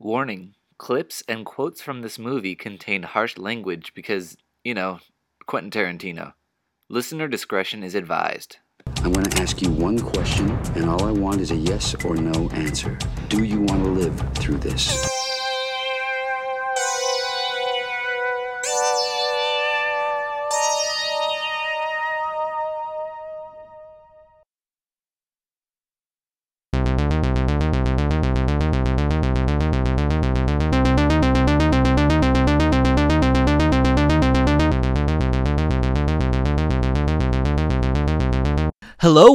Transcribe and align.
Warning 0.00 0.54
clips 0.78 1.24
and 1.26 1.44
quotes 1.44 1.82
from 1.82 2.02
this 2.02 2.20
movie 2.20 2.54
contain 2.54 3.02
harsh 3.02 3.36
language 3.36 3.94
because, 3.96 4.36
you 4.62 4.72
know, 4.72 5.00
Quentin 5.46 5.72
Tarantino. 5.72 6.34
Listener 6.88 7.26
discretion 7.26 7.82
is 7.82 7.96
advised. 7.96 8.58
I'm 8.98 9.12
going 9.12 9.26
to 9.26 9.42
ask 9.42 9.60
you 9.60 9.70
one 9.70 9.98
question, 9.98 10.50
and 10.76 10.88
all 10.88 11.02
I 11.02 11.10
want 11.10 11.40
is 11.40 11.50
a 11.50 11.56
yes 11.56 11.96
or 12.04 12.14
no 12.14 12.48
answer. 12.50 12.96
Do 13.28 13.42
you 13.42 13.58
want 13.58 13.82
to 13.82 13.90
live 13.90 14.34
through 14.36 14.58
this? 14.58 15.17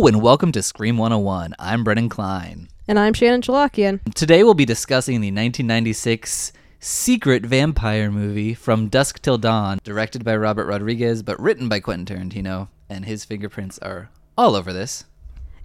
Hello 0.04 0.10
and 0.10 0.22
welcome 0.22 0.52
to 0.52 0.62
Scream 0.62 0.98
101. 0.98 1.56
I'm 1.58 1.86
Brennan 1.86 2.10
Klein. 2.10 2.68
And 2.90 3.00
I'm 3.00 3.14
Shannon 3.14 3.42
Chalakian. 3.42 4.02
Today 4.14 4.44
we'll 4.44 4.54
be 4.54 4.66
discussing 4.66 5.22
the 5.22 5.28
1996 5.28 6.52
secret 6.82 7.46
vampire 7.46 8.12
movie 8.12 8.54
From 8.54 8.90
Dusk 8.90 9.22
Till 9.22 9.38
Dawn, 9.38 9.80
directed 9.86 10.26
by 10.26 10.36
Robert 10.36 10.66
Rodriguez 10.66 11.24
but 11.24 11.40
written 11.40 11.70
by 11.70 11.80
Quentin 11.80 12.06
Tarantino, 12.18 12.68
and 12.90 13.06
his 13.06 13.24
fingerprints 13.24 13.80
are 13.80 14.10
all 14.38 14.58
over 14.58 14.74
this. 14.74 15.06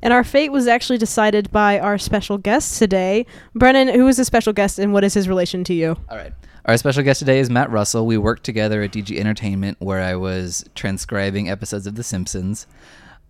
And 0.03 0.13
our 0.13 0.23
fate 0.23 0.53
was 0.53 0.69
actually 0.69 0.99
decided 0.99 1.51
by 1.51 1.81
our 1.81 1.99
special 1.99 2.39
guest 2.39 2.79
today. 2.79 3.27
Brennan, 3.57 3.89
who 3.89 4.07
is 4.07 4.19
the 4.19 4.25
special 4.25 4.53
guest 4.53 4.79
and 4.79 4.93
what 4.93 5.03
is 5.03 5.15
his 5.15 5.29
relation 5.29 5.65
to 5.65 5.75
you? 5.75 5.97
All 6.09 6.17
right. 6.17 6.33
Our 6.65 6.77
special 6.77 7.03
guest 7.03 7.19
today 7.19 7.41
is 7.41 7.51
Matt 7.51 7.73
Russell. 7.73 8.07
We 8.07 8.19
worked 8.19 8.45
together 8.45 8.83
at 8.83 8.93
DG 8.93 9.19
Entertainment 9.19 9.79
where 9.81 10.01
I 10.01 10.15
was 10.15 10.65
transcribing 10.77 11.51
episodes 11.51 11.89
of 11.89 11.97
The 11.97 12.05
Simpsons. 12.05 12.69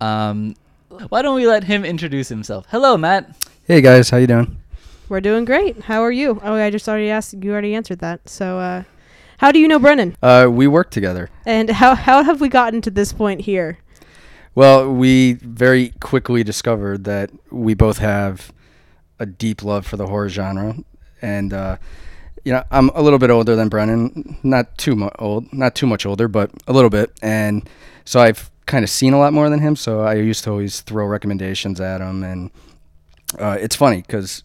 Um, 0.03 0.55
why 1.09 1.23
don't 1.23 1.35
we 1.35 1.47
let 1.47 1.65
him 1.65 1.85
introduce 1.85 2.29
himself? 2.29 2.67
Hello, 2.71 2.97
Matt. 2.97 3.49
Hey 3.67 3.81
guys, 3.81 4.11
how 4.11 4.17
you 4.17 4.27
doing? 4.27 4.59
We're 5.09 5.21
doing 5.21 5.45
great. 5.45 5.83
How 5.85 6.03
are 6.03 6.11
you? 6.11 6.41
Oh, 6.43 6.55
I 6.55 6.71
just 6.71 6.89
already 6.89 7.11
asked. 7.11 7.35
You 7.35 7.53
already 7.53 7.75
answered 7.75 8.01
that. 8.01 8.29
So, 8.29 8.59
uh, 8.59 8.83
how 9.39 9.53
do 9.53 9.59
you 9.59 9.69
know 9.69 9.79
Brennan? 9.79 10.17
Uh, 10.23 10.49
we 10.51 10.67
work 10.67 10.91
together. 10.91 11.31
And 11.47 11.71
how 11.71 11.95
how 11.95 12.23
have 12.23 12.41
we 12.41 12.49
gotten 12.49 12.81
to 12.83 12.91
this 12.91 13.13
point 13.13 13.43
here? 13.43 13.79
Well, 14.55 14.93
we 14.93 15.35
very 15.35 15.91
quickly 16.01 16.43
discovered 16.43 17.05
that 17.05 17.31
we 17.51 17.75
both 17.75 17.99
have 17.99 18.53
a 19.21 19.27
deep 19.27 19.63
love 19.63 19.87
for 19.87 19.97
the 19.97 20.07
horror 20.07 20.29
genre, 20.29 20.75
and 21.23 21.53
uh, 21.53 21.77
you 22.45 22.53
know, 22.53 22.65
I'm 22.71 22.89
a 22.91 23.03
little 23.03 23.19
bit 23.19 23.31
older 23.31 23.55
than 23.55 23.69
Brennan, 23.69 24.39
not 24.43 24.77
too 24.77 24.97
much 24.97 25.15
old, 25.19 25.53
not 25.53 25.75
too 25.75 25.87
much 25.87 26.05
older, 26.07 26.29
but 26.29 26.51
a 26.67 26.73
little 26.73 26.91
bit, 26.91 27.13
and 27.23 27.69
so 28.05 28.21
I've 28.21 28.51
kind 28.69 28.85
of 28.85 28.91
seen 28.91 29.13
a 29.13 29.19
lot 29.19 29.33
more 29.33 29.51
than 29.51 29.59
him. 29.59 29.75
So 29.75 30.03
I 30.03 30.15
used 30.15 30.45
to 30.45 30.51
always 30.51 30.83
throw 30.83 31.07
recommendations 31.07 31.81
at 31.81 32.01
him, 32.01 32.23
and 32.23 32.51
uh, 33.39 33.57
it's 33.61 33.75
funny 33.75 34.03
because 34.03 34.45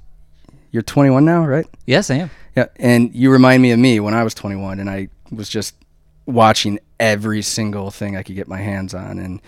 you're 0.71 0.81
21 0.81 1.23
now, 1.23 1.45
right? 1.45 1.67
Yes, 1.85 2.09
I 2.09 2.15
am. 2.15 2.31
Yeah, 2.55 2.67
and 2.77 3.13
you 3.13 3.29
remind 3.31 3.61
me 3.61 3.71
of 3.71 3.79
me 3.79 3.99
when 3.99 4.15
I 4.15 4.23
was 4.23 4.33
21, 4.33 4.79
and 4.79 4.89
I 4.89 5.09
was 5.31 5.49
just 5.49 5.75
watching 6.25 6.79
every 6.99 7.41
single 7.41 7.91
thing 7.91 8.15
I 8.17 8.23
could 8.23 8.35
get 8.35 8.47
my 8.47 8.59
hands 8.59 8.93
on, 8.93 9.19
and 9.19 9.41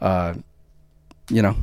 uh, 0.00 0.34
you 1.28 1.42
know, 1.42 1.56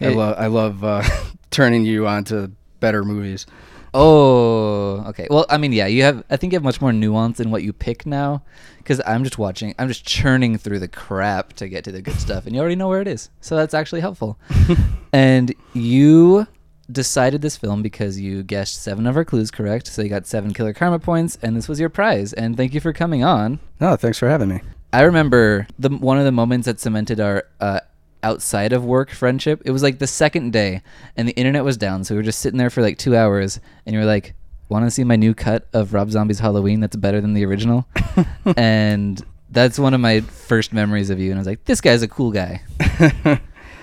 I 0.00 0.08
love 0.08 0.36
I 0.38 0.46
love 0.46 0.84
uh, 0.84 1.02
turning 1.50 1.84
you 1.84 2.06
on 2.06 2.24
to 2.24 2.50
better 2.80 3.04
movies. 3.04 3.46
Oh, 3.92 5.04
okay. 5.08 5.26
Well, 5.30 5.46
I 5.48 5.58
mean, 5.58 5.72
yeah, 5.72 5.86
you 5.86 6.02
have. 6.02 6.24
I 6.30 6.36
think 6.36 6.52
you 6.52 6.56
have 6.56 6.64
much 6.64 6.80
more 6.80 6.92
nuance 6.92 7.40
in 7.40 7.50
what 7.50 7.62
you 7.62 7.72
pick 7.72 8.06
now, 8.06 8.42
because 8.78 9.00
I'm 9.06 9.24
just 9.24 9.38
watching. 9.38 9.74
I'm 9.78 9.88
just 9.88 10.04
churning 10.04 10.58
through 10.58 10.78
the 10.78 10.88
crap 10.88 11.54
to 11.54 11.68
get 11.68 11.84
to 11.84 11.92
the 11.92 12.02
good 12.02 12.18
stuff, 12.20 12.46
and 12.46 12.54
you 12.54 12.60
already 12.60 12.76
know 12.76 12.88
where 12.88 13.00
it 13.00 13.08
is. 13.08 13.30
So 13.40 13.56
that's 13.56 13.74
actually 13.74 14.00
helpful. 14.00 14.38
and 15.12 15.54
you 15.74 16.46
decided 16.90 17.42
this 17.42 17.56
film 17.56 17.82
because 17.82 18.20
you 18.20 18.42
guessed 18.42 18.82
seven 18.82 19.06
of 19.06 19.16
our 19.16 19.24
clues 19.24 19.50
correct, 19.50 19.86
so 19.86 20.02
you 20.02 20.08
got 20.08 20.26
seven 20.26 20.52
killer 20.52 20.72
karma 20.72 20.98
points, 20.98 21.38
and 21.42 21.56
this 21.56 21.68
was 21.68 21.80
your 21.80 21.88
prize. 21.88 22.32
And 22.32 22.56
thank 22.56 22.74
you 22.74 22.80
for 22.80 22.92
coming 22.92 23.24
on. 23.24 23.58
No, 23.80 23.96
thanks 23.96 24.18
for 24.18 24.28
having 24.28 24.48
me. 24.48 24.60
I 24.92 25.02
remember 25.02 25.68
the 25.78 25.88
one 25.90 26.18
of 26.18 26.24
the 26.24 26.32
moments 26.32 26.66
that 26.66 26.80
cemented 26.80 27.20
our 27.20 27.44
uh, 27.60 27.80
outside 28.22 28.72
of 28.72 28.84
work 28.84 29.10
friendship. 29.10 29.62
It 29.64 29.70
was 29.70 29.82
like 29.82 29.98
the 29.98 30.06
second 30.06 30.52
day, 30.52 30.82
and 31.16 31.28
the 31.28 31.32
internet 31.32 31.64
was 31.64 31.76
down, 31.76 32.04
so 32.04 32.14
we 32.14 32.18
were 32.18 32.24
just 32.24 32.40
sitting 32.40 32.58
there 32.58 32.70
for 32.70 32.82
like 32.82 32.98
two 32.98 33.16
hours, 33.16 33.60
and 33.86 33.94
you 33.94 34.00
were 34.00 34.06
like, 34.06 34.34
"Want 34.68 34.84
to 34.84 34.90
see 34.90 35.04
my 35.04 35.16
new 35.16 35.34
cut 35.34 35.66
of 35.72 35.94
Rob 35.94 36.10
Zombie's 36.10 36.38
Halloween? 36.38 36.80
That's 36.80 36.96
better 36.96 37.20
than 37.20 37.34
the 37.34 37.44
original." 37.44 37.86
and 38.56 39.24
that's 39.50 39.78
one 39.78 39.94
of 39.94 40.00
my 40.00 40.20
first 40.20 40.72
memories 40.72 41.10
of 41.10 41.18
you, 41.18 41.30
and 41.30 41.38
I 41.38 41.40
was 41.40 41.46
like, 41.46 41.64
"This 41.64 41.80
guy's 41.80 42.02
a 42.02 42.08
cool 42.08 42.30
guy." 42.30 42.62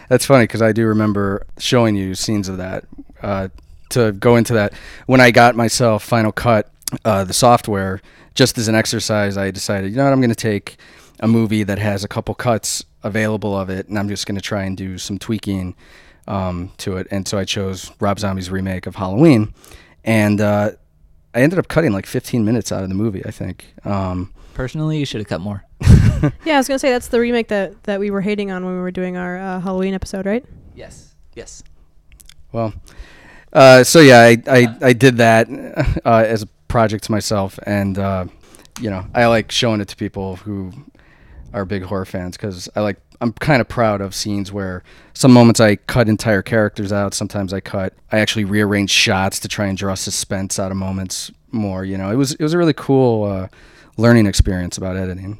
That's 0.09 0.25
funny 0.25 0.44
because 0.44 0.62
I 0.62 0.72
do 0.72 0.88
remember 0.88 1.46
showing 1.58 1.96
you 1.96 2.16
scenes 2.16 2.48
of 2.48 2.58
that. 2.58 2.86
Uh, 3.22 3.50
to 3.90 4.12
go 4.14 4.36
into 4.36 4.54
that, 4.54 4.74
when 5.06 5.22
I 5.22 5.31
got 5.31 5.56
myself 5.56 6.04
Final 6.04 6.31
Cut, 6.31 6.69
uh, 7.04 7.24
the 7.24 7.34
software, 7.34 8.02
just 8.34 8.58
as 8.58 8.68
an 8.68 8.75
exercise, 8.75 9.38
I 9.38 9.52
decided, 9.52 9.92
you 9.92 9.98
know 9.98 10.04
what, 10.04 10.14
I'm 10.14 10.19
going 10.22 10.30
to 10.30 10.36
take 10.36 10.78
a 11.19 11.28
movie 11.28 11.63
that 11.63 11.79
has 11.79 12.03
a 12.03 12.07
couple 12.07 12.35
cuts 12.35 12.85
available 13.03 13.57
of 13.57 13.69
it, 13.69 13.88
and 13.88 13.97
I'm 13.97 14.09
just 14.09 14.25
going 14.25 14.35
to 14.35 14.41
try 14.41 14.63
and 14.63 14.78
do 14.78 14.97
some 14.97 15.17
tweaking 15.17 15.75
um, 16.28 16.72
to 16.78 16.97
it. 16.97 17.07
And 17.11 17.28
so 17.28 17.38
I 17.38 17.45
chose 17.45 17.91
Rob 18.00 18.19
Zombie's 18.19 18.50
remake 18.50 18.85
of 18.85 18.95
Halloween, 18.95 19.53
and 20.03 20.41
uh, 20.41 20.72
I 21.33 21.41
ended 21.41 21.59
up 21.59 21.67
cutting 21.67 21.91
like 21.91 22.06
15 22.06 22.44
minutes 22.45 22.72
out 22.72 22.83
of 22.83 22.89
the 22.89 22.95
movie. 22.95 23.25
I 23.25 23.31
think. 23.31 23.66
Um, 23.85 24.33
Personally, 24.53 24.97
you 24.97 25.06
should 25.06 25.22
have 25.22 25.27
cut 25.27 25.41
more. 25.41 25.63
Yeah, 26.45 26.56
I 26.56 26.57
was 26.57 26.67
gonna 26.67 26.79
say 26.79 26.89
that's 26.89 27.09
the 27.09 27.19
remake 27.19 27.50
that 27.50 27.83
that 27.83 28.00
we 28.00 28.09
were 28.09 28.22
hating 28.22 28.50
on 28.50 28.66
when 28.66 28.73
we 28.73 28.81
were 28.81 28.89
doing 28.89 29.17
our 29.17 29.38
uh, 29.38 29.59
Halloween 29.59 29.94
episode, 29.94 30.25
right? 30.25 30.44
Yes. 30.73 31.13
Yes. 31.35 31.61
Well, 32.51 32.73
uh, 33.53 33.83
so 33.83 34.00
yeah, 34.00 34.22
I, 34.22 34.38
I, 34.47 34.77
I 34.81 34.94
did 34.94 35.17
that 35.17 35.47
uh, 36.03 36.23
as 36.25 36.41
a 36.41 36.47
project 36.67 37.03
to 37.03 37.11
myself, 37.11 37.59
and 37.67 38.00
uh, 38.00 38.25
you 38.79 38.89
know, 38.89 39.06
I 39.13 39.27
like 39.27 39.51
showing 39.51 39.79
it 39.79 39.89
to 39.89 39.95
people 39.95 40.38
who 40.38 40.72
are 41.53 41.66
big 41.66 41.84
horror 41.84 42.06
fans 42.06 42.38
because 42.38 42.69
I 42.75 42.81
like 42.81 42.97
I'm 43.19 43.34
kind 43.34 43.62
of 43.62 43.68
proud 43.68 44.02
of 44.02 44.13
scenes 44.13 44.52
where 44.52 44.84
some 45.13 45.34
moments 45.34 45.59
I 45.59 45.78
cut 45.78 46.08
entire 46.08 46.41
characters 46.41 46.91
out. 46.91 47.13
Sometimes 47.13 47.53
I 47.53 47.59
cut 47.59 47.94
I 48.12 48.19
actually 48.19 48.46
rearrange 48.46 48.91
shots 48.91 49.40
to 49.40 49.47
try 49.47 49.68
and 49.68 49.78
draw 49.78 49.96
suspense 49.96 50.59
out 50.59 50.72
of 50.72 50.78
moments 50.78 51.31
more. 51.52 51.84
You 51.84 51.97
know, 51.97 52.12
it 52.12 52.16
was 52.16 52.34
it 52.34 52.44
was 52.44 52.53
a 52.53 52.57
really 52.57 52.74
cool 52.74 53.24
uh, 53.24 53.47
learning 53.97 54.25
experience 54.25 54.78
about 54.78 54.96
editing. 54.97 55.40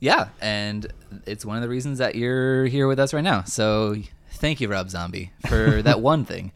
Yeah, 0.00 0.28
and 0.40 0.92
it's 1.24 1.46
one 1.46 1.56
of 1.56 1.62
the 1.62 1.68
reasons 1.68 1.98
that 1.98 2.14
you're 2.14 2.66
here 2.66 2.86
with 2.86 2.98
us 2.98 3.14
right 3.14 3.24
now. 3.24 3.44
So 3.44 3.96
thank 4.32 4.60
you, 4.60 4.68
Rob 4.68 4.90
Zombie, 4.90 5.32
for 5.48 5.80
that 5.82 6.00
one 6.00 6.24
thing. 6.24 6.52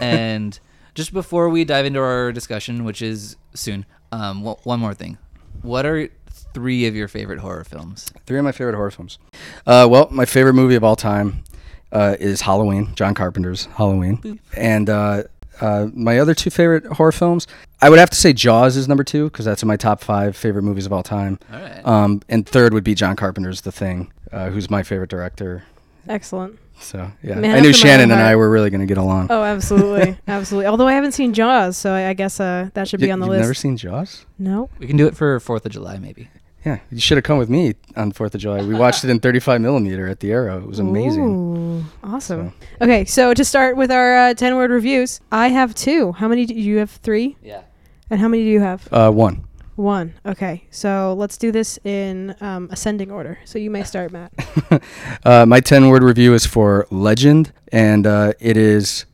And 0.00 0.58
just 0.94 1.12
before 1.12 1.48
we 1.48 1.64
dive 1.64 1.86
into 1.86 2.00
our 2.00 2.30
discussion, 2.30 2.84
which 2.84 3.02
is 3.02 3.36
soon, 3.54 3.84
um, 4.12 4.42
one 4.44 4.78
more 4.78 4.94
thing. 4.94 5.18
What 5.62 5.86
are 5.86 6.08
three 6.54 6.86
of 6.86 6.94
your 6.96 7.08
favorite 7.08 7.40
horror 7.40 7.64
films? 7.64 8.10
Three 8.26 8.38
of 8.38 8.44
my 8.44 8.52
favorite 8.52 8.74
horror 8.76 8.90
films. 8.90 9.18
Uh, 9.66 9.86
well, 9.90 10.08
my 10.10 10.24
favorite 10.24 10.54
movie 10.54 10.74
of 10.76 10.84
all 10.84 10.96
time 10.96 11.44
uh, 11.92 12.16
is 12.18 12.40
Halloween, 12.40 12.94
John 12.94 13.14
Carpenter's 13.14 13.66
Halloween. 13.66 14.40
And 14.56 14.88
uh, 14.88 15.24
uh, 15.60 15.88
my 15.92 16.18
other 16.18 16.34
two 16.34 16.50
favorite 16.50 16.86
horror 16.86 17.12
films, 17.12 17.46
I 17.82 17.90
would 17.90 17.98
have 17.98 18.10
to 18.10 18.16
say 18.16 18.32
Jaws 18.32 18.76
is 18.76 18.88
number 18.88 19.04
two 19.04 19.24
because 19.24 19.44
that's 19.44 19.62
in 19.62 19.68
my 19.68 19.76
top 19.76 20.00
five 20.00 20.36
favorite 20.36 20.62
movies 20.62 20.86
of 20.86 20.92
all 20.92 21.02
time. 21.02 21.38
All 21.52 21.60
right. 21.60 21.86
Um, 21.86 22.22
and 22.28 22.46
third 22.48 22.72
would 22.72 22.84
be 22.84 22.94
John 22.94 23.16
Carpenter's 23.16 23.60
The 23.60 23.72
Thing, 23.72 24.10
uh, 24.32 24.48
who's 24.50 24.70
my 24.70 24.82
favorite 24.82 25.10
director. 25.10 25.64
Excellent. 26.08 26.58
So 26.80 27.10
yeah, 27.22 27.36
Man 27.36 27.44
I 27.44 27.46
knew 27.46 27.46
after 27.46 27.62
my 27.62 27.66
own 27.68 27.72
Shannon 27.72 28.10
and 28.10 28.20
I 28.20 28.34
were 28.34 28.50
really 28.50 28.68
going 28.68 28.80
to 28.80 28.86
get 28.86 28.98
along. 28.98 29.28
Oh, 29.30 29.44
absolutely, 29.44 30.18
absolutely. 30.28 30.66
Although 30.66 30.88
I 30.88 30.92
haven't 30.94 31.12
seen 31.12 31.32
Jaws, 31.32 31.76
so 31.76 31.92
I, 31.92 32.08
I 32.08 32.12
guess 32.14 32.40
uh, 32.40 32.68
that 32.74 32.88
should 32.88 32.98
be 32.98 33.06
You- 33.06 33.12
on 33.12 33.20
the 33.20 33.26
you've 33.26 33.30
list. 33.36 33.40
never 33.42 33.54
seen 33.54 33.76
Jaws? 33.76 34.26
no. 34.40 34.68
we 34.80 34.88
can 34.88 34.96
do 34.96 35.06
it 35.06 35.16
for 35.16 35.38
Fourth 35.38 35.64
of 35.64 35.70
July, 35.72 35.98
maybe. 35.98 36.28
Yeah, 36.64 36.78
you 36.90 36.98
should 36.98 37.18
have 37.18 37.24
come 37.24 37.36
with 37.36 37.50
me 37.50 37.74
on 37.94 38.12
Fourth 38.12 38.34
of 38.34 38.40
July. 38.40 38.62
We 38.62 38.74
watched 38.74 39.04
it 39.04 39.10
in 39.10 39.20
35 39.20 39.60
millimeter 39.60 40.08
at 40.08 40.20
the 40.20 40.32
Aero. 40.32 40.58
It 40.58 40.66
was 40.66 40.78
amazing. 40.78 41.24
Ooh, 41.24 41.84
awesome. 42.02 42.54
Okay, 42.80 43.04
so 43.04 43.34
to 43.34 43.44
start 43.44 43.76
with 43.76 43.90
our 43.90 44.16
uh, 44.16 44.34
10 44.34 44.56
word 44.56 44.70
reviews, 44.70 45.20
I 45.30 45.48
have 45.48 45.74
two. 45.74 46.12
How 46.12 46.26
many 46.26 46.46
do 46.46 46.54
you 46.54 46.78
have? 46.78 46.90
Three? 46.90 47.36
Yeah. 47.42 47.62
And 48.08 48.18
how 48.18 48.28
many 48.28 48.44
do 48.44 48.48
you 48.48 48.60
have? 48.60 48.88
Uh, 48.90 49.10
one. 49.10 49.44
One. 49.76 50.14
Okay, 50.24 50.64
so 50.70 51.14
let's 51.18 51.36
do 51.36 51.52
this 51.52 51.78
in 51.84 52.34
um, 52.40 52.68
ascending 52.70 53.10
order. 53.10 53.38
So 53.44 53.58
you 53.58 53.70
may 53.70 53.82
start, 53.82 54.12
Matt. 54.12 54.32
uh, 55.24 55.44
my 55.46 55.60
10 55.60 55.88
word 55.88 56.02
review 56.02 56.32
is 56.32 56.46
for 56.46 56.86
Legend, 56.90 57.52
and 57.72 58.06
uh, 58.06 58.32
it 58.40 58.56
is 58.56 59.04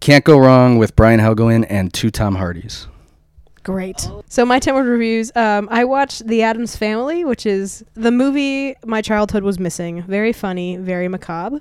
Can't 0.00 0.24
Go 0.24 0.38
Wrong 0.38 0.76
with 0.76 0.94
Brian 0.96 1.20
Helgeland 1.20 1.66
and 1.70 1.94
two 1.94 2.10
Tom 2.10 2.34
Hardys. 2.34 2.88
Great. 3.64 4.08
So 4.28 4.44
my 4.46 4.58
10 4.58 4.74
word 4.74 4.86
reviews, 4.86 5.30
um, 5.36 5.68
I 5.70 5.84
watched 5.84 6.26
The 6.26 6.42
Addams 6.42 6.76
Family, 6.76 7.24
which 7.24 7.44
is 7.46 7.84
the 7.94 8.10
movie 8.10 8.74
my 8.84 9.02
childhood 9.02 9.42
was 9.42 9.58
missing. 9.58 10.02
Very 10.02 10.32
funny, 10.32 10.76
very 10.76 11.08
macabre. 11.08 11.60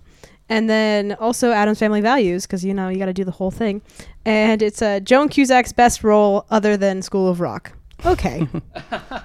and 0.50 0.70
then 0.70 1.14
also 1.20 1.52
Addams 1.52 1.80
Family 1.80 2.00
Values 2.00 2.46
because 2.46 2.64
you 2.64 2.74
know 2.74 2.88
you 2.88 2.98
got 2.98 3.08
to 3.08 3.14
do 3.14 3.26
the 3.26 3.32
whole 3.32 3.52
thing, 3.52 3.82
and 4.26 4.62
it's 4.62 4.82
uh, 4.82 5.02
Joan 5.02 5.28
Cusack's 5.28 5.74
best 5.74 6.04
role 6.04 6.46
other 6.50 6.78
than 6.78 7.02
School 7.02 7.28
of 7.28 7.42
Rock. 7.42 7.74
Okay, 8.06 8.48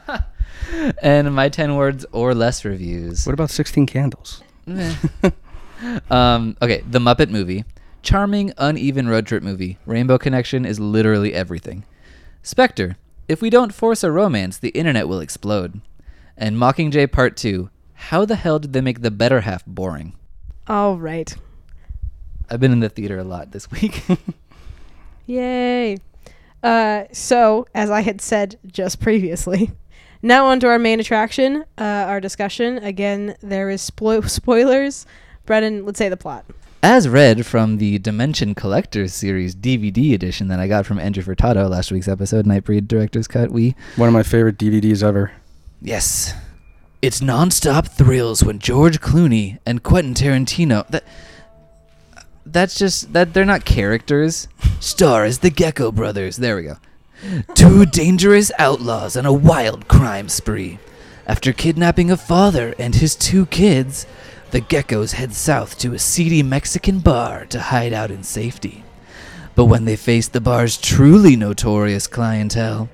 and 1.02 1.32
my 1.34 1.48
10 1.48 1.76
words 1.76 2.04
or 2.12 2.34
less 2.34 2.64
reviews. 2.64 3.26
What 3.26 3.34
about 3.34 3.50
Sixteen 3.50 3.86
Candles? 3.86 4.42
Um, 6.10 6.56
okay, 6.62 6.84
The 6.88 7.00
Muppet 7.00 7.28
Movie. 7.28 7.64
Charming, 8.02 8.52
uneven 8.56 9.08
road 9.08 9.26
trip 9.26 9.42
movie. 9.42 9.78
Rainbow 9.84 10.16
Connection 10.16 10.64
is 10.64 10.78
literally 10.78 11.34
everything. 11.34 11.84
Spectre. 12.42 12.96
If 13.28 13.40
we 13.40 13.50
don't 13.50 13.72
force 13.72 14.02
a 14.02 14.10
romance, 14.10 14.58
the 14.58 14.70
internet 14.70 15.08
will 15.08 15.20
explode. 15.20 15.80
And 16.36 16.56
Mockingjay 16.56 17.10
Part 17.12 17.36
2. 17.36 17.70
How 17.94 18.24
the 18.24 18.34
hell 18.36 18.58
did 18.58 18.72
they 18.72 18.80
make 18.80 19.00
the 19.02 19.10
better 19.10 19.42
half 19.42 19.64
boring? 19.66 20.14
all 20.68 20.96
right, 20.96 21.34
I've 22.48 22.60
been 22.60 22.70
in 22.72 22.78
the 22.80 22.88
theater 22.88 23.18
a 23.18 23.24
lot 23.24 23.50
this 23.50 23.70
week. 23.70 24.02
yay. 25.26 25.98
Uh, 26.62 27.04
so 27.12 27.66
as 27.74 27.90
I 27.90 28.00
had 28.02 28.20
said 28.20 28.58
just 28.66 29.00
previously, 29.00 29.72
now 30.22 30.46
on 30.46 30.60
to 30.60 30.68
our 30.68 30.78
main 30.78 31.00
attraction, 31.00 31.64
uh, 31.78 31.82
our 31.82 32.20
discussion. 32.20 32.78
Again, 32.78 33.34
there 33.42 33.70
is 33.70 33.88
splo- 33.90 34.28
spoilers. 34.28 35.04
Brennan, 35.46 35.84
let's 35.84 35.98
say 35.98 36.08
the 36.08 36.16
plot. 36.16 36.44
As 36.84 37.08
read 37.08 37.46
from 37.46 37.79
the 37.79 38.00
Dimension 38.00 38.56
Collectors 38.56 39.14
series 39.14 39.55
DVD 39.55 40.14
edition 40.14 40.49
that 40.49 40.58
I 40.58 40.67
got 40.67 40.84
from 40.84 40.99
Andrew 40.99 41.23
Furtado 41.23 41.70
last 41.70 41.93
week's 41.93 42.08
episode, 42.08 42.44
Nightbreed 42.44 42.88
Director's 42.88 43.29
Cut, 43.29 43.52
we 43.52 43.76
One 43.94 44.08
of 44.08 44.12
my 44.12 44.25
favorite 44.25 44.58
DVDs 44.58 45.00
ever. 45.00 45.31
Yes. 45.81 46.34
It's 47.00 47.20
nonstop 47.20 47.87
thrills 47.87 48.43
when 48.43 48.58
George 48.58 49.00
Clooney 49.00 49.58
and 49.64 49.84
Quentin 49.84 50.14
Tarantino 50.14 50.84
that 50.88 51.05
that's 52.44 52.76
just 52.76 53.12
that 53.12 53.32
they're 53.32 53.44
not 53.44 53.64
characters. 53.64 54.49
Star 54.81 55.25
as 55.25 55.38
the 55.38 55.50
Gecko 55.50 55.93
brothers. 55.93 56.38
There 56.38 56.56
we 56.56 56.64
go. 56.64 56.78
Two 57.55 57.87
dangerous 57.87 58.50
outlaws 58.58 59.17
on 59.17 59.25
a 59.25 59.32
wild 59.32 59.87
crime 59.87 60.28
spree. 60.28 60.81
After 61.28 61.52
kidnapping 61.52 62.11
a 62.11 62.17
father 62.17 62.75
and 62.76 62.96
his 62.96 63.14
two 63.14 63.46
kids, 63.46 64.05
the 64.52 64.60
Geckos 64.60 65.12
head 65.12 65.32
south 65.32 65.78
to 65.78 65.94
a 65.94 65.99
seedy 65.99 66.43
Mexican 66.43 66.99
bar 66.99 67.46
to 67.46 67.58
hide 67.58 67.94
out 67.94 68.10
in 68.10 68.22
safety. 68.22 68.84
But 69.54 69.64
when 69.64 69.87
they 69.87 69.96
face 69.96 70.28
the 70.28 70.43
bar's 70.43 70.76
truly 70.76 71.37
notorious 71.37 72.06
clientele, 72.06 72.90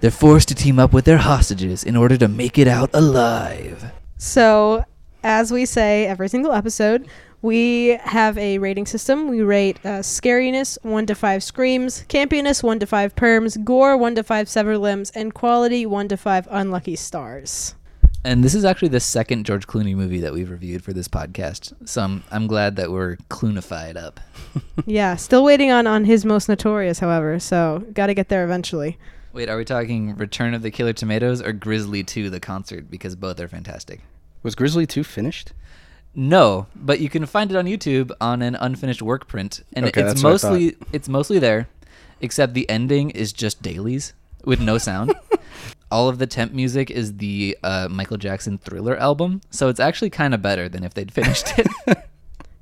they're 0.00 0.10
forced 0.10 0.48
to 0.48 0.54
team 0.54 0.78
up 0.78 0.94
with 0.94 1.04
their 1.04 1.18
hostages 1.18 1.84
in 1.84 1.96
order 1.96 2.16
to 2.16 2.28
make 2.28 2.58
it 2.58 2.66
out 2.66 2.88
alive. 2.94 3.92
So, 4.16 4.86
as 5.22 5.52
we 5.52 5.66
say 5.66 6.06
every 6.06 6.30
single 6.30 6.52
episode, 6.52 7.06
we 7.42 7.98
have 8.04 8.38
a 8.38 8.56
rating 8.56 8.86
system. 8.86 9.28
We 9.28 9.42
rate 9.42 9.78
uh, 9.84 10.00
scariness 10.00 10.78
1 10.82 11.06
to 11.06 11.14
5 11.14 11.42
screams, 11.42 12.04
campiness 12.08 12.62
1 12.62 12.78
to 12.78 12.86
5 12.86 13.14
perms, 13.16 13.62
gore 13.62 13.98
1 13.98 14.14
to 14.14 14.22
5 14.22 14.48
severed 14.48 14.78
limbs, 14.78 15.10
and 15.10 15.34
quality 15.34 15.84
1 15.84 16.08
to 16.08 16.16
5 16.16 16.48
unlucky 16.50 16.96
stars. 16.96 17.74
And 18.24 18.44
this 18.44 18.54
is 18.54 18.64
actually 18.64 18.88
the 18.88 19.00
second 19.00 19.46
George 19.46 19.66
Clooney 19.66 19.96
movie 19.96 20.20
that 20.20 20.32
we've 20.32 20.50
reviewed 20.50 20.84
for 20.84 20.92
this 20.92 21.08
podcast. 21.08 21.74
So 21.88 22.02
I'm, 22.02 22.24
I'm 22.30 22.46
glad 22.46 22.76
that 22.76 22.92
we're 22.92 23.16
Cloonified 23.28 23.96
up. 23.96 24.20
yeah, 24.86 25.16
still 25.16 25.42
waiting 25.42 25.72
on, 25.72 25.88
on 25.88 26.04
his 26.04 26.24
most 26.24 26.48
notorious, 26.48 27.00
however, 27.00 27.40
so 27.40 27.84
got 27.92 28.06
to 28.06 28.14
get 28.14 28.28
there 28.28 28.44
eventually. 28.44 28.96
Wait, 29.32 29.48
are 29.48 29.56
we 29.56 29.64
talking 29.64 30.14
Return 30.16 30.54
of 30.54 30.62
the 30.62 30.70
Killer 30.70 30.92
Tomatoes 30.92 31.42
or 31.42 31.52
Grizzly 31.52 32.04
2 32.04 32.30
the 32.30 32.38
concert? 32.38 32.90
Because 32.90 33.16
both 33.16 33.40
are 33.40 33.48
fantastic. 33.48 34.00
Was 34.44 34.54
Grizzly 34.54 34.86
2 34.86 35.02
finished? 35.02 35.52
No, 36.14 36.66
but 36.76 37.00
you 37.00 37.08
can 37.08 37.26
find 37.26 37.50
it 37.50 37.56
on 37.56 37.64
YouTube 37.64 38.12
on 38.20 38.42
an 38.42 38.54
unfinished 38.54 39.00
work 39.02 39.26
print, 39.26 39.64
and 39.72 39.86
Okay, 39.86 40.02
it's 40.02 40.22
that's 40.22 40.22
what 40.22 40.28
I 40.28 40.32
mostly 40.32 40.76
it's 40.92 41.08
mostly 41.08 41.38
there, 41.38 41.68
except 42.20 42.52
the 42.52 42.68
ending 42.68 43.10
is 43.10 43.32
just 43.32 43.62
dailies 43.62 44.12
with 44.44 44.60
no 44.60 44.76
sound. 44.76 45.14
All 45.92 46.08
of 46.08 46.18
the 46.18 46.26
temp 46.26 46.54
music 46.54 46.90
is 46.90 47.18
the 47.18 47.54
uh, 47.62 47.86
Michael 47.90 48.16
Jackson 48.16 48.56
Thriller 48.56 48.96
album, 48.96 49.42
so 49.50 49.68
it's 49.68 49.78
actually 49.78 50.08
kind 50.08 50.32
of 50.32 50.40
better 50.40 50.66
than 50.66 50.84
if 50.84 50.94
they'd 50.94 51.12
finished 51.12 51.52
it. 51.58 51.66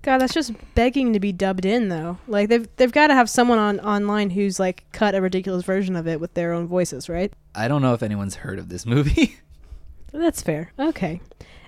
God, 0.03 0.19
that's 0.19 0.35
just 0.35 0.53
begging 0.75 1.13
to 1.13 1.21
be 1.21 1.31
dubbed 1.31 1.65
in, 1.65 1.91
though. 1.91 2.19
Like 2.27 2.49
they've 2.49 2.69
they've 2.75 2.91
got 2.91 3.07
to 3.07 3.15
have 3.15 3.31
someone 3.31 3.61
on 3.61 3.79
online 3.79 4.31
who's 4.31 4.59
like 4.59 4.85
cut 4.91 5.15
a 5.15 5.23
ridiculous 5.23 5.65
version 5.65 5.95
of 5.95 6.09
it 6.09 6.19
with 6.19 6.35
their 6.35 6.53
own 6.53 6.67
voices, 6.67 7.09
right? 7.09 7.33
I 7.55 7.69
don't 7.69 7.83
know 7.83 7.95
if 7.95 8.03
anyone's 8.03 8.35
heard 8.35 8.59
of 8.59 8.69
this 8.69 8.85
movie. 8.85 9.37
That's 10.13 10.43
fair. 10.43 10.73
Okay. 10.77 11.21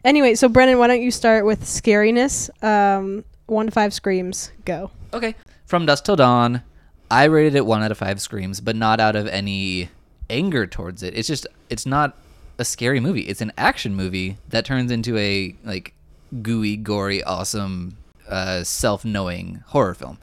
Anyway, 0.05 0.35
so 0.35 0.49
Brennan, 0.49 0.79
why 0.79 0.89
don't 0.89 1.01
you 1.01 1.13
start 1.13 1.47
with 1.47 1.63
scariness? 1.63 2.51
Um, 2.65 3.25
one 3.47 3.67
to 3.67 3.73
five 3.73 3.95
screams. 3.95 4.51
Go. 4.65 4.91
Okay. 5.15 5.37
From 5.67 5.87
Dusk 5.87 6.03
Till 6.03 6.17
Dawn, 6.17 6.65
I 7.09 7.25
rated 7.25 7.55
it 7.55 7.67
one 7.67 7.85
out 7.85 7.93
of 7.93 7.99
five 7.99 8.21
screams, 8.21 8.61
but 8.61 8.75
not 8.75 8.99
out 8.99 9.15
of 9.15 9.29
any 9.29 9.91
anger 10.33 10.67
towards 10.67 11.03
it. 11.03 11.15
It's 11.15 11.29
just 11.29 11.47
it's 11.69 11.87
not 11.87 12.17
a 12.59 12.65
scary 12.65 13.01
movie. 13.01 13.23
It's 13.23 13.41
an 13.41 13.53
action 13.57 13.95
movie 13.95 14.39
that 14.49 14.65
turns 14.65 14.91
into 14.91 15.17
a 15.17 15.55
like 15.63 15.95
gooey, 16.43 16.77
gory, 16.77 17.23
awesome, 17.23 17.97
uh, 18.29 18.65
self-knowing 18.65 19.63
horror 19.69 19.95
film. 19.95 20.19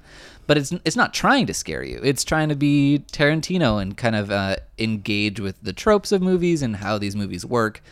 But 0.48 0.58
it's 0.58 0.72
it's 0.84 0.96
not 0.96 1.14
trying 1.14 1.46
to 1.46 1.54
scare 1.54 1.84
you. 1.84 2.02
It's 2.04 2.24
trying 2.24 2.50
to 2.50 2.56
be 2.56 3.04
Tarantino 3.12 3.80
and 3.80 3.96
kind 3.96 4.16
of 4.16 4.32
uh, 4.32 4.56
engage 4.80 5.40
with 5.40 5.62
the 5.62 5.74
tropes 5.74 6.12
of 6.12 6.22
movies 6.22 6.64
and 6.64 6.78
how 6.78 6.98
these 6.98 7.16
movies 7.16 7.46
work. 7.46 7.84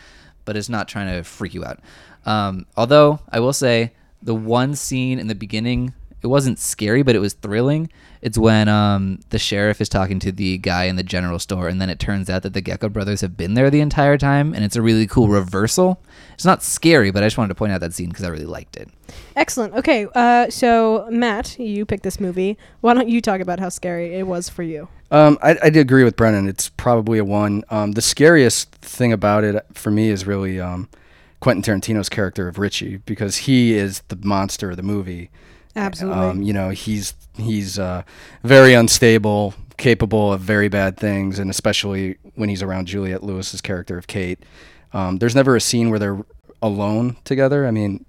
But 0.44 0.58
it's 0.58 0.70
not 0.70 0.88
trying 0.88 1.14
to 1.16 1.24
freak 1.24 1.54
you 1.54 1.64
out. 1.64 1.80
Um, 2.26 2.66
although 2.76 3.20
I 3.30 3.40
will 3.40 3.54
say 3.54 3.94
the 4.24 4.34
one 4.34 4.76
scene 4.76 5.20
in 5.20 5.28
the 5.28 5.36
beginning 5.36 5.94
it 6.22 6.28
wasn't 6.28 6.60
scary, 6.60 7.04
but 7.04 7.16
it 7.16 7.20
was 7.20 7.34
thrilling. 7.34 7.90
It's 8.22 8.38
when 8.38 8.68
um, 8.68 9.20
the 9.30 9.38
sheriff 9.38 9.80
is 9.80 9.90
talking 9.90 10.20
to 10.20 10.32
the 10.32 10.58
guy 10.58 10.86
in 10.86 10.96
the 10.96 11.04
general 11.04 11.40
store, 11.40 11.68
and 11.68 11.80
then 11.80 11.90
it 11.90 12.00
turns 12.00 12.30
out 12.30 12.44
that 12.44 12.54
the 12.54 12.62
Gecko 12.62 12.90
brothers 12.90 13.22
have 13.22 13.38
been 13.38 13.54
there 13.54 13.70
the 13.70 13.82
entire 13.82 14.18
time, 14.18 14.54
and 14.54 14.64
it's 14.64 14.76
a 14.76 14.82
really 14.82 15.06
cool 15.06 15.28
reversal. 15.28 16.02
It's 16.34 16.46
not 16.46 16.64
scary, 16.64 17.12
but 17.12 17.24
I 17.24 17.28
just 17.28 17.38
wanted 17.38 17.50
to 17.50 17.56
point 17.56 17.72
out 17.72 17.82
that 17.82 17.94
scene 17.94 18.10
because 18.10 18.26
I 18.26 18.30
really 18.30 18.46
liked 18.46 18.76
it. 18.76 18.90
Excellent. 19.36 19.76
Okay. 19.76 20.08
Uh, 20.16 20.50
so 20.50 21.08
Matt, 21.12 21.60
you 21.60 21.86
picked 21.86 22.04
this 22.04 22.20
movie. 22.20 22.58
Why 22.82 22.94
don't 22.94 23.08
you 23.08 23.22
talk 23.22 23.40
about 23.40 23.60
how 23.60 23.70
scary 23.70 24.16
it 24.16 24.26
was 24.26 24.50
for 24.50 24.64
you? 24.64 24.88
Um, 25.12 25.38
I, 25.42 25.58
I 25.64 25.70
do 25.70 25.80
agree 25.80 26.04
with 26.04 26.16
Brennan. 26.16 26.50
It's 26.50 26.70
probably 26.70 27.18
a 27.20 27.26
one. 27.26 27.64
Um, 27.70 27.94
the 27.94 28.02
scariest 28.02 28.72
thing 28.76 29.14
about 29.14 29.44
it 29.44 29.64
for 29.74 29.92
me 29.92 30.10
is 30.10 30.26
really 30.26 30.60
um, 30.60 30.90
Quentin 31.40 31.62
Tarantino's 31.62 32.10
character 32.10 32.48
of 32.48 32.58
Richie 32.58 32.98
because 32.98 33.38
he 33.38 33.74
is 33.76 34.02
the 34.10 34.18
monster 34.24 34.72
of 34.72 34.78
the 34.78 34.84
movie. 34.84 35.30
Absolutely. 35.78 36.20
Um, 36.26 36.42
you 36.42 36.54
know, 36.54 36.70
he's 36.70 37.14
he's 37.36 37.78
uh, 37.80 38.04
very 38.44 38.74
unstable, 38.74 39.54
capable 39.78 40.34
of 40.34 40.42
very 40.42 40.68
bad 40.70 40.98
things, 40.98 41.40
and 41.40 41.50
especially 41.50 42.18
when 42.36 42.50
he's 42.50 42.64
around 42.64 42.88
Juliette 42.88 43.24
Lewis's 43.24 43.62
character 43.62 43.98
of 43.98 44.08
Kate. 44.08 44.40
Um, 44.94 45.18
there's 45.18 45.36
never 45.36 45.56
a 45.56 45.62
scene 45.62 45.90
where 45.90 46.00
they're 46.00 46.20
alone 46.62 47.18
together. 47.24 47.68
I 47.68 47.72
mean, 47.72 48.06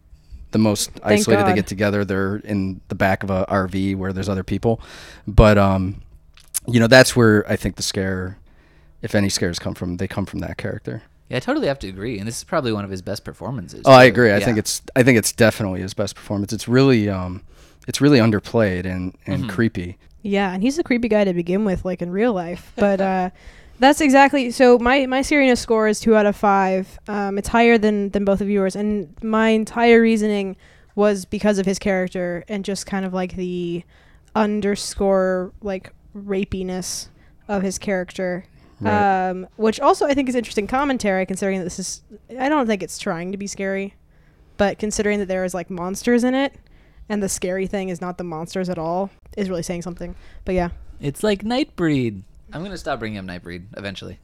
the 0.52 0.58
most 0.58 0.90
isolated 1.02 1.44
they 1.46 1.54
get 1.54 1.66
together, 1.66 2.04
they're 2.04 2.36
in 2.36 2.80
the 2.88 2.94
back 2.94 3.22
of 3.22 3.30
a 3.30 3.44
RV 3.48 3.96
where 3.96 4.12
there's 4.12 4.28
other 4.28 4.44
people. 4.44 4.80
But 5.26 5.58
um, 5.58 6.00
you 6.66 6.80
know, 6.80 6.86
that's 6.86 7.14
where 7.14 7.48
I 7.50 7.56
think 7.56 7.76
the 7.76 7.82
scare, 7.82 8.38
if 9.02 9.14
any 9.14 9.28
scares 9.28 9.58
come 9.58 9.74
from, 9.74 9.98
they 9.98 10.08
come 10.08 10.24
from 10.26 10.38
that 10.40 10.56
character. 10.56 11.02
Yeah, 11.28 11.36
I 11.36 11.40
totally 11.40 11.66
have 11.68 11.78
to 11.80 11.88
agree, 11.88 12.18
and 12.18 12.26
this 12.26 12.38
is 12.38 12.44
probably 12.44 12.72
one 12.72 12.84
of 12.84 12.90
his 12.90 13.02
best 13.02 13.22
performances. 13.24 13.82
Oh, 13.84 13.92
I 13.92 14.04
agree. 14.04 14.30
I 14.30 14.38
Yeah. 14.38 14.44
think 14.46 14.56
it's 14.56 14.80
I 14.96 15.02
think 15.02 15.18
it's 15.18 15.32
definitely 15.32 15.82
his 15.82 15.92
best 15.92 16.14
performance. 16.16 16.54
It's 16.54 16.66
really 16.66 17.10
um, 17.10 17.42
it's 17.88 18.00
really 18.00 18.20
underplayed 18.20 18.86
and 18.86 19.16
and 19.26 19.42
Mm-hmm. 19.42 19.50
creepy. 19.50 19.98
Yeah, 20.22 20.52
and 20.52 20.62
he's 20.62 20.78
a 20.78 20.82
creepy 20.84 21.08
guy 21.08 21.24
to 21.24 21.32
begin 21.32 21.64
with, 21.64 21.84
like 21.84 22.00
in 22.02 22.10
real 22.10 22.32
life. 22.32 22.72
But 22.76 23.00
uh, 23.00 23.30
that's 23.80 24.00
exactly 24.00 24.50
so. 24.50 24.78
My 24.78 25.06
my 25.06 25.22
Serena 25.22 25.56
score 25.56 25.88
is 25.88 25.98
two 26.00 26.14
out 26.16 26.26
of 26.26 26.36
five. 26.36 26.98
Um, 27.08 27.38
it's 27.38 27.48
higher 27.48 27.78
than 27.78 28.10
than 28.10 28.24
both 28.24 28.40
of 28.40 28.48
yours, 28.50 28.76
and 28.76 29.14
my 29.22 29.48
entire 29.50 30.00
reasoning 30.00 30.56
was 30.94 31.24
because 31.24 31.58
of 31.60 31.66
his 31.66 31.78
character 31.78 32.44
and 32.48 32.64
just 32.64 32.84
kind 32.86 33.04
of 33.06 33.14
like 33.14 33.36
the 33.36 33.84
underscore 34.48 35.52
like 35.62 35.92
rapiness 36.16 37.08
of 37.46 37.62
his 37.62 37.78
character. 37.78 38.44
Right. 38.80 39.28
Um, 39.30 39.48
which 39.56 39.80
also 39.80 40.06
I 40.06 40.14
think 40.14 40.28
is 40.28 40.34
interesting 40.36 40.66
commentary, 40.68 41.26
considering 41.26 41.58
that 41.58 41.64
this 41.64 41.78
is. 41.78 42.02
I 42.38 42.48
don't 42.48 42.66
think 42.66 42.82
it's 42.82 42.98
trying 42.98 43.32
to 43.32 43.38
be 43.38 43.46
scary, 43.46 43.94
but 44.56 44.78
considering 44.78 45.18
that 45.20 45.26
there 45.28 45.44
is 45.44 45.54
like 45.54 45.68
monsters 45.70 46.22
in 46.24 46.34
it, 46.34 46.54
and 47.08 47.22
the 47.22 47.28
scary 47.28 47.66
thing 47.66 47.88
is 47.88 48.00
not 48.00 48.18
the 48.18 48.24
monsters 48.24 48.68
at 48.68 48.78
all, 48.78 49.10
is 49.36 49.48
really 49.48 49.62
saying 49.62 49.82
something. 49.82 50.14
But 50.44 50.54
yeah, 50.54 50.70
It's 51.00 51.22
like 51.22 51.42
Nightbreed. 51.44 52.22
I'm 52.52 52.62
gonna 52.62 52.78
stop 52.78 52.98
bringing 52.98 53.18
up 53.18 53.24
Nightbreed 53.24 53.64
eventually. 53.76 54.18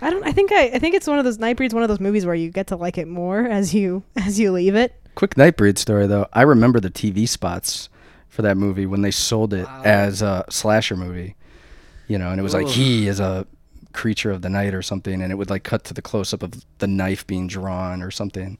I 0.00 0.10
don't. 0.10 0.24
I 0.26 0.32
think 0.32 0.50
I. 0.52 0.64
I 0.74 0.78
think 0.78 0.94
it's 0.94 1.06
one 1.06 1.18
of 1.18 1.24
those 1.24 1.38
Nightbreed's 1.38 1.74
one 1.74 1.82
of 1.84 1.88
those 1.88 2.00
movies 2.00 2.26
where 2.26 2.34
you 2.34 2.50
get 2.50 2.66
to 2.68 2.76
like 2.76 2.98
it 2.98 3.06
more 3.06 3.46
as 3.46 3.72
you 3.74 4.02
as 4.16 4.38
you 4.40 4.50
leave 4.52 4.74
it. 4.74 4.94
Quick 5.14 5.34
Nightbreed 5.36 5.78
story 5.78 6.06
though. 6.06 6.26
I 6.32 6.42
remember 6.42 6.80
the 6.80 6.90
TV 6.90 7.28
spots 7.28 7.88
for 8.28 8.42
that 8.42 8.56
movie 8.56 8.86
when 8.86 9.02
they 9.02 9.10
sold 9.10 9.52
it 9.54 9.64
Wow. 9.66 9.82
as 9.84 10.22
a 10.22 10.44
slasher 10.50 10.96
movie. 10.96 11.36
You 12.08 12.18
know, 12.18 12.30
and 12.30 12.40
it 12.40 12.42
was 12.42 12.52
like 12.54 12.66
he 12.66 13.06
is 13.06 13.20
a 13.20 13.46
creature 13.92 14.30
of 14.30 14.42
the 14.42 14.48
night 14.48 14.74
or 14.74 14.82
something, 14.82 15.22
and 15.22 15.30
it 15.30 15.36
would 15.36 15.50
like 15.50 15.62
cut 15.64 15.84
to 15.84 15.94
the 15.94 16.02
close 16.02 16.34
up 16.34 16.42
of 16.42 16.52
the 16.78 16.86
knife 16.86 17.26
being 17.26 17.46
drawn 17.46 18.02
or 18.02 18.10
something. 18.10 18.58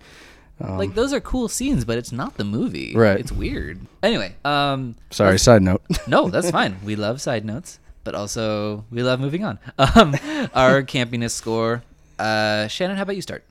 Um, 0.62 0.78
like 0.78 0.94
those 0.94 1.12
are 1.12 1.20
cool 1.20 1.48
scenes, 1.48 1.84
but 1.84 1.98
it's 1.98 2.12
not 2.12 2.36
the 2.36 2.44
movie. 2.44 2.94
Right. 2.94 3.18
It's 3.18 3.32
weird. 3.32 3.80
Anyway, 4.02 4.34
um, 4.44 4.94
Sorry, 5.10 5.38
side 5.38 5.62
note. 5.62 5.82
no, 6.06 6.28
that's 6.28 6.50
fine. 6.50 6.76
We 6.84 6.94
love 6.96 7.20
side 7.20 7.44
notes, 7.44 7.78
but 8.04 8.14
also 8.14 8.84
we 8.90 9.02
love 9.02 9.20
moving 9.20 9.44
on. 9.44 9.58
Um, 9.78 10.14
our 10.54 10.82
campiness 10.82 11.32
score. 11.32 11.82
Uh, 12.18 12.68
Shannon, 12.68 12.96
how 12.96 13.02
about 13.02 13.16
you 13.16 13.22
start? 13.22 13.44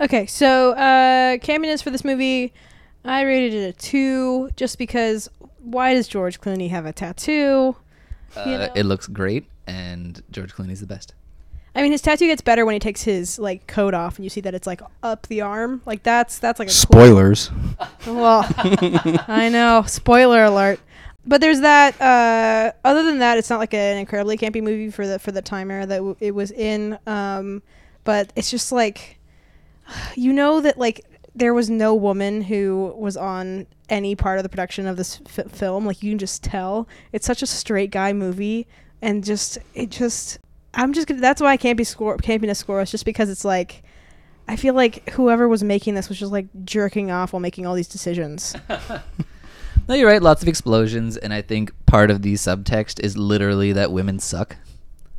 Okay, 0.00 0.26
so 0.26 0.72
uh, 0.72 1.38
campiness 1.38 1.82
for 1.82 1.88
this 1.90 2.04
movie, 2.04 2.52
I 3.04 3.22
rated 3.22 3.54
it 3.54 3.68
a 3.68 3.72
two, 3.72 4.50
just 4.56 4.78
because. 4.78 5.28
Why 5.62 5.94
does 5.94 6.06
George 6.06 6.40
Clooney 6.40 6.70
have 6.70 6.86
a 6.86 6.92
tattoo? 6.92 7.74
Uh, 8.36 8.42
You 8.46 8.58
know? 8.58 8.72
It 8.76 8.84
looks 8.84 9.08
great, 9.08 9.46
and 9.66 10.22
George 10.30 10.54
Clooney's 10.54 10.78
the 10.80 10.86
best. 10.86 11.14
I 11.76 11.82
mean, 11.82 11.92
his 11.92 12.00
tattoo 12.00 12.26
gets 12.26 12.40
better 12.40 12.64
when 12.64 12.72
he 12.72 12.78
takes 12.78 13.02
his 13.02 13.38
like 13.38 13.66
coat 13.66 13.92
off, 13.94 14.16
and 14.16 14.24
you 14.24 14.30
see 14.30 14.40
that 14.40 14.54
it's 14.54 14.66
like 14.66 14.80
up 15.02 15.26
the 15.28 15.42
arm. 15.42 15.82
Like 15.84 16.02
that's 16.02 16.38
that's 16.38 16.58
like 16.58 16.68
a 16.68 16.70
cool- 16.70 16.74
Spoilers. 16.74 17.50
Well, 18.06 18.46
I 19.28 19.50
know. 19.52 19.84
Spoiler 19.86 20.44
alert. 20.44 20.80
But 21.26 21.40
there's 21.40 21.60
that. 21.60 22.00
Uh, 22.00 22.72
other 22.84 23.02
than 23.02 23.18
that, 23.18 23.36
it's 23.36 23.50
not 23.50 23.58
like 23.58 23.74
an 23.74 23.98
incredibly 23.98 24.38
campy 24.38 24.62
movie 24.62 24.90
for 24.90 25.06
the 25.06 25.18
for 25.18 25.32
the 25.32 25.42
time 25.42 25.70
era 25.70 25.84
that 25.86 25.96
w- 25.96 26.16
it 26.20 26.34
was 26.34 26.50
in. 26.50 26.98
Um, 27.06 27.62
but 28.04 28.32
it's 28.36 28.50
just 28.50 28.72
like, 28.72 29.18
you 30.14 30.32
know 30.32 30.60
that 30.60 30.78
like 30.78 31.04
there 31.34 31.52
was 31.52 31.68
no 31.68 31.94
woman 31.94 32.40
who 32.42 32.94
was 32.96 33.16
on 33.16 33.66
any 33.90 34.14
part 34.14 34.38
of 34.38 34.44
the 34.44 34.48
production 34.48 34.86
of 34.86 34.96
this 34.96 35.20
f- 35.26 35.50
film. 35.50 35.84
Like 35.84 36.02
you 36.02 36.10
can 36.12 36.18
just 36.18 36.42
tell 36.42 36.88
it's 37.12 37.26
such 37.26 37.42
a 37.42 37.46
straight 37.46 37.90
guy 37.90 38.12
movie, 38.14 38.66
and 39.02 39.22
just 39.22 39.58
it 39.74 39.90
just. 39.90 40.38
I'm 40.76 40.92
just 40.92 41.08
gonna. 41.08 41.20
That's 41.20 41.40
why 41.42 41.50
I 41.52 41.56
can't 41.56 41.76
be 41.76 41.84
score 41.84 42.16
campiness 42.18 42.56
score. 42.56 42.80
It's 42.82 42.90
just 42.90 43.04
because 43.04 43.28
it's 43.30 43.44
like. 43.44 43.82
I 44.48 44.54
feel 44.54 44.74
like 44.74 45.10
whoever 45.10 45.48
was 45.48 45.64
making 45.64 45.94
this 45.96 46.08
was 46.08 46.20
just 46.20 46.30
like 46.30 46.46
jerking 46.64 47.10
off 47.10 47.32
while 47.32 47.40
making 47.40 47.66
all 47.66 47.74
these 47.74 47.88
decisions. 47.88 48.54
No, 49.88 49.94
you're 49.94 50.08
right. 50.08 50.20
Lots 50.22 50.42
of 50.42 50.48
explosions, 50.48 51.16
and 51.16 51.32
I 51.32 51.42
think 51.42 51.70
part 51.86 52.10
of 52.10 52.22
the 52.22 52.34
subtext 52.34 52.98
is 53.04 53.16
literally 53.16 53.72
that 53.74 53.92
women 53.92 54.18
suck, 54.18 54.56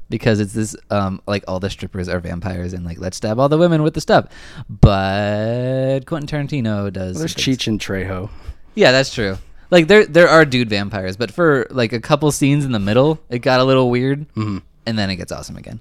because 0.09 0.41
it's 0.41 0.51
this 0.51 0.75
um 0.89 1.21
like 1.25 1.45
all 1.47 1.61
the 1.61 1.69
strippers 1.69 2.09
are 2.09 2.19
vampires, 2.19 2.73
and 2.73 2.83
like 2.85 2.97
let's 2.99 3.15
stab 3.15 3.39
all 3.39 3.47
the 3.47 3.57
women 3.57 3.81
with 3.81 3.93
the 3.93 4.01
stuff. 4.01 4.27
But 4.67 6.05
Quentin 6.05 6.27
Tarantino 6.47 6.91
does. 6.91 7.13
Well, 7.15 7.19
there's 7.19 7.31
some 7.33 7.43
things- 7.43 7.57
Cheech 7.59 7.67
and 7.67 7.79
Trejo. 7.79 8.29
Yeah, 8.75 8.91
that's 8.91 9.13
true. 9.13 9.37
Like 9.71 9.87
there 9.87 10.05
there 10.05 10.27
are 10.27 10.43
dude 10.43 10.69
vampires, 10.69 11.15
but 11.15 11.31
for 11.31 11.67
like 11.69 11.93
a 11.93 12.01
couple 12.01 12.29
scenes 12.33 12.65
in 12.65 12.71
the 12.73 12.79
middle, 12.79 13.19
it 13.29 13.39
got 13.39 13.59
a 13.59 13.63
little 13.63 13.89
weird, 13.89 14.25
Mhm. 14.33 14.63
And 14.87 14.97
then 14.97 15.09
it 15.11 15.17
gets 15.17 15.31
awesome 15.31 15.57
again. 15.57 15.79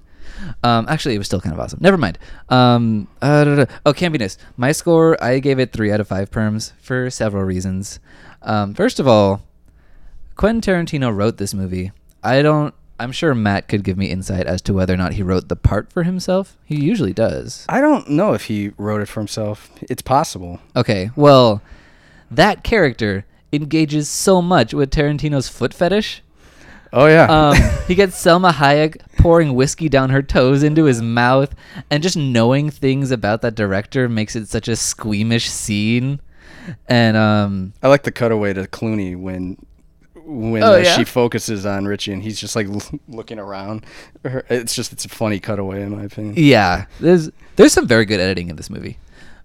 Um, 0.63 0.85
actually, 0.89 1.15
it 1.15 1.17
was 1.17 1.25
still 1.25 1.41
kind 1.41 1.53
of 1.53 1.59
awesome. 1.59 1.79
Never 1.81 1.97
mind. 1.97 2.19
Um, 2.49 3.07
uh, 3.21 3.43
da, 3.43 3.55
da, 3.55 3.65
da. 3.65 3.73
Oh, 3.85 3.93
campiness. 3.93 4.37
My 4.57 4.71
score, 4.71 5.21
I 5.23 5.39
gave 5.39 5.57
it 5.57 5.71
three 5.71 5.91
out 5.91 5.99
of 5.99 6.07
five 6.07 6.29
perms 6.29 6.73
for 6.79 7.09
several 7.09 7.43
reasons. 7.43 7.99
Um, 8.41 8.73
first 8.75 8.99
of 8.99 9.07
all, 9.07 9.41
Quentin 10.35 10.61
Tarantino 10.61 11.15
wrote 11.15 11.37
this 11.37 11.53
movie. 11.53 11.91
I 12.23 12.41
don't. 12.41 12.75
I'm 12.99 13.11
sure 13.11 13.33
Matt 13.35 13.67
could 13.67 13.83
give 13.83 13.97
me 13.97 14.07
insight 14.07 14.47
as 14.47 14.61
to 14.63 14.73
whether 14.73 14.93
or 14.93 14.97
not 14.97 15.13
he 15.13 15.23
wrote 15.23 15.49
the 15.49 15.55
part 15.55 15.93
for 15.93 16.03
himself. 16.03 16.57
He 16.65 16.75
usually 16.83 17.13
does. 17.13 17.65
I 17.69 17.79
don't 17.79 18.09
know 18.09 18.33
if 18.33 18.45
he 18.45 18.71
wrote 18.77 19.01
it 19.01 19.07
for 19.07 19.19
himself. 19.19 19.69
It's 19.83 20.01
possible. 20.01 20.59
Okay, 20.75 21.11
well, 21.15 21.61
that 22.31 22.63
character 22.63 23.25
engages 23.53 24.09
so 24.09 24.41
much 24.41 24.73
with 24.73 24.89
Tarantino's 24.89 25.47
foot 25.47 25.73
fetish. 25.73 26.23
Oh 26.93 27.07
yeah. 27.07 27.25
Um, 27.29 27.55
he 27.87 27.95
gets 27.95 28.21
Salma 28.23 28.51
Hayek 28.51 28.97
pouring 29.17 29.53
whiskey 29.55 29.89
down 29.89 30.09
her 30.09 30.21
toes 30.21 30.63
into 30.63 30.85
his 30.85 31.01
mouth, 31.01 31.53
and 31.89 32.01
just 32.03 32.15
knowing 32.17 32.69
things 32.69 33.11
about 33.11 33.41
that 33.41 33.55
director 33.55 34.07
makes 34.09 34.35
it 34.35 34.47
such 34.47 34.67
a 34.67 34.75
squeamish 34.75 35.49
scene. 35.49 36.19
And 36.87 37.15
um, 37.17 37.73
I 37.81 37.87
like 37.87 38.03
the 38.03 38.11
cutaway 38.11 38.53
to 38.53 38.63
Clooney 38.63 39.17
when 39.19 39.57
when 40.15 40.61
Oh, 40.63 40.73
uh, 40.73 40.77
yeah? 40.77 40.95
she 40.97 41.05
focuses 41.05 41.65
on 41.65 41.85
Richie 41.85 42.11
and 42.11 42.21
he's 42.21 42.37
just 42.39 42.55
like 42.55 42.67
l- 42.67 42.81
looking 43.07 43.39
around. 43.39 43.85
Her- 44.25 44.45
It's 44.49 44.75
just 44.75 44.91
it's 44.91 45.05
a 45.05 45.09
funny 45.09 45.39
cutaway 45.39 45.81
in 45.83 45.95
my 45.95 46.03
opinion. 46.03 46.35
yeah, 46.37 46.85
there's 46.99 47.29
there's 47.55 47.71
some 47.73 47.87
very 47.87 48.05
good 48.05 48.19
editing 48.19 48.49
in 48.49 48.55
this 48.57 48.69
movie. 48.69 48.97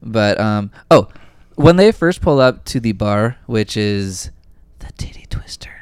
But 0.02 0.40
um, 0.40 0.72
oh, 0.90 1.08
when 1.54 1.76
they 1.76 1.92
first 1.92 2.20
pull 2.20 2.40
up 2.40 2.64
to 2.66 2.80
the 2.80 2.90
bar, 2.92 3.37
which 3.46 3.76
is 3.76 4.30
the 4.80 4.90
titty 4.99 5.26
twister, 5.30 5.70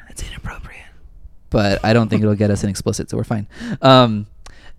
But 1.51 1.83
I 1.85 1.93
don't 1.93 2.09
think 2.09 2.23
it'll 2.23 2.33
get 2.35 2.49
us 2.49 2.63
an 2.63 2.69
explicit, 2.69 3.09
so 3.11 3.17
we're 3.17 3.23
fine. 3.23 3.45
Um, 3.83 4.25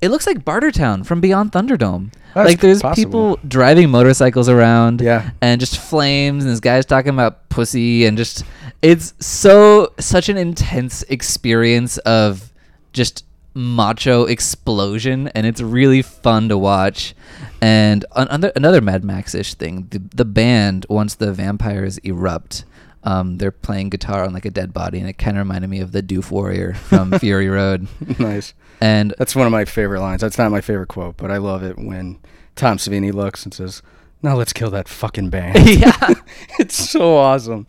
it 0.00 0.08
looks 0.10 0.26
like 0.26 0.44
Bartertown 0.44 1.06
from 1.06 1.20
Beyond 1.20 1.52
Thunderdome. 1.52 2.12
That's 2.34 2.48
like 2.48 2.60
there's 2.60 2.82
possible. 2.82 3.36
people 3.36 3.38
driving 3.46 3.88
motorcycles 3.90 4.48
around, 4.48 5.00
Yeah. 5.00 5.30
and 5.40 5.60
just 5.60 5.78
flames, 5.78 6.42
and 6.44 6.52
this 6.52 6.58
guy's 6.58 6.84
talking 6.86 7.10
about 7.10 7.48
pussy, 7.50 8.04
and 8.06 8.16
just 8.18 8.42
it's 8.82 9.14
so 9.20 9.92
such 10.00 10.28
an 10.28 10.36
intense 10.36 11.04
experience 11.04 11.98
of 11.98 12.50
just 12.92 13.24
macho 13.54 14.24
explosion, 14.24 15.28
and 15.34 15.46
it's 15.46 15.60
really 15.60 16.00
fun 16.02 16.48
to 16.48 16.56
watch. 16.58 17.14
And 17.60 18.04
another 18.16 18.50
another 18.56 18.80
Mad 18.80 19.04
Max 19.04 19.34
ish 19.34 19.54
thing, 19.54 19.86
the 19.90 20.00
the 20.14 20.24
band 20.24 20.86
once 20.88 21.14
the 21.14 21.32
vampires 21.32 21.98
erupt. 21.98 22.64
Um, 23.04 23.38
they're 23.38 23.50
playing 23.50 23.90
guitar 23.90 24.24
on 24.24 24.32
like 24.32 24.44
a 24.44 24.50
dead 24.50 24.72
body, 24.72 24.98
and 25.00 25.08
it 25.08 25.14
kind 25.14 25.36
of 25.36 25.40
reminded 25.42 25.68
me 25.70 25.80
of 25.80 25.92
the 25.92 26.02
Doof 26.02 26.30
Warrior 26.30 26.74
from 26.74 27.10
Fury 27.18 27.48
Road. 27.48 27.88
nice. 28.18 28.54
And 28.80 29.14
That's 29.18 29.34
one 29.36 29.46
of 29.46 29.52
my 29.52 29.64
favorite 29.64 30.00
lines. 30.00 30.20
That's 30.20 30.38
not 30.38 30.50
my 30.50 30.60
favorite 30.60 30.88
quote, 30.88 31.16
but 31.16 31.30
I 31.30 31.36
love 31.38 31.62
it 31.62 31.78
when 31.78 32.18
Tom 32.56 32.76
Savini 32.78 33.12
looks 33.12 33.44
and 33.44 33.52
says, 33.54 33.82
"Now 34.22 34.36
let's 34.36 34.52
kill 34.52 34.70
that 34.70 34.88
fucking 34.88 35.30
band." 35.30 35.58
yeah, 35.68 36.14
it's 36.58 36.74
so 36.76 37.16
awesome. 37.16 37.66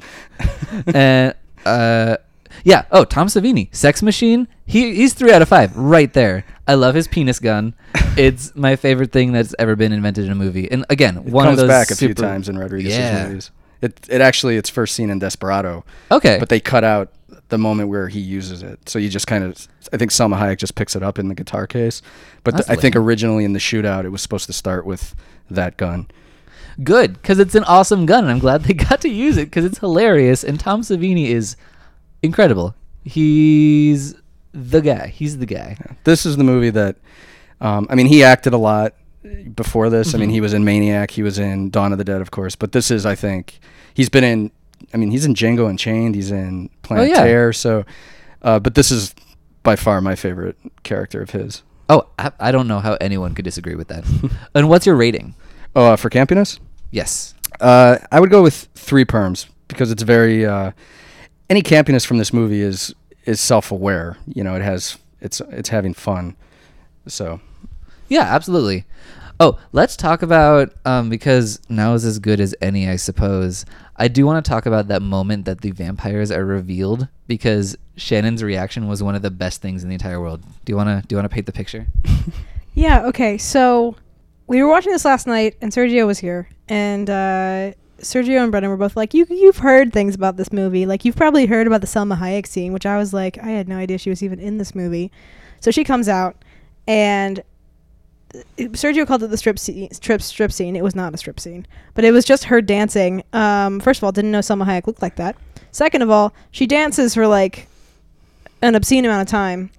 and 0.93 1.33
uh, 1.65 2.17
yeah. 2.63 2.85
Oh, 2.91 3.03
Tom 3.03 3.27
Savini, 3.27 3.73
Sex 3.75 4.01
Machine. 4.01 4.47
He 4.65 4.95
he's 4.95 5.13
three 5.13 5.31
out 5.31 5.41
of 5.41 5.49
five 5.49 5.75
right 5.75 6.11
there. 6.13 6.45
I 6.67 6.75
love 6.75 6.95
his 6.95 7.07
penis 7.07 7.39
gun. 7.39 7.75
It's 8.17 8.55
my 8.55 8.75
favorite 8.75 9.11
thing 9.11 9.31
that's 9.33 9.53
ever 9.59 9.75
been 9.75 9.91
invented 9.91 10.25
in 10.25 10.31
a 10.31 10.35
movie. 10.35 10.69
And 10.71 10.85
again, 10.89 11.17
It 11.17 11.23
one 11.25 11.45
comes 11.45 11.59
of 11.59 11.67
those 11.67 11.73
comes 11.75 11.87
back 11.89 11.91
a 11.91 11.95
few 11.95 12.13
times 12.13 12.47
in 12.49 12.57
Rodriguez's 12.57 12.97
Yeah. 12.97 13.27
movies. 13.27 13.51
It 13.83 14.07
it 14.09 14.21
actually 14.21 14.57
it's 14.57 14.69
first 14.69 14.95
seen 14.95 15.09
in 15.09 15.19
Desperado, 15.19 15.83
Okay, 16.09 16.37
but 16.39 16.49
they 16.49 16.59
cut 16.59 16.83
out 16.83 17.11
the 17.49 17.57
moment 17.57 17.89
where 17.89 18.07
he 18.07 18.19
uses 18.19 18.63
it. 18.63 18.87
So 18.89 18.97
you 18.97 19.09
just 19.09 19.27
kind 19.27 19.43
of 19.43 19.67
I 19.91 19.97
think 19.97 20.11
Salma 20.11 20.39
Hayek 20.39 20.57
just 20.57 20.75
picks 20.75 20.95
it 20.95 21.03
up 21.03 21.19
in 21.19 21.27
the 21.27 21.35
guitar 21.35 21.67
case. 21.67 22.01
But 22.43 22.57
the, 22.57 22.71
I 22.71 22.75
think 22.75 22.95
originally 22.95 23.43
in 23.45 23.53
the 23.53 23.59
shootout 23.59 24.05
it 24.05 24.09
was 24.09 24.21
supposed 24.21 24.45
to 24.47 24.53
start 24.53 24.85
with 24.85 25.13
that 25.51 25.77
gun. 25.77 26.07
good 26.83 27.13
because 27.13 27.37
it's 27.39 27.53
an 27.55 27.63
awesome 27.65 28.05
gun, 28.07 28.23
and 28.23 28.31
I'm 28.31 28.39
glad 28.39 28.63
they 28.63 28.73
got 28.89 29.01
to 29.01 29.09
use 29.09 29.37
it 29.37 29.45
because 29.45 29.65
it's 29.65 29.77
hilarious. 29.79 30.43
And 30.43 30.59
Tom 30.59 30.81
Savini 30.81 31.27
is 31.27 31.55
incredible. 32.23 32.73
He's 33.03 34.15
the 34.53 34.81
guy. 34.81 35.07
He's 35.07 35.37
the 35.37 35.45
guy. 35.45 35.77
This 36.03 36.25
is 36.25 36.37
the 36.37 36.43
movie 36.43 36.69
that 36.71 36.95
um, 37.61 37.87
I 37.89 37.95
mean 37.95 38.07
he 38.07 38.23
acted 38.23 38.53
a 38.53 38.57
lot 38.57 38.93
before 39.55 39.89
this. 39.89 40.13
I 40.13 40.17
mean 40.17 40.29
Mhm. 40.29 40.33
he 40.33 40.41
was 40.41 40.53
in 40.53 40.63
Maniac, 40.65 41.11
he 41.11 41.23
was 41.23 41.37
in 41.39 41.69
Dawn 41.69 41.91
of 41.91 41.97
the 41.97 42.03
Dead 42.03 42.21
of 42.21 42.31
course, 42.31 42.55
but 42.55 42.71
this 42.71 42.89
is 42.91 43.05
I 43.05 43.15
think 43.15 43.59
he's 43.93 44.09
been 44.09 44.23
in 44.23 44.51
I 44.93 44.97
mean 44.97 45.11
he's 45.11 45.25
in 45.25 45.33
Django 45.33 45.69
Unchained, 45.69 46.15
he's 46.15 46.31
in 46.31 46.69
Planet 46.81 47.05
Oh, 47.05 47.09
yeah. 47.09 47.23
Terror, 47.23 47.53
so 47.53 47.85
uh, 48.41 48.59
but 48.59 48.75
this 48.75 48.91
is 48.91 49.13
by 49.63 49.75
far 49.75 50.01
my 50.01 50.15
favorite 50.15 50.57
character 50.83 51.21
of 51.21 51.29
his. 51.31 51.63
Oh, 51.89 52.07
I, 52.19 52.31
I 52.39 52.51
don't 52.51 52.67
know 52.67 52.79
how 52.79 52.93
anyone 52.99 53.33
could 53.35 53.45
disagree 53.45 53.75
with 53.75 53.87
that. 53.89 54.03
and 54.55 54.67
what's 54.69 54.85
your 54.85 54.95
rating? 54.95 55.35
Oh, 55.75 55.93
uh, 55.93 55.95
for 55.95 56.09
campiness? 56.09 56.59
Yes. 56.91 57.33
Uh, 57.59 57.97
I 58.11 58.19
would 58.19 58.29
go 58.29 58.41
with 58.43 58.67
three 58.75 59.05
perms 59.05 59.47
because 59.67 59.91
it's 59.91 60.03
very 60.03 60.45
uh, 60.45 60.71
any 61.49 61.61
campiness 61.61 62.05
from 62.05 62.17
this 62.17 62.33
movie 62.33 62.61
is 62.61 62.93
is 63.25 63.39
self 63.39 63.71
aware. 63.71 64.17
You 64.27 64.43
know, 64.43 64.55
it 64.55 64.61
has 64.61 64.97
it's 65.21 65.39
it's 65.49 65.69
having 65.69 65.93
fun. 65.93 66.35
So 67.07 67.39
Yeah, 68.09 68.23
absolutely. 68.23 68.85
Oh, 69.39 69.59
let's 69.71 69.97
talk 69.97 70.21
about 70.21 70.73
um, 70.85 71.09
because 71.09 71.59
now 71.69 71.93
is 71.93 72.05
as 72.05 72.19
good 72.19 72.39
as 72.39 72.55
any, 72.61 72.87
I 72.89 72.95
suppose. 72.95 73.65
I 73.97 74.07
do 74.07 74.25
want 74.25 74.43
to 74.43 74.49
talk 74.49 74.65
about 74.65 74.87
that 74.87 75.01
moment 75.01 75.45
that 75.45 75.61
the 75.61 75.71
vampires 75.71 76.31
are 76.31 76.45
revealed 76.45 77.07
because 77.27 77.75
Shannon's 77.95 78.43
reaction 78.43 78.87
was 78.87 79.03
one 79.03 79.15
of 79.15 79.21
the 79.21 79.31
best 79.31 79.61
things 79.61 79.83
in 79.83 79.89
the 79.89 79.95
entire 79.95 80.19
world. 80.19 80.41
Do 80.65 80.71
you 80.71 80.77
want 80.77 80.89
to 80.89 81.07
do 81.07 81.13
you 81.13 81.17
want 81.17 81.29
to 81.29 81.33
paint 81.33 81.45
the 81.45 81.51
picture? 81.53 81.87
Yeah, 82.75 83.05
okay. 83.05 83.37
So 83.37 83.95
we 84.47 84.61
were 84.63 84.67
watching 84.67 84.91
this 84.91 85.05
last 85.05 85.27
night 85.27 85.55
and 85.61 85.71
Sergio 85.71 86.07
was 86.07 86.19
here 86.19 86.49
and 86.67 87.07
uh 87.09 87.73
Sergio 87.99 88.41
and 88.41 88.51
Brennan 88.51 88.69
were 88.69 88.77
both 88.77 88.97
like, 88.97 89.13
"You 89.13 89.25
you've 89.29 89.59
heard 89.59 89.93
things 89.93 90.13
about 90.15 90.35
this 90.35 90.51
movie. 90.51 90.85
Like 90.85 91.05
you've 91.05 91.15
probably 91.15 91.45
heard 91.45 91.67
about 91.67 91.81
the 91.81 91.87
Salma 91.87 92.17
Hayek 92.17 92.45
scene," 92.47 92.73
which 92.73 92.85
I 92.85 92.97
was 92.97 93.13
like, 93.13 93.37
I 93.37 93.51
had 93.51 93.69
no 93.69 93.77
idea 93.77 93.97
she 93.97 94.09
was 94.09 94.21
even 94.21 94.39
in 94.39 94.57
this 94.57 94.75
movie. 94.75 95.11
So 95.61 95.71
she 95.71 95.83
comes 95.85 96.09
out 96.09 96.43
and 96.85 97.41
Sergio 98.57 99.05
called 99.05 99.23
it 99.23 99.27
the 99.27 99.37
strip 99.37 99.59
scene, 99.59 99.91
strip 99.91 100.21
strip 100.21 100.51
scene. 100.51 100.75
It 100.75 100.83
was 100.83 100.95
not 100.95 101.13
a 101.13 101.17
strip 101.17 101.39
scene, 101.39 101.67
but 101.93 102.03
it 102.03 102.11
was 102.11 102.25
just 102.25 102.45
her 102.45 102.61
dancing. 102.61 103.23
Um, 103.33 103.79
first 103.79 103.99
of 103.99 104.03
all, 104.03 104.11
didn't 104.11 104.31
know 104.31 104.39
Salma 104.39 104.65
Hayek 104.65 104.87
looked 104.87 105.01
like 105.01 105.17
that. 105.17 105.35
Second 105.71 106.01
of 106.01 106.09
all, 106.09 106.33
she 106.51 106.65
dances 106.65 107.13
for 107.13 107.27
like 107.27 107.67
an 108.61 108.75
obscene 108.75 109.05
amount 109.05 109.21
of 109.21 109.27
time, 109.27 109.69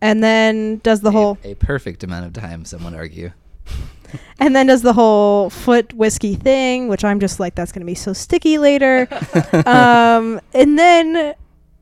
and 0.00 0.22
then 0.22 0.78
does 0.78 1.00
the 1.00 1.12
whole 1.12 1.38
a, 1.44 1.52
a 1.52 1.54
perfect 1.54 2.02
amount 2.02 2.26
of 2.26 2.32
time, 2.32 2.64
Someone 2.64 2.94
argue. 2.94 3.32
and 4.40 4.54
then 4.56 4.66
does 4.66 4.82
the 4.82 4.92
whole 4.92 5.50
foot 5.50 5.92
whiskey 5.94 6.34
thing, 6.34 6.88
which 6.88 7.04
I'm 7.04 7.20
just 7.20 7.38
like, 7.38 7.54
that's 7.54 7.70
gonna 7.70 7.86
be 7.86 7.94
so 7.94 8.12
sticky 8.12 8.58
later. 8.58 9.06
um, 9.66 10.40
and 10.52 10.76
then, 10.78 11.34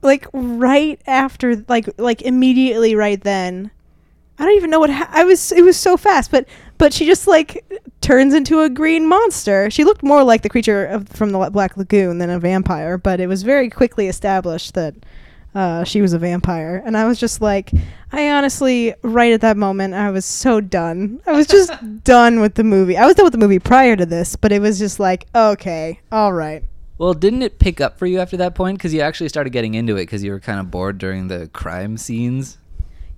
like 0.02 0.26
right 0.32 1.00
after, 1.06 1.64
like 1.68 1.88
like 1.98 2.20
immediately 2.22 2.94
right 2.94 3.22
then, 3.22 3.70
I 4.40 4.44
don't 4.44 4.56
even 4.56 4.70
know 4.70 4.80
what 4.80 4.90
ha- 4.90 5.10
I 5.10 5.24
was. 5.24 5.52
It 5.52 5.62
was 5.62 5.76
so 5.76 5.98
fast, 5.98 6.30
but 6.30 6.48
but 6.78 6.94
she 6.94 7.04
just 7.04 7.26
like 7.26 7.62
turns 8.00 8.32
into 8.32 8.62
a 8.62 8.70
green 8.70 9.06
monster. 9.06 9.70
She 9.70 9.84
looked 9.84 10.02
more 10.02 10.24
like 10.24 10.40
the 10.40 10.48
creature 10.48 10.86
of, 10.86 11.08
from 11.08 11.30
the 11.30 11.50
Black 11.50 11.76
Lagoon 11.76 12.16
than 12.16 12.30
a 12.30 12.38
vampire, 12.40 12.96
but 12.96 13.20
it 13.20 13.26
was 13.26 13.42
very 13.42 13.68
quickly 13.68 14.08
established 14.08 14.72
that 14.72 14.94
uh, 15.54 15.84
she 15.84 16.00
was 16.00 16.14
a 16.14 16.18
vampire. 16.18 16.82
And 16.86 16.96
I 16.96 17.06
was 17.06 17.18
just 17.18 17.42
like, 17.42 17.70
I 18.12 18.30
honestly, 18.30 18.94
right 19.02 19.32
at 19.34 19.42
that 19.42 19.58
moment, 19.58 19.92
I 19.92 20.10
was 20.10 20.24
so 20.24 20.62
done. 20.62 21.20
I 21.26 21.32
was 21.32 21.46
just 21.46 21.70
done 22.04 22.40
with 22.40 22.54
the 22.54 22.64
movie. 22.64 22.96
I 22.96 23.04
was 23.04 23.16
done 23.16 23.24
with 23.24 23.32
the 23.32 23.38
movie 23.38 23.58
prior 23.58 23.94
to 23.94 24.06
this, 24.06 24.36
but 24.36 24.50
it 24.50 24.62
was 24.62 24.78
just 24.78 24.98
like, 24.98 25.26
okay, 25.34 26.00
all 26.10 26.32
right. 26.32 26.64
Well, 26.96 27.14
didn't 27.14 27.42
it 27.42 27.58
pick 27.58 27.80
up 27.80 27.98
for 27.98 28.06
you 28.06 28.20
after 28.20 28.36
that 28.38 28.54
point? 28.54 28.78
Because 28.78 28.94
you 28.94 29.00
actually 29.00 29.28
started 29.28 29.50
getting 29.50 29.74
into 29.74 29.96
it 29.96 30.02
because 30.02 30.22
you 30.22 30.32
were 30.32 30.40
kind 30.40 30.60
of 30.60 30.70
bored 30.70 30.98
during 30.98 31.28
the 31.28 31.48
crime 31.52 31.96
scenes. 31.96 32.58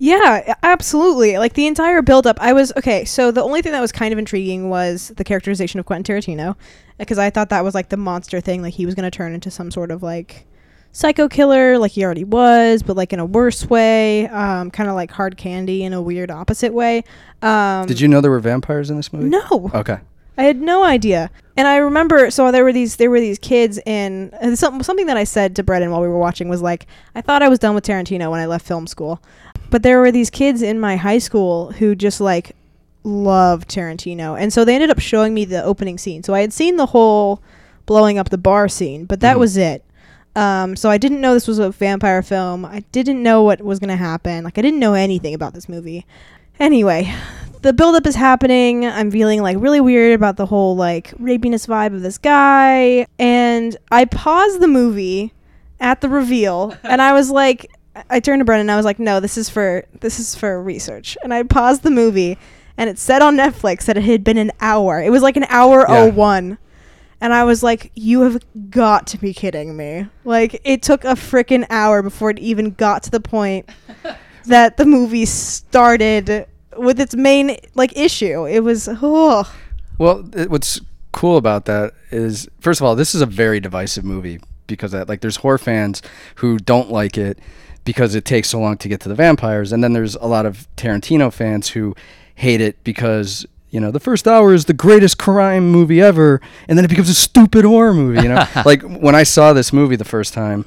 Yeah, 0.03 0.55
absolutely. 0.65 1.39
Like 1.39 1.53
the 1.53 1.69
entire 1.69 2.03
build 2.03 2.27
up, 2.27 2.37
I 2.41 2.53
was 2.53 2.73
okay. 2.77 3.05
So 3.05 3.31
the 3.31 3.41
only 3.41 3.63
thing 3.63 3.71
that 3.71 3.81
was 3.81 3.93
kind 3.93 4.13
of 4.13 4.19
intriguing 4.19 4.69
was 4.69 5.13
the 5.17 5.23
characterization 5.23 5.79
of 5.79 5.87
Quentin 5.87 6.17
Tarantino, 6.17 6.57
because 6.99 7.19
I 7.19 7.31
thought 7.31 7.51
that 7.51 7.63
was 7.63 7.73
like 7.73 7.89
the 7.89 7.97
monster 7.97 8.41
thing. 8.41 8.63
Like 8.63 8.75
he 8.75 8.85
was 8.85 8.97
going 8.97 9.09
to 9.09 9.17
turn 9.17 9.33
into 9.33 9.49
some 9.49 9.71
sort 9.71 9.93
of 9.93 10.03
like 10.03 10.45
psycho 10.91 11.29
killer, 11.29 11.79
like 11.79 11.93
he 11.93 12.05
already 12.05 12.25
was, 12.25 12.83
but 12.83 12.97
like 12.97 13.13
in 13.13 13.21
a 13.21 13.25
worse 13.25 13.71
way, 13.71 14.27
um, 14.31 14.73
kind 14.73 14.89
of 14.89 14.97
like 14.97 15.13
hard 15.13 15.37
candy 15.37 15.85
in 15.85 15.93
a 15.93 16.03
weird 16.03 16.33
opposite 16.33 16.75
way. 16.75 17.05
Um, 17.41 17.87
Did 17.87 18.01
you 18.01 18.09
know 18.09 18.21
there 18.21 18.33
were 18.33 18.41
vampires 18.41 18.91
in 18.91 18.97
this 18.97 19.13
movie? 19.13 19.29
No, 19.29 19.71
Okay. 19.73 19.99
I 20.37 20.45
had 20.45 20.61
no 20.61 20.83
idea. 20.83 21.31
And 21.57 21.69
I 21.69 21.77
remember, 21.77 22.31
so 22.31 22.51
there 22.51 22.65
were 22.65 22.73
these 22.73 22.97
there 22.97 23.11
were 23.11 23.21
these 23.21 23.39
kids 23.39 23.79
in 23.85 24.31
and 24.41 24.59
some, 24.59 24.83
something 24.83 25.07
that 25.07 25.17
I 25.19 25.25
said 25.25 25.55
to 25.57 25.63
Brennan 25.63 25.91
while 25.91 26.01
we 26.01 26.09
were 26.09 26.19
watching 26.19 26.49
was 26.49 26.63
like, 26.63 26.87
I 27.15 27.21
thought 27.21 27.43
I 27.43 27.49
was 27.51 27.59
done 27.61 27.75
with 27.75 27.85
Tarantino 27.85 28.31
when 28.31 28.41
I 28.41 28.47
left 28.47 28.67
film 28.67 28.87
school, 28.87 29.23
but 29.73 29.83
there 29.83 29.99
were 29.99 30.12
these 30.12 30.31
kids 30.31 30.62
in 30.62 30.79
my 30.79 30.95
high 30.97 31.19
school 31.19 31.73
who 31.73 31.97
just 31.97 32.21
like 32.21 32.55
loved 33.02 33.69
Tarantino, 33.69 34.38
and 34.41 34.52
so 34.52 34.64
they 34.64 34.75
ended 34.76 34.91
up 34.91 35.00
showing 35.00 35.35
me 35.35 35.45
the 35.45 35.64
opening 35.64 35.99
scene. 35.99 36.23
So 36.23 36.35
I 36.35 36.41
had 36.43 36.52
seen 36.52 36.76
the 36.76 36.87
whole 36.87 37.43
blowing 37.87 38.19
up 38.19 38.31
the 38.31 38.38
bar 38.38 38.69
scene, 38.69 39.07
but 39.07 39.19
that 39.21 39.37
Mhm. 39.37 39.41
was 39.41 39.57
it. 39.57 39.83
Um, 40.37 40.76
so 40.76 40.88
I 40.88 40.97
didn't 40.99 41.21
know 41.21 41.35
this 41.35 41.49
was 41.49 41.59
a 41.59 41.71
vampire 41.71 42.23
film. 42.23 42.64
I 42.64 42.85
didn't 42.93 43.23
know 43.23 43.43
what 43.43 43.61
was 43.61 43.79
gonna 43.81 43.97
happen. 43.97 44.45
Like 44.45 44.57
I 44.57 44.62
didn't 44.62 44.79
know 44.79 44.95
anything 44.95 45.35
about 45.35 45.52
this 45.55 45.69
movie. 45.69 46.07
Anyway, 46.61 47.12
the 47.62 47.73
buildup 47.73 48.07
is 48.07 48.14
happening. 48.14 48.87
I'm 48.87 49.11
feeling 49.11 49.43
like 49.43 49.57
really 49.61 49.81
weird 49.81 50.14
about 50.14 50.37
the 50.37 50.47
whole 50.47 50.76
like 50.76 51.11
rapiness 51.19 51.67
vibe 51.67 51.95
of 51.95 52.02
this 52.02 52.19
guy. 52.19 53.07
And 53.19 53.76
I 53.91 54.05
paused 54.05 54.61
the 54.61 54.69
movie 54.69 55.33
at 55.81 56.00
the 56.00 56.09
reveal 56.09 56.75
and 56.85 57.02
I 57.02 57.12
was 57.12 57.31
like 57.31 57.71
I 58.09 58.21
turned 58.21 58.41
to 58.41 58.45
Brennan 58.45 58.63
and 58.63 58.71
I 58.71 58.77
was 58.77 58.85
like, 58.85 58.99
no, 58.99 59.21
this 59.21 59.37
is 59.37 59.49
for 59.51 59.85
this 60.01 60.19
is 60.19 60.35
for 60.35 60.63
research. 60.63 61.17
And 61.23 61.33
I 61.35 61.43
paused 61.43 61.83
the 61.83 61.91
movie 61.91 62.39
and 62.79 62.89
it 62.89 62.99
said 62.99 63.21
on 63.23 63.37
Netflix 63.37 63.85
that 63.85 63.97
it 63.97 64.05
had 64.05 64.25
been 64.25 64.39
an 64.39 64.51
hour. 64.61 65.03
It 65.03 65.11
was 65.11 65.23
like 65.23 65.37
an 65.37 65.45
hour 65.49 65.81
Yeah. 65.81 65.87
oh 66.05 66.11
one. 66.11 66.59
And 67.21 67.33
I 67.33 67.45
was 67.45 67.63
like, 67.63 67.93
you 67.95 68.23
have 68.23 68.43
got 68.71 69.07
to 69.09 69.19
be 69.19 69.33
kidding 69.33 69.77
me. 69.77 70.07
Like 70.25 70.61
it 70.65 70.83
took 70.83 71.05
a 71.05 71.09
freaking 71.15 71.67
hour 71.71 72.03
before 72.03 72.31
it 72.31 72.39
even 72.39 72.71
got 72.73 73.03
to 73.05 73.11
the 73.11 73.21
point 73.21 73.69
that 74.47 74.77
the 74.77 74.87
movie 74.87 75.27
started 75.27 76.47
with 76.77 76.99
its 76.99 77.15
main 77.15 77.59
like 77.75 77.97
issue. 77.97 78.47
It 78.47 78.61
was 78.61 78.89
oh 78.91 79.53
Well, 79.99 80.29
it, 80.35 80.51
what's 80.51 80.81
cool 81.13 81.37
about 81.37 81.67
that 81.67 81.93
is, 82.11 82.49
first 82.61 82.81
of 82.81 82.87
all, 82.87 82.97
this 82.97 83.15
is 83.15 83.21
a 83.21 83.27
very 83.27 83.61
divisive 83.61 84.03
movie 84.03 84.41
because 84.67 84.93
that, 84.93 85.09
like, 85.11 85.21
there's 85.21 85.37
horror 85.37 85.59
fans 85.59 86.01
who 86.37 86.57
don't 86.59 86.91
like 86.91 87.19
it 87.19 87.39
because 87.85 88.15
it 88.15 88.25
takes 88.25 88.49
so 88.51 88.61
long 88.61 88.77
to 88.79 88.89
get 88.89 89.01
to 89.01 89.09
the 89.09 89.15
vampires, 89.15 89.73
and 89.73 89.83
then 89.83 89.93
there's 89.93 90.15
a 90.17 90.27
lot 90.27 90.47
of 90.47 90.67
Tarantino 90.77 91.33
fans 91.33 91.71
who 91.71 91.95
hate 92.35 92.61
it 92.61 92.83
because 92.85 93.45
you 93.71 93.81
know 93.81 93.91
the 93.91 94.01
first 94.01 94.29
hour 94.29 94.53
is 94.55 94.67
the 94.67 94.75
greatest 94.75 95.19
crime 95.19 95.71
movie 95.71 96.01
ever, 96.01 96.40
and 96.68 96.77
then 96.79 96.85
it 96.85 96.88
becomes 96.88 97.09
a 97.09 97.14
stupid 97.14 97.64
horror 97.64 97.95
movie. 97.95 98.23
You 98.23 98.29
know, 98.29 98.45
like 98.64 98.83
when 98.83 99.14
I 99.14 99.23
saw 99.23 99.53
this 99.53 99.73
movie 99.73 99.97
the 99.97 100.05
first 100.05 100.35
time. 100.35 100.64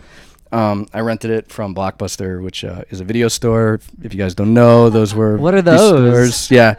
Um, 0.51 0.87
I 0.93 1.01
rented 1.01 1.31
it 1.31 1.51
from 1.51 1.75
Blockbuster, 1.75 2.41
which 2.41 2.63
uh, 2.63 2.83
is 2.89 3.01
a 3.01 3.03
video 3.03 3.27
store. 3.27 3.81
If 4.03 4.13
you 4.13 4.17
guys 4.19 4.35
don't 4.35 4.53
know, 4.53 4.89
those 4.89 5.13
were 5.13 5.35
What 5.37 5.53
are 5.53 5.61
those? 5.61 5.89
stores. 5.89 6.51
Yeah, 6.51 6.75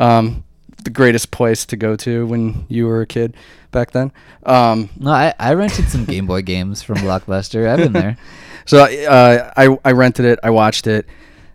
um, 0.00 0.42
the 0.82 0.90
greatest 0.90 1.30
place 1.30 1.64
to 1.66 1.76
go 1.76 1.94
to 1.96 2.26
when 2.26 2.64
you 2.68 2.86
were 2.86 3.02
a 3.02 3.06
kid 3.06 3.36
back 3.70 3.92
then. 3.92 4.10
Um, 4.44 4.88
No, 4.98 5.12
I, 5.12 5.32
I 5.38 5.52
rented 5.54 5.88
some 5.90 6.06
Game 6.06 6.26
Boy 6.26 6.42
games 6.42 6.82
from 6.82 6.96
Blockbuster. 7.06 7.68
I've 7.68 7.78
been 7.78 7.92
there. 7.92 8.16
so 8.64 8.78
uh, 8.84 9.52
I 9.56 9.78
I 9.84 9.92
rented 9.92 10.26
it. 10.26 10.38
I 10.42 10.50
watched 10.50 10.86
it. 10.86 11.06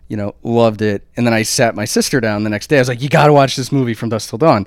You 0.08 0.16
know, 0.16 0.36
loved 0.44 0.82
it, 0.82 1.02
and 1.16 1.26
then 1.26 1.34
I 1.34 1.42
sat 1.42 1.74
my 1.74 1.84
sister 1.84 2.20
down 2.20 2.44
the 2.44 2.50
next 2.50 2.68
day. 2.68 2.76
I 2.76 2.80
was 2.80 2.86
like, 2.86 3.02
"You 3.02 3.08
got 3.08 3.26
to 3.26 3.32
watch 3.32 3.56
this 3.56 3.72
movie 3.72 3.92
from 3.92 4.08
dusk 4.08 4.30
till 4.30 4.38
dawn," 4.38 4.64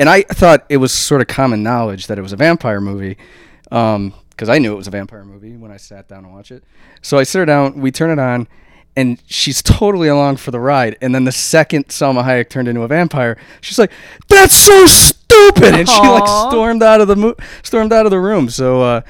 and 0.00 0.08
I 0.08 0.22
thought 0.22 0.66
it 0.68 0.78
was 0.78 0.90
sort 0.90 1.20
of 1.20 1.28
common 1.28 1.62
knowledge 1.62 2.08
that 2.08 2.18
it 2.18 2.22
was 2.22 2.32
a 2.32 2.36
vampire 2.36 2.80
movie, 2.80 3.16
because 3.62 4.48
I 4.48 4.58
knew 4.58 4.72
it 4.72 4.76
was 4.76 4.88
a 4.88 4.90
vampire 4.90 5.22
movie 5.24 5.56
when 5.56 5.70
I 5.70 5.76
sat 5.76 6.08
down 6.08 6.24
and 6.24 6.34
watched 6.34 6.50
it. 6.50 6.64
So 7.02 7.18
I 7.18 7.22
sit 7.22 7.38
her 7.38 7.46
down. 7.46 7.80
We 7.80 7.92
turn 7.92 8.10
it 8.10 8.20
on, 8.20 8.48
and 8.96 9.22
she's 9.28 9.62
totally 9.62 10.08
along 10.08 10.38
for 10.38 10.50
the 10.50 10.58
ride. 10.58 10.98
And 11.00 11.14
then 11.14 11.22
the 11.22 11.30
second 11.30 11.86
Salma 11.86 12.24
Hayek 12.24 12.48
turned 12.48 12.66
into 12.66 12.82
a 12.82 12.88
vampire, 12.88 13.36
she's 13.60 13.78
like, 13.78 13.92
"That's 14.26 14.54
so 14.54 14.86
stupid!" 14.86 15.72
And 15.72 15.88
she 15.88 16.00
like 16.00 16.26
stormed 16.50 16.82
out 16.82 17.00
of 17.00 17.06
the 17.06 17.14
mo- 17.14 17.36
stormed 17.62 17.92
out 17.92 18.06
of 18.06 18.10
the 18.10 18.18
room. 18.18 18.50
So. 18.50 18.82
Uh, 18.82 19.00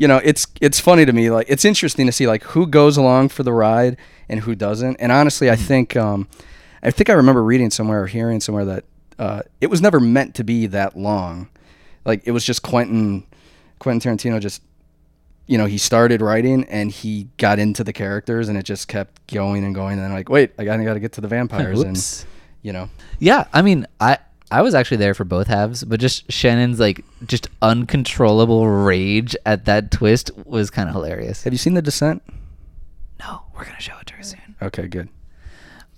you 0.00 0.08
know, 0.08 0.18
it's 0.24 0.46
it's 0.62 0.80
funny 0.80 1.04
to 1.04 1.12
me. 1.12 1.30
Like 1.30 1.50
it's 1.50 1.66
interesting 1.66 2.06
to 2.06 2.12
see 2.12 2.26
like 2.26 2.42
who 2.42 2.66
goes 2.66 2.96
along 2.96 3.28
for 3.28 3.42
the 3.42 3.52
ride 3.52 3.98
and 4.30 4.40
who 4.40 4.54
doesn't. 4.54 4.96
And 4.96 5.12
honestly, 5.12 5.50
I 5.50 5.56
think 5.56 5.94
um, 5.94 6.26
I 6.82 6.90
think 6.90 7.10
I 7.10 7.12
remember 7.12 7.44
reading 7.44 7.68
somewhere 7.68 8.04
or 8.04 8.06
hearing 8.06 8.40
somewhere 8.40 8.64
that 8.64 8.84
uh, 9.18 9.42
it 9.60 9.66
was 9.66 9.82
never 9.82 10.00
meant 10.00 10.34
to 10.36 10.42
be 10.42 10.66
that 10.68 10.96
long. 10.96 11.50
Like 12.06 12.22
it 12.24 12.30
was 12.30 12.46
just 12.46 12.62
Quentin 12.62 13.26
Quentin 13.78 14.16
Tarantino 14.16 14.40
just 14.40 14.62
you 15.46 15.58
know 15.58 15.66
he 15.66 15.76
started 15.76 16.22
writing 16.22 16.64
and 16.64 16.90
he 16.90 17.28
got 17.36 17.58
into 17.58 17.84
the 17.84 17.92
characters 17.92 18.48
and 18.48 18.56
it 18.56 18.62
just 18.62 18.88
kept 18.88 19.26
going 19.26 19.64
and 19.64 19.74
going 19.74 19.98
and 19.98 20.02
then 20.02 20.14
like 20.14 20.30
wait 20.30 20.52
I 20.58 20.64
gotta 20.64 20.82
gotta 20.82 21.00
get 21.00 21.12
to 21.12 21.20
the 21.20 21.28
vampires 21.28 21.82
and 21.82 22.24
you 22.62 22.72
know 22.72 22.88
Yeah, 23.18 23.48
I 23.52 23.60
mean, 23.60 23.86
I 24.00 24.16
I 24.50 24.62
was 24.62 24.74
actually 24.74 24.96
there 24.96 25.14
for 25.14 25.24
both 25.24 25.46
halves, 25.46 25.84
but 25.84 26.00
just 26.00 26.30
Shannon's 26.30 26.80
like 26.80 27.04
just 27.26 27.48
uncontrollable 27.62 28.66
rage 28.68 29.36
at 29.46 29.64
that 29.66 29.90
twist 29.90 30.30
was 30.44 30.70
kind 30.70 30.88
of 30.88 30.94
hilarious. 30.94 31.44
have 31.44 31.52
you 31.52 31.58
seen 31.58 31.74
the 31.74 31.82
Descent? 31.82 32.22
No, 33.20 33.42
we're 33.54 33.64
gonna 33.64 33.80
show 33.80 33.94
it 34.00 34.06
to 34.08 34.14
her 34.14 34.22
soon. 34.22 34.56
Okay, 34.60 34.88
good. 34.88 35.08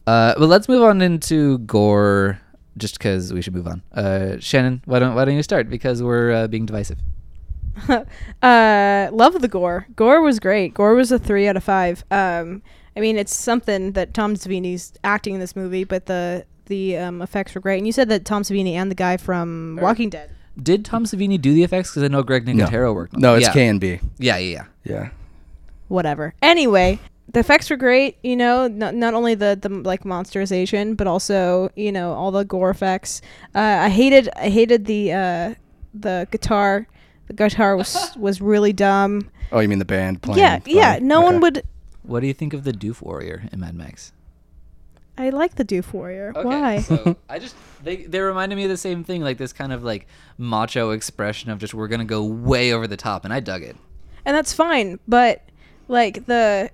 Uh, 0.06 0.34
but 0.36 0.48
let's 0.48 0.68
move 0.68 0.82
on 0.82 1.00
into 1.00 1.58
gore, 1.58 2.40
just 2.76 2.98
because 2.98 3.32
we 3.32 3.40
should 3.40 3.54
move 3.54 3.66
on. 3.68 3.82
Uh, 3.92 4.36
Shannon, 4.40 4.82
why 4.84 4.98
don't 4.98 5.14
why 5.14 5.24
don't 5.24 5.36
you 5.36 5.42
start? 5.42 5.70
Because 5.70 6.02
we're 6.02 6.32
uh, 6.32 6.46
being 6.46 6.66
divisive. 6.66 6.98
uh 8.42 9.08
love 9.12 9.40
the 9.40 9.48
gore. 9.48 9.86
Gore 9.96 10.20
was 10.20 10.38
great. 10.40 10.74
Gore 10.74 10.94
was 10.94 11.10
a 11.10 11.18
three 11.18 11.48
out 11.48 11.56
of 11.56 11.64
five. 11.64 12.04
Um 12.10 12.62
I 12.94 13.00
mean 13.00 13.16
it's 13.16 13.34
something 13.34 13.92
that 13.92 14.12
Tom 14.12 14.34
Savini's 14.34 14.92
acting 15.04 15.34
in 15.34 15.40
this 15.40 15.56
movie, 15.56 15.84
but 15.84 16.04
the 16.04 16.44
the 16.72 16.96
um, 16.96 17.20
effects 17.20 17.54
were 17.54 17.60
great. 17.60 17.76
And 17.76 17.86
you 17.86 17.92
said 17.92 18.08
that 18.08 18.24
Tom 18.24 18.42
Savini 18.42 18.72
and 18.72 18.90
the 18.90 18.94
guy 18.94 19.18
from 19.18 19.78
Walking 19.80 20.08
Dead. 20.08 20.30
Did 20.60 20.86
Tom 20.86 21.04
Savini 21.04 21.38
do 21.38 21.52
the 21.52 21.62
effects? 21.62 21.90
Because 21.90 22.02
I 22.02 22.08
know 22.08 22.22
Greg 22.22 22.46
Nicotero 22.46 22.94
worked 22.94 23.14
on. 23.14 23.20
No, 23.20 23.34
it's 23.34 23.46
yeah. 23.46 23.52
K 23.52 23.68
and 23.68 23.80
B. 23.80 24.00
Yeah, 24.18 24.38
yeah, 24.38 24.64
yeah. 24.84 24.92
Yeah. 24.94 25.10
whatever. 25.88 26.34
Anyway, 26.40 26.98
the 27.30 27.40
effects 27.40 27.68
were 27.68 27.76
great. 27.76 28.16
You 28.22 28.36
know, 28.36 28.68
not, 28.68 28.94
not 28.94 29.12
only 29.12 29.34
the 29.34 29.58
the 29.60 29.68
like 29.68 30.04
monsterization, 30.04 30.96
but 30.96 31.06
also 31.06 31.70
you 31.76 31.92
know 31.92 32.12
all 32.14 32.30
the 32.30 32.44
gore 32.44 32.70
effects. 32.70 33.20
Uh, 33.54 33.58
I 33.58 33.88
hated 33.90 34.30
I 34.34 34.48
hated 34.48 34.86
the 34.86 35.12
uh, 35.12 35.54
the 35.92 36.26
guitar. 36.30 36.86
The 37.26 37.34
guitar 37.34 37.76
was 37.76 38.12
was 38.16 38.40
really 38.40 38.72
dumb. 38.72 39.30
Oh, 39.52 39.60
you 39.60 39.68
mean 39.68 39.78
the 39.78 39.84
band 39.84 40.22
playing? 40.22 40.38
yeah, 40.38 40.60
yeah. 40.64 40.94
funny? 40.94 41.06
No 41.06 41.20
one 41.20 41.40
would. 41.40 41.62
What 42.02 42.20
do 42.20 42.26
you 42.26 42.34
think 42.34 42.54
of 42.54 42.64
the 42.64 42.72
Doof 42.72 43.02
Warrior 43.02 43.44
in 43.52 43.60
Mad 43.60 43.74
Max? 43.74 44.12
I 45.18 45.30
like 45.30 45.56
the 45.56 45.64
Doof 45.64 45.92
Warrior. 45.92 46.32
Why? 46.34 46.80
So 46.80 47.16
I 47.28 47.38
just 47.38 47.54
they 47.82 47.96
they 48.04 48.20
reminded 48.20 48.56
me 48.56 48.64
of 48.64 48.70
the 48.70 48.76
same 48.76 49.04
thing, 49.04 49.22
like 49.22 49.38
this 49.38 49.52
kind 49.52 49.72
of 49.72 49.82
like 49.84 50.06
macho 50.38 50.90
expression 50.90 51.50
of 51.50 51.58
just 51.58 51.74
we're 51.74 51.88
gonna 51.88 52.04
go 52.04 52.24
way 52.24 52.72
over 52.72 52.86
the 52.86 52.96
top, 52.96 53.24
and 53.24 53.32
I 53.32 53.40
dug 53.40 53.62
it. 53.62 53.76
and 54.24 54.34
that's 54.36 54.52
fine, 54.52 54.98
but 55.06 55.42
like 55.88 56.26
the 56.26 56.70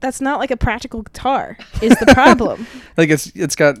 that's 0.00 0.20
not 0.20 0.38
like 0.38 0.50
a 0.50 0.56
practical 0.56 1.02
guitar 1.02 1.56
is 1.80 1.94
the 1.98 2.06
problem. 2.12 2.66
Like 2.96 3.08
it's 3.08 3.32
it's 3.34 3.56
got 3.56 3.78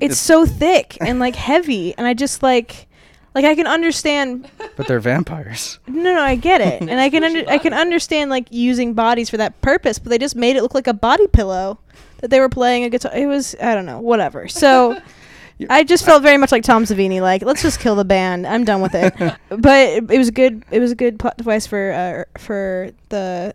it's 0.00 0.18
so 0.18 0.46
thick 0.46 0.96
and 1.00 1.18
like 1.20 1.36
heavy, 1.36 1.94
and 1.98 2.06
I 2.06 2.14
just 2.14 2.42
like 2.42 2.87
like 3.34 3.44
I 3.44 3.54
can 3.54 3.66
understand 3.66 4.50
but 4.76 4.86
they're 4.86 5.00
vampires. 5.00 5.78
No, 5.86 6.14
no, 6.14 6.20
I 6.20 6.36
get 6.36 6.60
it, 6.60 6.80
and 6.88 7.00
I 7.00 7.10
can 7.10 7.24
under, 7.24 7.48
I 7.48 7.58
can 7.58 7.72
understand 7.72 8.30
like 8.30 8.48
using 8.50 8.94
bodies 8.94 9.30
for 9.30 9.36
that 9.36 9.60
purpose, 9.60 9.98
but 9.98 10.10
they 10.10 10.18
just 10.18 10.36
made 10.36 10.56
it 10.56 10.62
look 10.62 10.74
like 10.74 10.86
a 10.86 10.94
body 10.94 11.26
pillow 11.26 11.78
that 12.18 12.30
they 12.30 12.40
were 12.40 12.48
playing 12.48 12.84
a 12.84 12.90
guitar. 12.90 13.12
It 13.14 13.26
was 13.26 13.54
I 13.60 13.74
don't 13.74 13.86
know, 13.86 14.00
whatever. 14.00 14.48
So 14.48 15.00
I 15.70 15.82
just 15.82 16.04
felt 16.04 16.22
very 16.22 16.36
much 16.36 16.52
like 16.52 16.62
Tom 16.62 16.84
Savini. 16.84 17.20
Like, 17.20 17.42
let's 17.42 17.62
just 17.62 17.80
kill 17.80 17.96
the 17.96 18.04
band. 18.04 18.46
I'm 18.46 18.64
done 18.64 18.80
with 18.80 18.94
it. 18.94 19.12
but 19.48 19.88
it, 19.88 20.10
it 20.10 20.18
was 20.18 20.28
a 20.28 20.32
good. 20.32 20.64
It 20.70 20.80
was 20.80 20.92
a 20.92 20.94
good 20.94 21.18
plot 21.18 21.36
device 21.36 21.66
for 21.66 21.92
uh, 21.92 22.38
for 22.38 22.90
the 23.08 23.54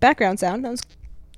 background 0.00 0.40
sound. 0.40 0.64
That 0.64 0.70
was 0.70 0.82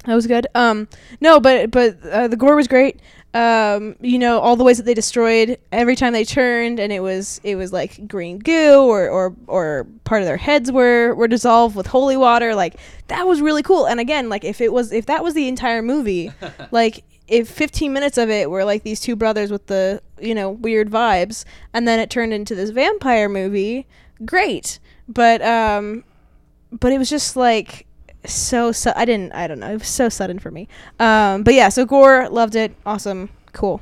that 0.04 0.14
was 0.14 0.26
good. 0.26 0.46
Um, 0.54 0.88
no, 1.20 1.38
but 1.40 1.70
but 1.70 2.02
uh, 2.04 2.28
the 2.28 2.36
gore 2.36 2.56
was 2.56 2.68
great. 2.68 3.00
Um, 3.34 3.96
you 4.00 4.20
know 4.20 4.38
all 4.38 4.54
the 4.54 4.62
ways 4.62 4.76
that 4.76 4.84
they 4.84 4.94
destroyed 4.94 5.58
every 5.72 5.96
time 5.96 6.12
they 6.12 6.24
turned, 6.24 6.78
and 6.78 6.92
it 6.92 7.00
was 7.00 7.40
it 7.42 7.56
was 7.56 7.72
like 7.72 8.06
green 8.06 8.38
goo 8.38 8.84
or 8.84 9.08
or 9.08 9.34
or 9.48 9.86
part 10.04 10.22
of 10.22 10.26
their 10.26 10.36
heads 10.36 10.70
were 10.70 11.14
were 11.16 11.26
dissolved 11.26 11.74
with 11.74 11.88
holy 11.88 12.16
water. 12.16 12.54
Like 12.54 12.76
that 13.08 13.26
was 13.26 13.40
really 13.40 13.62
cool. 13.62 13.86
And 13.86 13.98
again, 13.98 14.28
like 14.28 14.44
if 14.44 14.60
it 14.60 14.72
was 14.72 14.92
if 14.92 15.06
that 15.06 15.24
was 15.24 15.34
the 15.34 15.48
entire 15.48 15.82
movie, 15.82 16.30
like 16.70 17.02
if 17.26 17.48
15 17.48 17.92
minutes 17.92 18.18
of 18.18 18.30
it 18.30 18.50
were 18.50 18.64
like 18.64 18.82
these 18.82 19.00
two 19.00 19.16
brothers 19.16 19.50
with 19.50 19.66
the 19.66 20.00
you 20.20 20.34
know 20.34 20.50
weird 20.50 20.88
vibes, 20.88 21.44
and 21.72 21.88
then 21.88 21.98
it 21.98 22.10
turned 22.10 22.32
into 22.32 22.54
this 22.54 22.70
vampire 22.70 23.28
movie, 23.28 23.86
great. 24.24 24.78
But 25.08 25.42
um, 25.42 26.04
but 26.70 26.92
it 26.92 26.98
was 26.98 27.10
just 27.10 27.36
like 27.36 27.86
so 28.26 28.72
su- 28.72 28.92
I 28.96 29.04
didn't 29.04 29.32
I 29.34 29.46
don't 29.46 29.60
know 29.60 29.70
it 29.72 29.78
was 29.80 29.88
so 29.88 30.08
sudden 30.08 30.38
for 30.38 30.50
me. 30.50 30.68
Um, 30.98 31.42
but 31.42 31.54
yeah, 31.54 31.68
so 31.68 31.84
Gore 31.84 32.28
loved 32.28 32.54
it, 32.54 32.74
awesome, 32.86 33.30
cool. 33.52 33.80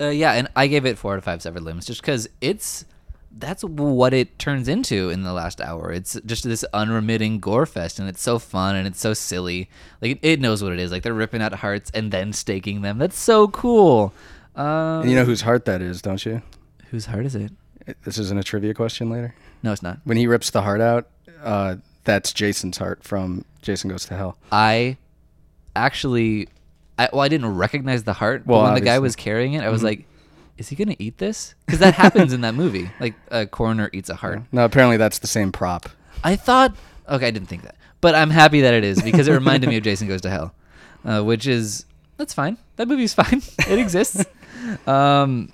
Uh, 0.00 0.08
yeah, 0.10 0.32
and 0.32 0.48
I 0.54 0.68
gave 0.68 0.86
it 0.86 0.96
four 0.98 1.12
out 1.14 1.18
of 1.18 1.24
five 1.24 1.42
severed 1.42 1.62
limbs 1.62 1.86
just 1.86 2.00
because 2.00 2.28
it's 2.40 2.84
that's 3.40 3.62
what 3.62 4.12
it 4.14 4.36
turns 4.38 4.66
into 4.68 5.10
in 5.10 5.22
the 5.22 5.32
last 5.32 5.60
hour. 5.60 5.92
It's 5.92 6.18
just 6.26 6.44
this 6.44 6.64
unremitting 6.72 7.38
gore 7.40 7.66
fest, 7.66 7.98
and 8.00 8.08
it's 8.08 8.22
so 8.22 8.38
fun 8.38 8.74
and 8.76 8.86
it's 8.86 9.00
so 9.00 9.14
silly. 9.14 9.68
Like 10.00 10.12
it, 10.12 10.18
it 10.22 10.40
knows 10.40 10.62
what 10.62 10.72
it 10.72 10.78
is. 10.80 10.90
Like 10.90 11.02
they're 11.02 11.14
ripping 11.14 11.42
out 11.42 11.52
hearts 11.54 11.90
and 11.94 12.10
then 12.12 12.32
staking 12.32 12.82
them. 12.82 12.98
That's 12.98 13.18
so 13.18 13.48
cool. 13.48 14.12
Um, 14.56 15.02
And 15.02 15.10
you 15.10 15.16
know 15.16 15.24
whose 15.24 15.42
heart 15.42 15.64
that 15.66 15.82
is, 15.82 16.02
don't 16.02 16.24
you? 16.24 16.42
whose 16.90 17.06
heart 17.06 17.26
is 17.26 17.34
it? 17.34 17.52
This 18.04 18.18
isn't 18.18 18.38
a 18.38 18.42
trivia 18.42 18.72
question 18.74 19.10
later. 19.10 19.34
No, 19.62 19.72
it's 19.72 19.82
not. 19.82 19.98
When 20.04 20.16
he 20.16 20.26
rips 20.26 20.50
the 20.50 20.62
heart 20.62 20.80
out, 20.80 21.08
uh, 21.42 21.76
that's 22.08 22.32
Jason's 22.32 22.78
heart 22.78 23.04
from 23.04 23.44
Jason 23.60 23.90
Goes 23.90 24.06
to 24.06 24.16
Hell. 24.16 24.38
I 24.50 24.96
actually, 25.76 26.48
I, 26.98 27.10
well, 27.12 27.20
I 27.20 27.28
didn't 27.28 27.54
recognize 27.54 28.04
the 28.04 28.14
heart, 28.14 28.46
Well, 28.46 28.60
but 28.62 28.64
when 28.64 28.74
the 28.74 28.80
guy 28.80 28.98
was 28.98 29.14
carrying 29.14 29.52
it, 29.52 29.62
I 29.62 29.68
was 29.68 29.82
like, 29.82 30.06
"Is 30.56 30.68
he 30.70 30.74
gonna 30.76 30.96
eat 30.98 31.18
this?" 31.18 31.54
Because 31.66 31.80
that 31.80 31.94
happens 31.94 32.32
in 32.32 32.40
that 32.40 32.54
movie. 32.54 32.90
Like 33.00 33.14
a 33.30 33.46
coroner 33.46 33.90
eats 33.92 34.08
a 34.08 34.14
heart. 34.16 34.42
No, 34.52 34.64
apparently 34.64 34.96
that's 34.96 35.18
the 35.18 35.26
same 35.26 35.52
prop. 35.52 35.90
I 36.24 36.34
thought, 36.34 36.74
okay, 37.08 37.28
I 37.28 37.30
didn't 37.30 37.48
think 37.48 37.62
that, 37.62 37.76
but 38.00 38.14
I'm 38.14 38.30
happy 38.30 38.62
that 38.62 38.72
it 38.74 38.84
is 38.84 39.00
because 39.02 39.28
it 39.28 39.32
reminded 39.32 39.68
me 39.68 39.76
of 39.76 39.82
Jason 39.88 40.08
Goes 40.08 40.22
to 40.22 40.30
Hell, 40.30 40.54
uh, 41.04 41.22
which 41.22 41.46
is 41.46 41.84
that's 42.16 42.32
fine. 42.32 42.56
That 42.76 42.88
movie's 42.88 43.12
fine. 43.14 43.42
It 43.68 43.78
exists. 43.78 44.24
um, 44.86 45.52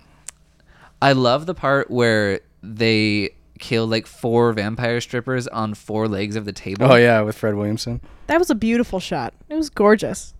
I 1.02 1.12
love 1.12 1.46
the 1.46 1.54
part 1.54 1.90
where 1.90 2.40
they 2.62 3.34
kill 3.68 3.86
like 3.86 4.06
four 4.06 4.52
vampire 4.52 5.00
strippers 5.00 5.48
on 5.48 5.74
four 5.74 6.06
legs 6.06 6.36
of 6.36 6.44
the 6.44 6.52
table. 6.52 6.86
Oh 6.92 6.96
yeah, 6.96 7.20
with 7.22 7.36
Fred 7.36 7.54
Williamson. 7.54 8.00
That 8.26 8.38
was 8.38 8.50
a 8.50 8.54
beautiful 8.54 9.00
shot. 9.00 9.32
It 9.48 9.54
was 9.56 9.70
gorgeous. 9.70 10.34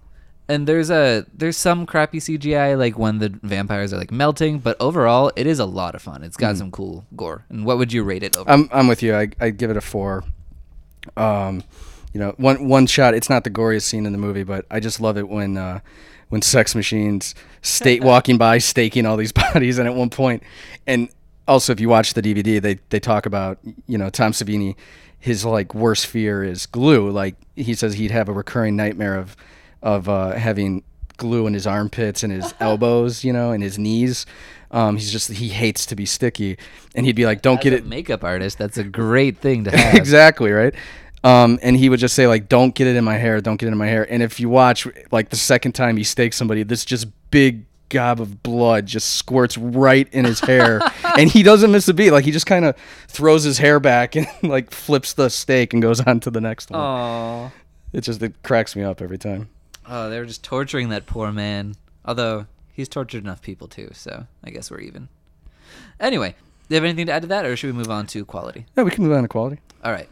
and 0.46 0.66
there's 0.68 0.90
a 0.90 1.24
there's 1.32 1.56
some 1.56 1.87
crappy 1.87 2.18
CGI 2.20 2.76
like 2.78 2.98
when 2.98 3.18
the 3.18 3.30
vampires 3.42 3.92
are 3.94 3.98
like 3.98 4.12
melting, 4.12 4.58
but 4.58 4.76
overall 4.78 5.32
it 5.37 5.46
is 5.46 5.58
a 5.58 5.64
lot 5.64 5.94
of 5.94 6.02
fun. 6.02 6.22
It's 6.22 6.37
got 6.37 6.56
some 6.58 6.70
cool 6.70 7.04
gore. 7.16 7.44
And 7.48 7.64
what 7.66 7.78
would 7.78 7.92
you 7.94 8.02
rate 8.04 8.22
it 8.22 8.37
over? 8.37 8.50
I'm 8.50 8.68
I'm 8.70 8.87
with 8.88 9.02
you. 9.02 9.16
I 9.16 9.28
I 9.40 9.50
give 9.50 9.70
it 9.70 9.76
a 9.76 9.80
four. 9.80 10.22
Um, 11.16 11.62
you 12.12 12.20
know, 12.20 12.34
one 12.37 12.68
one 12.68 12.87
shot. 12.87 13.14
It's 13.14 13.30
not 13.30 13.44
the 13.44 13.50
goriest 13.50 13.82
scene 13.82 14.06
in 14.06 14.12
the 14.12 14.18
movie, 14.18 14.44
but 14.44 14.66
I 14.70 14.80
just 14.80 15.00
love 15.00 15.16
it 15.16 15.28
when 15.28 15.56
uh, 15.56 15.80
when 16.28 16.42
sex 16.42 16.74
machines 16.74 17.34
state 17.62 18.02
walking 18.12 18.38
by 18.38 18.58
staking 18.58 19.06
all 19.06 19.16
these 19.16 19.32
bodies, 19.44 19.78
and 19.78 19.88
at 19.88 19.94
one 19.94 20.10
point, 20.10 20.42
and 20.87 21.08
also 21.46 21.72
if 21.72 21.80
you 21.80 21.88
watch 21.88 22.14
the 22.14 22.22
DVD, 22.22 22.61
they 22.61 22.78
they 22.90 23.00
talk 23.00 23.26
about 23.26 23.59
you 23.87 23.98
know 23.98 24.11
Tom 24.11 24.33
Savini, 24.33 24.76
his 25.18 25.44
like 25.44 25.74
worst 25.74 26.07
fear 26.07 26.42
is 26.44 26.66
glue. 26.66 27.11
Like 27.11 27.37
he 27.57 27.74
says 27.74 27.94
he'd 27.94 28.11
have 28.11 28.28
a 28.28 28.33
recurring 28.33 28.76
nightmare 28.76 29.16
of 29.16 29.37
of 29.83 30.09
uh, 30.09 30.33
having 30.33 30.83
glue 31.16 31.46
in 31.46 31.54
his 31.54 31.66
armpits 31.66 32.22
and 32.22 32.33
his 32.33 32.54
elbows, 32.61 33.24
you 33.24 33.33
know, 33.33 33.52
and 33.52 33.62
his 33.62 33.78
knees. 33.78 34.26
Um, 34.70 34.96
he's 34.96 35.12
just 35.12 35.30
he 35.30 35.48
hates 35.48 35.87
to 35.87 35.94
be 35.94 36.04
sticky, 36.07 36.59
and 36.94 37.07
he'd 37.07 37.14
be 37.16 37.26
like, 37.26 37.42
"Don't 37.42 37.59
As 37.59 37.64
get 37.64 37.72
a 37.74 37.76
it." 37.76 37.87
makeup 37.87 38.24
artist, 38.24 38.59
that's 38.59 38.76
a 38.78 38.85
great 38.85 39.38
thing 39.38 39.64
to 39.64 39.70
have. 39.76 39.94
exactly 39.94 40.50
right. 40.50 40.74
Um, 41.22 41.59
and 41.62 41.76
he 41.76 41.88
would 41.88 42.00
just 42.00 42.14
say 42.14 42.26
like, 42.26 42.48
"Don't 42.48 42.74
get 42.74 42.87
it 42.88 42.96
in 42.96 43.04
my 43.04 43.16
hair, 43.16 43.40
don't 43.40 43.57
get 43.57 43.68
it 43.68 43.72
in 43.72 43.78
my 43.78 43.87
hair." 43.87 44.07
And 44.11 44.22
if 44.22 44.40
you 44.40 44.48
watch, 44.48 44.87
like 45.12 45.30
the 45.30 45.37
second 45.37 45.72
time 45.72 45.96
he 45.96 46.04
stakes 46.04 46.37
somebody, 46.37 46.64
this 46.64 46.85
just 46.85 47.07
big 47.30 47.64
gob 47.88 48.20
of 48.20 48.42
blood 48.42 48.87
just 48.87 49.14
squirts 49.14 49.57
right 49.57 50.09
in 50.12 50.25
his 50.25 50.40
hair, 50.40 50.81
and 51.18 51.31
he 51.31 51.42
doesn't 51.42 51.70
miss 51.70 51.88
a 51.88 51.94
beat. 51.94 52.11
Like 52.11 52.25
he 52.25 52.31
just 52.31 52.47
kind 52.47 52.64
of 52.64 52.77
throws 53.09 53.44
his 53.44 53.59
hair 53.59 53.81
back 53.81 54.16
and 54.16 54.27
like 54.42 54.70
flips 54.70 55.12
the 55.12 55.29
stake 55.29 55.73
and 55.73 55.83
goes 55.83 56.01
on 56.01 56.20
to 56.20 56.31
the 56.31 56.40
next 56.40 56.70
one. 56.70 56.81
Aww. 56.81 57.53
It 57.92 58.03
just 58.03 58.23
it 58.23 58.42
cracks 58.42 58.75
me 58.75 58.83
up 58.83 59.01
every 59.01 59.18
time. 59.18 59.49
Oh, 59.87 60.09
they 60.09 60.18
were 60.18 60.27
just 60.27 60.42
torturing 60.42 60.88
that 60.88 61.07
poor 61.07 61.31
man. 61.31 61.77
Although 62.05 62.47
he's 62.73 62.88
tortured 62.88 63.23
enough 63.23 63.42
people 63.42 63.68
too, 63.68 63.90
so 63.92 64.27
I 64.42 64.51
guess 64.51 64.70
we're 64.70 64.81
even. 64.81 65.09
Anyway, 66.01 66.35
you 66.68 66.74
have 66.77 66.85
anything 66.85 67.07
to 67.07 67.12
add 67.12 67.22
to 67.22 67.29
that, 67.29 67.44
or 67.44 67.57
should 67.57 67.68
we 67.72 67.79
move 67.79 67.90
on 67.90 68.07
to 68.09 68.24
quality? 68.24 68.66
Yeah, 68.77 68.85
we 68.85 68.90
can 68.90 69.05
move 69.05 69.16
on 69.16 69.22
to 69.22 69.29
quality. 69.29 69.61
All 69.85 69.92
right. 69.92 70.09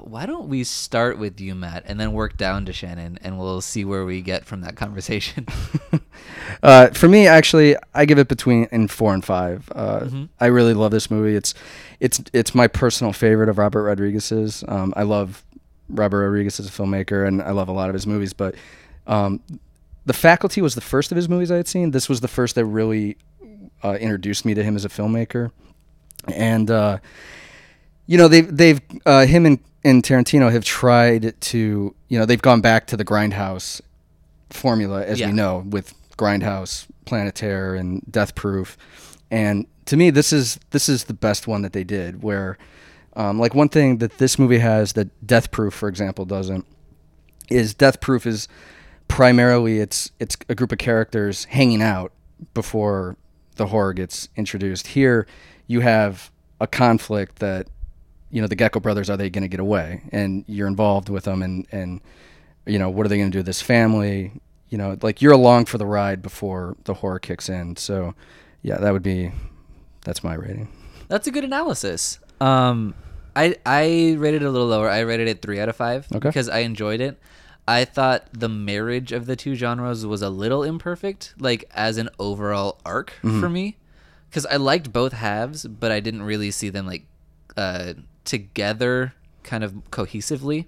Why 0.00 0.24
don't 0.24 0.48
we 0.48 0.62
start 0.62 1.18
with 1.18 1.40
you, 1.40 1.54
Matt, 1.56 1.82
and 1.86 1.98
then 1.98 2.12
work 2.12 2.36
down 2.36 2.64
to 2.66 2.72
Shannon, 2.72 3.18
and 3.22 3.38
we'll 3.40 3.60
see 3.60 3.84
where 3.84 4.04
we 4.04 4.22
get 4.22 4.44
from 4.44 4.60
that 4.62 4.76
conversation. 4.76 5.46
Uh, 6.62 6.88
for 6.88 7.08
me, 7.08 7.26
actually, 7.26 7.76
I 7.94 8.04
give 8.04 8.18
it 8.18 8.28
between 8.28 8.66
in 8.72 8.88
four 8.88 9.12
and 9.12 9.24
five. 9.24 9.70
Uh, 9.74 10.00
Mhm. 10.00 10.28
I 10.40 10.46
really 10.46 10.74
love 10.74 10.90
this 10.90 11.10
movie. 11.10 11.34
It's 11.36 11.54
it's 12.00 12.22
it's 12.32 12.54
my 12.54 12.66
personal 12.66 13.12
favorite 13.12 13.48
of 13.48 13.58
Robert 13.58 13.82
Rodriguez's. 13.82 14.64
Um, 14.66 14.92
I 14.96 15.02
love 15.02 15.44
Robert 15.88 16.24
Rodriguez 16.24 16.58
as 16.58 16.66
a 16.68 16.70
filmmaker, 16.70 17.26
and 17.26 17.42
I 17.42 17.50
love 17.50 17.68
a 17.68 17.72
lot 17.72 17.88
of 17.90 17.94
his 17.94 18.06
movies. 18.06 18.32
But 18.32 18.54
um, 19.06 19.40
The 20.06 20.12
Faculty 20.12 20.62
was 20.62 20.74
the 20.74 20.80
first 20.80 21.10
of 21.12 21.16
his 21.16 21.28
movies 21.28 21.50
I 21.50 21.56
had 21.56 21.68
seen. 21.68 21.90
This 21.90 22.08
was 22.08 22.20
the 22.20 22.28
first 22.28 22.54
that 22.54 22.64
really 22.64 23.16
uh, 23.82 23.94
introduced 24.00 24.44
me 24.44 24.54
to 24.54 24.62
him 24.62 24.76
as 24.76 24.84
a 24.84 24.88
filmmaker, 24.88 25.50
and 26.34 26.70
uh, 26.70 26.98
you 28.06 28.18
know 28.18 28.28
they've 28.28 28.54
they've 28.56 28.80
uh, 29.04 29.26
him 29.26 29.46
and, 29.46 29.58
and 29.84 30.02
Tarantino 30.02 30.50
have 30.50 30.64
tried 30.64 31.38
to 31.40 31.94
you 32.08 32.18
know 32.18 32.24
they've 32.26 32.42
gone 32.42 32.60
back 32.60 32.86
to 32.88 32.96
the 32.96 33.04
grindhouse 33.04 33.80
formula 34.50 35.04
as 35.04 35.18
Yeah. 35.20 35.28
we 35.28 35.32
know 35.32 35.64
with 35.68 35.94
grindhouse 36.16 36.86
planet 37.04 37.34
terror 37.34 37.74
and 37.74 38.02
death 38.10 38.34
proof 38.34 38.76
and 39.30 39.66
to 39.84 39.96
me 39.96 40.10
this 40.10 40.32
is 40.32 40.58
this 40.70 40.88
is 40.88 41.04
the 41.04 41.14
best 41.14 41.46
one 41.46 41.62
that 41.62 41.72
they 41.72 41.84
did 41.84 42.22
where 42.22 42.56
um, 43.14 43.38
like 43.38 43.54
one 43.54 43.68
thing 43.68 43.98
that 43.98 44.18
this 44.18 44.38
movie 44.38 44.58
has 44.58 44.92
that 44.94 45.08
death 45.26 45.50
proof 45.50 45.74
for 45.74 45.88
example 45.88 46.24
doesn't 46.24 46.64
is 47.50 47.74
death 47.74 48.00
proof 48.00 48.26
is 48.26 48.48
primarily 49.08 49.78
it's 49.78 50.10
it's 50.18 50.36
a 50.48 50.54
group 50.54 50.72
of 50.72 50.78
characters 50.78 51.44
hanging 51.46 51.82
out 51.82 52.12
before 52.54 53.16
the 53.56 53.66
horror 53.66 53.92
gets 53.92 54.28
introduced 54.36 54.88
here 54.88 55.26
you 55.66 55.80
have 55.80 56.30
a 56.60 56.66
conflict 56.66 57.38
that 57.40 57.68
you 58.30 58.40
know 58.40 58.46
the 58.46 58.56
gecko 58.56 58.80
brothers 58.80 59.08
are 59.10 59.16
they 59.16 59.30
going 59.30 59.42
to 59.42 59.48
get 59.48 59.60
away 59.60 60.02
and 60.12 60.44
you're 60.48 60.66
involved 60.68 61.08
with 61.08 61.24
them 61.24 61.42
and 61.42 61.66
and 61.72 62.00
you 62.66 62.78
know 62.78 62.90
what 62.90 63.06
are 63.06 63.08
they 63.08 63.18
going 63.18 63.30
to 63.30 63.36
do 63.36 63.40
to 63.40 63.42
this 63.44 63.62
family 63.62 64.32
you 64.68 64.76
know 64.78 64.96
like 65.02 65.22
you're 65.22 65.32
along 65.32 65.64
for 65.64 65.78
the 65.78 65.86
ride 65.86 66.22
before 66.22 66.76
the 66.84 66.94
horror 66.94 67.18
kicks 67.18 67.48
in 67.48 67.76
so 67.76 68.14
yeah 68.62 68.78
that 68.78 68.92
would 68.92 69.02
be 69.02 69.30
that's 70.04 70.22
my 70.24 70.34
rating 70.34 70.68
That's 71.08 71.26
a 71.26 71.30
good 71.30 71.44
analysis. 71.44 72.18
Um, 72.40 72.94
I 73.36 73.56
I 73.64 74.14
rated 74.18 74.42
it 74.42 74.46
a 74.46 74.50
little 74.50 74.66
lower. 74.66 74.88
I 74.90 75.00
rated 75.00 75.28
it 75.28 75.40
three 75.42 75.60
out 75.60 75.68
of 75.68 75.76
five 75.76 76.06
Okay. 76.12 76.28
because 76.28 76.48
I 76.48 76.60
enjoyed 76.60 77.00
it. 77.00 77.18
I 77.68 77.84
thought 77.84 78.26
the 78.32 78.48
marriage 78.48 79.12
of 79.12 79.26
the 79.26 79.36
two 79.36 79.54
genres 79.56 80.04
was 80.06 80.22
a 80.22 80.30
little 80.30 80.62
imperfect, 80.62 81.34
like 81.38 81.64
as 81.74 81.96
an 81.98 82.08
overall 82.18 82.80
arc 82.84 83.12
for 83.22 83.48
me, 83.48 83.76
because 84.28 84.46
I 84.46 84.56
liked 84.56 84.92
both 84.92 85.12
halves, 85.12 85.66
but 85.66 85.90
I 85.92 86.00
didn't 86.00 86.22
really 86.22 86.50
see 86.50 86.68
them 86.68 86.86
like 86.86 87.04
uh, 87.56 87.94
together, 88.24 89.14
kind 89.42 89.64
of 89.64 89.72
cohesively. 89.90 90.66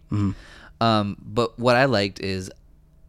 Um, 0.81 1.16
but 1.21 1.59
what 1.59 1.77
I 1.77 1.87
liked 1.87 2.21
is 2.21 2.51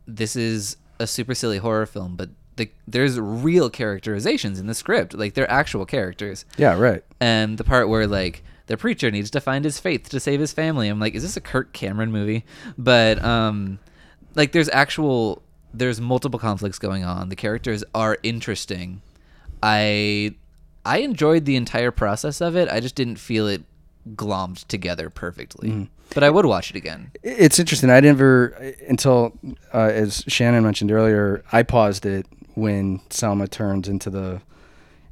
this 0.07 0.35
is 0.35 0.77
a 0.99 1.07
super 1.07 1.35
silly 1.35 1.59
horror 1.59 1.85
film, 1.85 2.15
but 2.15 2.29
the, 2.55 2.69
there's 2.87 3.19
real 3.19 3.69
characterizations 3.69 4.59
in 4.59 4.67
the 4.67 4.73
script, 4.73 5.13
like 5.13 5.33
they're 5.33 5.49
actual 5.49 5.85
characters 5.85 6.43
yeah 6.57 6.77
right 6.77 7.03
and 7.21 7.57
the 7.57 7.63
part 7.63 7.87
where 7.87 8.05
like 8.05 8.43
the 8.65 8.75
preacher 8.75 9.09
needs 9.09 9.31
to 9.31 9.39
find 9.41 9.63
his 9.65 9.79
faith 9.79 10.09
to 10.09 10.19
save 10.19 10.39
his 10.39 10.53
family. 10.53 10.89
I'm 10.89 10.99
like, 10.99 11.15
is 11.15 11.23
this 11.23 11.35
a 11.37 11.41
Kirk 11.41 11.73
Cameron 11.73 12.11
movie? 12.11 12.45
But 12.77 13.23
um, 13.23 13.79
like 14.35 14.51
there's 14.51 14.69
actual 14.69 15.41
there's 15.73 15.99
multiple 16.01 16.39
conflicts 16.39 16.77
going 16.79 17.03
on. 17.03 17.29
The 17.29 17.35
characters 17.35 17.83
are 17.95 18.17
interesting. 18.23 19.01
I 19.63 20.35
I 20.85 20.99
enjoyed 20.99 21.45
the 21.45 21.55
entire 21.55 21.91
process 21.91 22.41
of 22.41 22.55
it. 22.55 22.69
I 22.69 22.79
just 22.79 22.95
didn't 22.95 23.17
feel 23.17 23.47
it 23.47 23.63
glommed 24.15 24.65
together 24.67 25.09
perfectly. 25.09 25.89
But 26.15 26.23
I 26.23 26.29
would 26.31 26.45
watch 26.45 26.71
it 26.71 26.75
again. 26.75 27.11
it's 27.21 27.59
interesting 27.59 27.91
i 27.91 27.99
never 27.99 28.47
until 28.87 29.37
uh, 29.73 29.77
as 29.93 30.23
shannon 30.27 30.63
mentioned 30.63 30.91
earlier 30.91 31.43
i 31.51 31.61
paused 31.61 32.03
it 32.05 32.25
when 32.55 32.99
salma 33.09 33.47
turns 33.47 33.87
into 33.87 34.09
the 34.09 34.41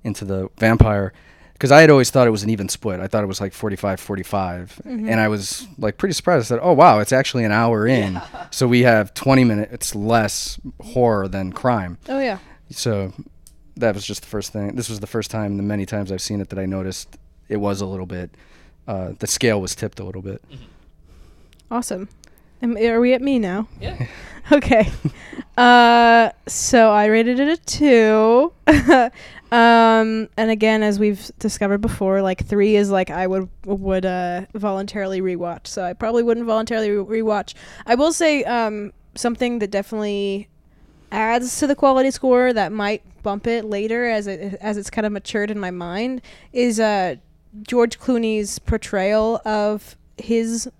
into 0.04 0.26
the 0.26 0.50
vampire 0.58 1.14
because 1.54 1.72
I 1.72 1.82
had 1.82 1.90
always 1.90 2.10
thought 2.12 2.28
it 2.28 2.32
was 2.32 2.44
an 2.44 2.52
even 2.52 2.70
split. 2.70 3.00
I 3.00 3.08
thought 3.08 3.24
it 3.24 3.28
was 3.28 3.42
like 3.42 3.52
45 3.52 4.00
45 4.00 4.82
Mm-hmm. 4.86 5.10
and 5.10 5.20
I 5.20 5.28
was 5.28 5.68
like 5.80 5.98
pretty 5.98 6.14
surprised. 6.14 6.46
I 6.46 6.48
said, 6.56 6.60
"Oh 6.62 6.74
wow, 6.74 7.00
it's 7.00 7.12
actually 7.12 7.46
an 7.46 7.52
hour 7.52 7.88
in." 7.88 8.22
So 8.52 8.68
we 8.68 8.82
have 8.84 9.14
20 9.16 9.44
minutes 9.44 9.96
less 9.96 10.60
horror 10.82 11.28
than 11.28 11.52
crime. 11.52 11.98
Oh 12.10 12.20
yeah. 12.20 12.38
So 12.70 13.12
that 13.80 13.96
was 13.96 14.06
just 14.06 14.22
the 14.22 14.28
first 14.28 14.54
thing. 14.54 14.76
This 14.76 14.90
was 14.90 15.00
the 15.00 15.08
first 15.08 15.32
time, 15.32 15.58
the 15.58 15.64
many 15.64 15.86
times 15.86 16.12
I've 16.12 16.22
seen 16.22 16.42
it, 16.42 16.50
that 16.50 16.60
I 16.60 16.66
noticed 16.66 17.18
it 17.50 17.58
was 17.58 17.82
a 17.82 17.86
little 17.86 18.06
bit. 18.06 18.32
Uh, 18.88 19.14
the 19.20 19.28
scale 19.28 19.60
was 19.62 19.76
tipped 19.76 20.00
a 20.00 20.04
little 20.04 20.22
bit. 20.22 20.42
Awesome. 21.70 22.08
Am, 22.62 22.78
are 22.78 23.00
we 23.00 23.14
at 23.14 23.22
me 23.22 23.40
now? 23.40 23.68
Yeah. 23.80 24.08
Okay. 24.50 24.90
uh, 25.58 26.30
so 26.48 26.90
I 26.90 27.08
rated 27.08 27.38
it 27.42 27.50
a 27.50 27.58
two. 27.58 28.54
um, 29.52 30.30
and 30.38 30.50
again, 30.50 30.84
as 30.84 31.00
we've 31.00 31.30
discovered 31.38 31.80
before, 31.80 32.22
like 32.22 32.46
three 32.46 32.78
is 32.78 32.90
like 32.90 33.10
I 33.10 33.28
would 33.28 33.50
would 33.66 34.06
uh, 34.06 34.46
voluntarily 34.54 35.20
rewatch. 35.20 35.68
So 35.68 35.84
I 35.84 35.92
probably 35.92 36.24
wouldn't 36.24 36.46
voluntarily 36.46 36.92
re- 36.92 37.22
rewatch. 37.22 37.56
I 37.86 37.96
will 37.96 38.14
say 38.14 38.46
um, 38.46 38.94
something 39.16 39.60
that 39.60 39.70
definitely 39.70 40.48
adds 41.12 41.60
to 41.60 41.68
the 41.68 41.76
quality 41.76 42.12
score 42.12 42.54
that 42.54 42.72
might 42.72 43.04
bump 43.28 43.46
it 43.46 43.66
later 43.66 44.06
as 44.06 44.26
it 44.26 44.58
as 44.62 44.78
it's 44.78 44.90
kind 44.90 45.06
of 45.06 45.12
matured 45.12 45.52
in 45.52 45.60
my 45.60 45.70
mind 45.70 46.22
is 46.54 46.80
uh, 46.80 47.14
George 47.62 48.00
Clooney's 48.00 48.58
portrayal 48.58 49.42
of 49.44 49.98
his 50.16 50.72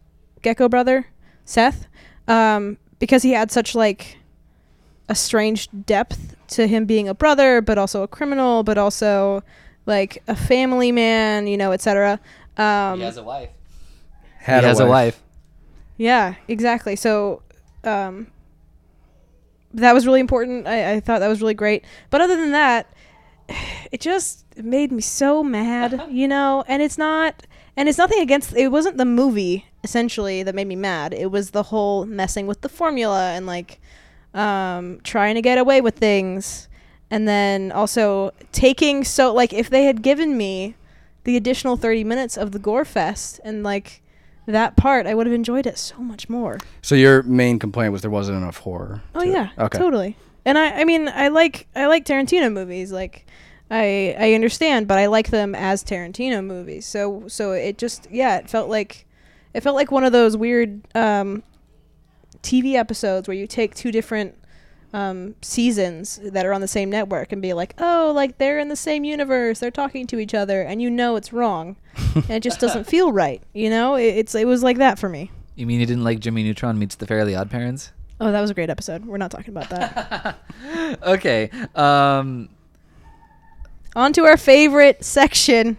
Gecko 0.44 0.70
brother 0.70 1.08
Seth, 1.44 1.88
um, 2.26 2.78
because 3.00 3.22
he 3.24 3.32
had 3.34 3.52
such 3.52 3.76
like 3.76 4.20
a 5.10 5.16
strange 5.16 5.68
depth 5.86 6.38
to 6.48 6.68
him 6.68 6.86
being 6.86 7.10
a 7.10 7.14
brother, 7.14 7.60
but 7.60 7.78
also 7.78 8.02
a 8.02 8.08
criminal, 8.08 8.64
but 8.64 8.78
also 8.78 9.44
like 9.86 10.24
a 10.30 10.36
family 10.36 10.94
man, 10.94 11.48
you 11.48 11.58
know, 11.58 11.74
etc. 11.74 12.18
Um, 12.56 13.00
he 13.00 13.04
has 13.04 13.18
a 13.18 13.24
wife. 13.24 13.50
Had 14.40 14.64
he 14.64 14.68
has 14.68 14.80
a 14.80 14.88
wife. 14.88 15.22
yeah, 15.98 16.36
exactly. 16.48 16.96
So 16.96 17.42
um, 17.84 18.28
that 19.78 19.94
was 19.94 20.06
really 20.06 20.20
important. 20.20 20.68
I, 20.68 20.94
I 20.94 21.00
thought 21.00 21.20
that 21.20 21.28
was 21.28 21.42
really 21.42 21.54
great. 21.54 21.86
But 22.10 22.22
other 22.22 22.36
than 22.36 22.52
that, 22.52 22.92
it 23.92 24.02
just 24.02 24.46
made 24.58 24.92
me 24.92 25.02
so 25.02 25.44
mad, 25.44 26.08
you 26.10 26.28
know. 26.28 26.64
And 26.68 26.82
it's 26.82 26.98
not, 26.98 27.44
and 27.76 27.88
it's 27.88 27.98
nothing 27.98 28.20
against. 28.20 28.56
It 28.56 28.70
wasn't 28.70 28.98
the 28.98 29.06
movie 29.06 29.66
essentially 29.84 30.44
that 30.44 30.56
made 30.56 30.68
me 30.68 30.76
mad. 30.76 31.14
It 31.14 31.32
was 31.32 31.52
the 31.52 31.64
whole 31.64 32.06
messing 32.06 32.48
with 32.48 32.62
the 32.62 32.70
formula 32.70 33.32
and 33.32 33.46
like 33.46 33.80
um, 34.34 35.00
trying 35.04 35.36
to 35.36 35.42
get 35.42 35.58
away 35.58 35.82
with 35.82 35.96
things, 35.96 36.68
and 37.10 37.28
then 37.28 37.72
also 37.72 38.32
taking 38.52 39.04
so 39.04 39.34
like 39.34 39.54
if 39.54 39.70
they 39.70 39.86
had 39.86 40.02
given 40.02 40.38
me 40.38 40.76
the 41.24 41.38
additional 41.38 41.78
thirty 41.78 42.04
minutes 42.04 42.36
of 42.36 42.52
the 42.52 42.60
gore 42.60 42.86
fest 42.86 43.40
and 43.44 43.64
like 43.64 44.02
that 44.48 44.76
part, 44.76 45.06
I 45.06 45.14
would 45.14 45.28
have 45.28 45.34
enjoyed 45.34 45.66
it 45.68 45.78
so 45.78 45.98
much 45.98 46.28
more. 46.30 46.58
So 46.82 46.96
your 46.96 47.22
main 47.24 47.60
complaint 47.60 47.92
was 47.94 48.02
there 48.02 48.10
wasn't 48.12 48.38
enough 48.38 48.58
horror. 48.58 49.04
Oh 49.14 49.22
to 49.22 49.28
it. 49.30 49.32
yeah, 49.34 49.50
Okay. 49.58 49.78
totally. 49.78 50.18
And 50.46 50.58
I, 50.58 50.82
I 50.82 50.84
mean, 50.86 51.08
I 51.10 51.28
like 51.28 51.68
I 51.76 51.88
like 51.88 52.06
Tarantino 52.06 52.52
movies. 52.52 52.92
Like, 52.92 53.26
I 53.70 54.16
I 54.18 54.34
understand, 54.34 54.88
but 54.88 54.98
I 54.98 55.08
like 55.08 55.30
them 55.30 55.54
as 55.54 55.84
Tarantino 55.84 56.44
movies. 56.44 56.86
So 56.86 57.26
so 57.28 57.52
it 57.52 57.78
just 57.78 58.08
yeah, 58.10 58.38
it 58.38 58.50
felt 58.50 58.70
like 58.70 59.06
it 59.54 59.62
felt 59.62 59.76
like 59.76 59.92
one 59.92 60.04
of 60.06 60.14
those 60.14 60.38
weird 60.38 60.82
um, 60.96 61.44
TV 62.42 62.76
episodes 62.76 63.28
where 63.28 63.36
you 63.36 63.48
take 63.48 63.76
two 63.76 63.92
different 63.92 64.36
um, 64.94 65.36
seasons 65.42 66.20
that 66.24 66.46
are 66.46 66.54
on 66.54 66.62
the 66.62 66.68
same 66.68 66.90
network 66.90 67.32
and 67.32 67.42
be 67.42 67.54
like, 67.54 67.74
oh, 67.80 68.12
like 68.16 68.38
they're 68.38 68.60
in 68.60 68.70
the 68.70 68.76
same 68.76 69.04
universe, 69.04 69.60
they're 69.60 69.72
talking 69.72 70.08
to 70.08 70.20
each 70.20 70.34
other, 70.34 70.62
and 70.62 70.82
you 70.82 70.90
know 70.90 71.16
it's 71.16 71.34
wrong, 71.34 71.76
and 72.14 72.30
it 72.30 72.44
just 72.44 72.60
doesn't 72.60 72.86
feel 72.86 73.12
right. 73.12 73.42
You 73.54 73.70
know, 73.70 73.96
it, 73.96 74.16
it's 74.16 74.36
it 74.36 74.48
was 74.48 74.64
like 74.64 74.78
that 74.78 74.98
for 74.98 75.10
me. 75.10 75.32
You 75.56 75.66
mean 75.66 75.80
you 75.80 75.86
didn't 75.86 76.04
like 76.04 76.20
Jimmy 76.20 76.44
Neutron 76.44 76.78
meets 76.80 76.96
the 76.96 77.08
Fairly 77.08 77.36
Odd 77.36 77.50
Parents? 77.50 77.92
Oh, 78.20 78.32
that 78.32 78.42
was 78.42 78.50
a 78.50 78.54
great 78.54 78.70
episode. 78.70 79.06
We're 79.06 79.18
not 79.18 79.32
talking 79.32 79.56
about 79.56 79.70
that. 79.70 80.38
okay. 81.04 81.50
Um, 81.76 82.50
On 83.96 84.12
to 84.14 84.26
our 84.26 84.38
favorite 84.38 85.04
section. 85.04 85.78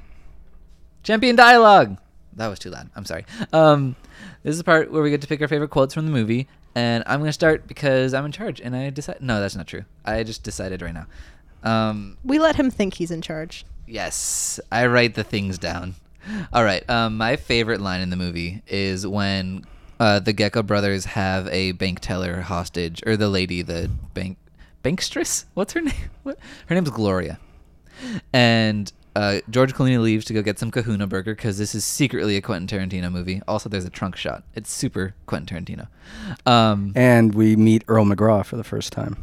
champion 1.03 1.35
dialogue. 1.35 1.99
That 2.35 2.47
was 2.49 2.61
too 2.61 2.71
loud. 2.71 2.91
I'm 2.95 3.05
sorry. 3.05 3.25
Um, 3.53 3.97
this 4.45 4.53
is 4.53 4.59
the 4.59 4.65
part 4.65 4.93
where 4.93 5.03
we 5.03 5.11
get 5.11 5.21
to 5.23 5.27
pick 5.27 5.41
our 5.43 5.49
favorite 5.49 5.71
quotes 5.71 5.95
from 5.95 6.07
the 6.07 6.13
movie, 6.13 6.47
and 6.79 7.03
I'm 7.07 7.19
gonna 7.19 7.33
start 7.33 7.67
because 7.67 8.15
I'm 8.15 8.25
in 8.25 8.31
charge, 8.31 8.61
and 8.61 8.77
I 8.77 8.91
decide. 8.91 9.21
No, 9.21 9.41
that's 9.41 9.57
not 9.57 9.67
true. 9.67 9.85
I 10.05 10.23
just 10.23 10.45
decided 10.45 10.81
right 10.81 10.95
now. 10.95 11.07
Um, 11.65 12.17
We 12.25 12.39
let 12.39 12.55
him 12.55 12.71
think 12.71 12.95
he's 12.95 13.11
in 13.11 13.21
charge. 13.21 13.65
Yes, 13.87 14.61
I 14.71 14.87
write 14.87 15.15
the 15.17 15.25
things 15.25 15.59
down. 15.59 15.97
All 16.53 16.63
right. 16.63 16.89
Um, 16.89 17.17
my 17.17 17.35
favorite 17.37 17.81
line 17.81 18.01
in 18.01 18.11
the 18.11 18.17
movie 18.17 18.63
is 18.69 19.05
when 19.07 19.65
uh, 19.99 20.21
the 20.21 20.33
Gecko 20.33 20.63
brothers 20.63 21.05
have 21.07 21.49
a 21.49 21.73
bank 21.73 21.99
teller 21.99 22.43
hostage, 22.43 23.03
or 23.07 23.17
the 23.17 23.29
lady, 23.29 23.63
the 23.63 23.91
bank 24.15 24.39
bankstress. 24.85 25.47
What's 25.55 25.73
her 25.73 25.81
name? 25.81 25.95
What? 26.23 26.39
Her 26.67 26.75
name's 26.77 26.91
Gloria. 26.91 27.39
And 28.33 28.93
uh, 29.19 29.41
George 29.51 29.75
Clooney 29.75 30.01
leaves 30.01 30.25
to 30.27 30.33
go 30.33 30.43
get 30.43 30.59
some 30.59 30.71
Kahuna 30.71 31.07
Burger 31.07 31.35
because 31.35 31.59
this 31.59 31.75
is 31.75 31.85
secretly 31.85 32.37
a 32.37 32.41
Quentin 32.41 32.67
Tarantino 32.79 33.11
movie. 33.11 33.43
Also, 33.49 33.69
there's 33.69 33.85
a 33.85 33.91
trunk 33.91 34.17
shot. 34.17 34.45
It's 34.55 34.71
super 34.71 35.15
Quentin 35.27 35.65
Tarantino. 35.65 35.89
Um, 36.51 36.93
And 36.95 37.35
we 37.35 37.57
meet 37.57 37.85
Earl 37.89 38.05
McGraw 38.05 38.45
for 38.45 38.57
the 38.57 38.65
first 38.65 38.93
time, 38.93 39.17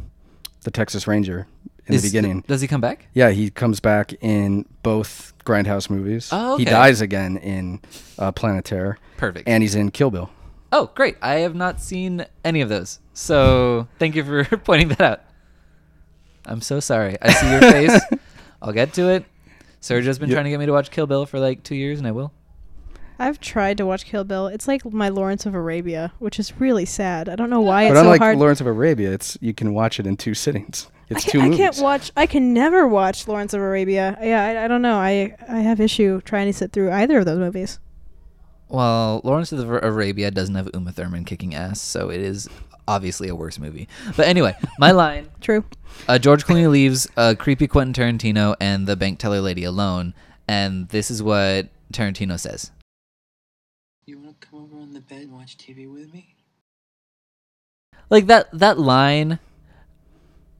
the 0.62 0.70
Texas 0.70 1.06
Ranger 1.06 1.46
in 1.86 1.94
is- 1.94 2.02
the 2.02 2.08
beginning. 2.08 2.44
does 2.46 2.60
he 2.60 2.68
come 2.68 2.80
back? 2.80 3.06
Yeah, 3.14 3.30
he 3.30 3.50
comes 3.50 3.80
back 3.80 4.12
in 4.20 4.66
both 4.82 5.32
Grindhouse 5.44 5.88
movies. 5.88 6.28
Oh, 6.32 6.56
He 6.58 6.64
dies 6.64 7.00
again 7.00 7.36
in 7.38 7.80
uh, 8.18 8.32
Planet 8.32 8.64
Terror. 8.64 8.98
Perfect. 9.16 9.48
And 9.48 9.62
he's 9.62 9.74
in 9.74 9.90
Kill 9.92 10.10
Bill. 10.10 10.30
Oh, 10.72 10.90
great. 10.94 11.16
I 11.22 11.36
have 11.36 11.54
not 11.54 11.80
seen 11.80 12.26
any 12.44 12.60
of 12.60 12.68
those. 12.68 12.98
So 13.14 13.86
thank 13.98 14.14
you 14.16 14.24
for 14.24 14.44
pointing 14.64 14.88
that 14.88 15.00
out. 15.00 15.20
I'm 16.44 16.60
so 16.60 16.80
sorry. 16.80 17.16
I 17.22 17.32
see 17.32 17.50
your 17.50 17.60
face. 17.60 18.00
I'll 18.62 18.72
get 18.72 18.92
to 18.94 19.08
it. 19.08 19.24
Sergio's 19.80 20.18
been 20.18 20.28
Yeah. 20.28 20.34
trying 20.36 20.44
to 20.44 20.50
get 20.50 20.58
me 20.60 20.66
to 20.66 20.72
watch 20.72 20.90
Kill 20.90 21.06
Bill 21.06 21.26
for 21.26 21.38
like 21.38 21.62
two 21.62 21.74
years, 21.76 21.98
and 21.98 22.06
I 22.06 22.12
will. 22.12 22.32
I've 23.18 23.40
tried 23.40 23.78
to 23.78 23.86
watch 23.86 24.04
Kill 24.04 24.24
Bill. 24.24 24.46
It's 24.46 24.68
like 24.68 24.84
my 24.84 25.08
Lawrence 25.08 25.46
of 25.46 25.54
Arabia, 25.54 26.12
which 26.18 26.38
is 26.38 26.60
really 26.60 26.84
sad. 26.84 27.28
I 27.28 27.36
don't 27.36 27.48
know 27.48 27.62
why 27.62 27.84
but 27.84 27.92
it's 27.92 27.96
so 27.98 28.02
unlike 28.02 28.20
hard. 28.20 28.38
Lawrence 28.38 28.60
of 28.60 28.66
Arabia, 28.66 29.10
it's 29.12 29.38
you 29.40 29.54
can 29.54 29.72
watch 29.72 29.98
it 29.98 30.06
in 30.06 30.16
two 30.16 30.34
sittings. 30.34 30.88
It's 31.08 31.24
I, 31.26 31.30
two 31.30 31.38
can't, 31.40 31.54
I 31.54 31.56
can't 31.56 31.78
watch. 31.78 32.10
I 32.16 32.26
can 32.26 32.52
never 32.52 32.86
watch 32.86 33.28
Lawrence 33.28 33.54
of 33.54 33.60
Arabia. 33.60 34.18
Yeah, 34.20 34.44
I, 34.44 34.64
I 34.64 34.68
don't 34.68 34.82
know. 34.82 34.96
I 34.96 35.34
I 35.48 35.60
have 35.60 35.80
issue 35.80 36.20
trying 36.22 36.46
to 36.46 36.52
sit 36.52 36.72
through 36.72 36.90
either 36.90 37.20
of 37.20 37.24
those 37.26 37.38
movies. 37.38 37.78
Well, 38.68 39.20
Lawrence 39.22 39.52
of 39.52 39.70
Arabia 39.70 40.30
doesn't 40.32 40.56
have 40.56 40.68
Uma 40.74 40.90
Thurman 40.90 41.24
kicking 41.24 41.54
ass, 41.54 41.80
so 41.80 42.10
it 42.10 42.20
is 42.20 42.48
obviously 42.88 43.28
a 43.28 43.34
worse 43.34 43.58
movie. 43.58 43.88
But 44.16 44.26
anyway, 44.28 44.56
my 44.78 44.90
line 44.92 45.28
True. 45.40 45.64
uh, 46.08 46.18
George 46.18 46.44
Clooney 46.44 46.70
leaves 46.70 47.08
uh, 47.16 47.34
creepy 47.38 47.66
Quentin 47.66 47.92
Tarantino 47.94 48.56
and 48.60 48.86
the 48.86 48.96
bank 48.96 49.18
teller 49.18 49.40
lady 49.40 49.64
alone, 49.64 50.14
and 50.48 50.88
this 50.88 51.10
is 51.10 51.22
what 51.22 51.68
Tarantino 51.92 52.38
says. 52.38 52.70
You 54.04 54.18
want 54.18 54.40
to 54.40 54.46
come 54.46 54.62
over 54.62 54.76
on 54.76 54.92
the 54.92 55.00
bed 55.00 55.22
and 55.22 55.32
watch 55.32 55.56
TV 55.58 55.92
with 55.92 56.12
me? 56.12 56.34
like 58.10 58.26
that 58.26 58.48
that 58.52 58.78
line 58.78 59.38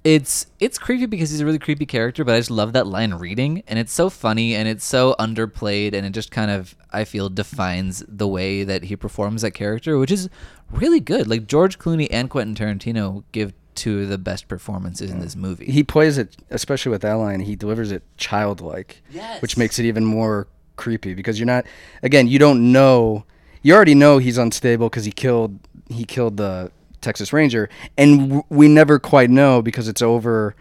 it's 0.07 0.47
it's 0.61 0.79
creepy 0.79 1.07
because 1.07 1.31
he's 1.31 1.41
a 1.41 1.45
really 1.45 1.59
creepy 1.59 1.85
character 1.85 2.23
but 2.25 2.35
i 2.35 2.39
just 2.39 2.51
love 2.51 2.73
that 2.73 2.87
line 2.87 3.13
reading 3.15 3.63
and 3.67 3.77
it's 3.77 3.93
so 3.93 4.09
funny 4.09 4.55
and 4.55 4.69
it's 4.69 4.85
so 4.85 5.17
underplayed 5.19 5.93
and 5.95 6.07
it 6.07 6.11
just 6.11 6.31
kind 6.31 6.49
of 6.51 6.77
i 6.93 7.03
feel 7.03 7.29
defines 7.29 8.05
the 8.07 8.29
way 8.29 8.63
that 8.63 8.85
he 8.85 8.95
performs 8.95 9.43
that 9.43 9.51
character 9.51 9.99
which 9.99 10.13
is 10.13 10.29
really 10.71 11.01
good 11.01 11.27
like 11.27 11.49
george 11.49 11.77
clooney 11.81 12.07
and 12.13 12.31
quentin 12.31 12.55
tarantino 12.55 13.25
give 13.33 13.53
two 13.75 14.03
of 14.03 14.09
the 14.09 14.17
best 14.17 14.47
performances 14.47 15.11
in 15.11 15.19
this 15.19 15.35
movie 15.35 15.67
He 15.71 15.83
plays 15.83 16.19
it, 16.19 16.37
especially 16.51 16.91
with 16.93 17.03
that 17.03 17.13
line. 17.15 17.41
He 17.41 17.57
delivers 17.57 17.91
it 17.93 18.03
childlike, 18.17 19.03
Yes. 19.11 19.43
which 19.43 19.59
makes 19.59 19.79
it 19.79 19.85
even 19.85 20.03
more 20.03 20.47
creepy 20.77 21.13
because 21.13 21.39
you're 21.39 21.45
not. 21.47 21.67
Again, 22.03 22.27
you 22.27 22.39
don't 22.39 22.73
know. 22.73 23.27
You 23.61 23.75
already 23.75 23.95
know 23.95 24.17
he's 24.17 24.39
unstable 24.39 24.89
because 24.89 25.05
he 25.05 25.13
killed 25.13 25.59
he 25.91 26.07
killed 26.07 26.39
the 26.39 26.73
Texas 27.01 27.33
Ranger, 27.33 27.69
and 27.97 28.21
w- 28.29 28.43
we 28.49 28.69
never 28.69 28.99
quite 28.99 29.31
know 29.31 29.63
because 29.63 29.89
it's 29.89 30.03
over 30.03 30.55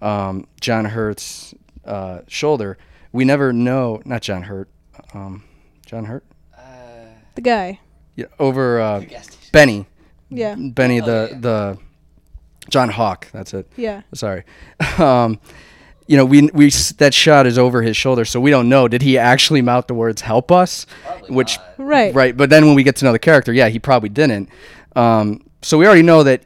um, 0.00 0.46
John 0.60 0.84
Hurt's 0.86 1.54
uh, 1.84 2.20
shoulder. 2.28 2.78
We 3.12 3.24
never 3.24 3.52
know. 3.52 4.00
Not 4.04 4.22
John 4.22 4.42
Hurt. 4.42 4.68
Um, 5.14 5.44
John 5.86 6.04
Hurt. 6.06 6.24
The 7.34 7.40
guy. 7.40 7.80
Yeah, 8.16 8.26
over 8.38 8.78
uh, 8.80 9.04
Benny. 9.52 9.86
Yeah. 10.28 10.54
Benny 10.54 11.00
the 11.00 11.36
the 11.40 11.78
John 12.70 12.90
Hawk. 12.90 13.28
That's 13.32 13.54
it. 13.54 13.66
Yeah. 13.76 14.02
Sorry. 14.14 14.44
Um, 14.98 15.38
you 16.08 16.16
know, 16.18 16.24
we 16.26 16.50
we 16.52 16.66
s- 16.66 16.92
that 16.94 17.14
shot 17.14 17.46
is 17.46 17.56
over 17.56 17.80
his 17.80 17.96
shoulder, 17.96 18.24
so 18.26 18.40
we 18.40 18.50
don't 18.50 18.68
know. 18.68 18.88
Did 18.88 19.00
he 19.02 19.16
actually 19.16 19.62
mouth 19.62 19.86
the 19.86 19.94
words 19.94 20.20
"help 20.20 20.50
us"? 20.52 20.84
Which 21.28 21.58
Right. 21.78 22.12
right. 22.14 22.36
But 22.36 22.50
then 22.50 22.66
when 22.66 22.74
we 22.74 22.82
get 22.82 22.96
to 22.96 23.04
know 23.06 23.12
the 23.12 23.18
character, 23.18 23.52
yeah, 23.52 23.68
he 23.68 23.78
probably 23.78 24.08
didn't. 24.10 24.48
Um, 24.96 25.40
so 25.62 25.78
we 25.78 25.86
already 25.86 26.02
know 26.02 26.22
that 26.22 26.44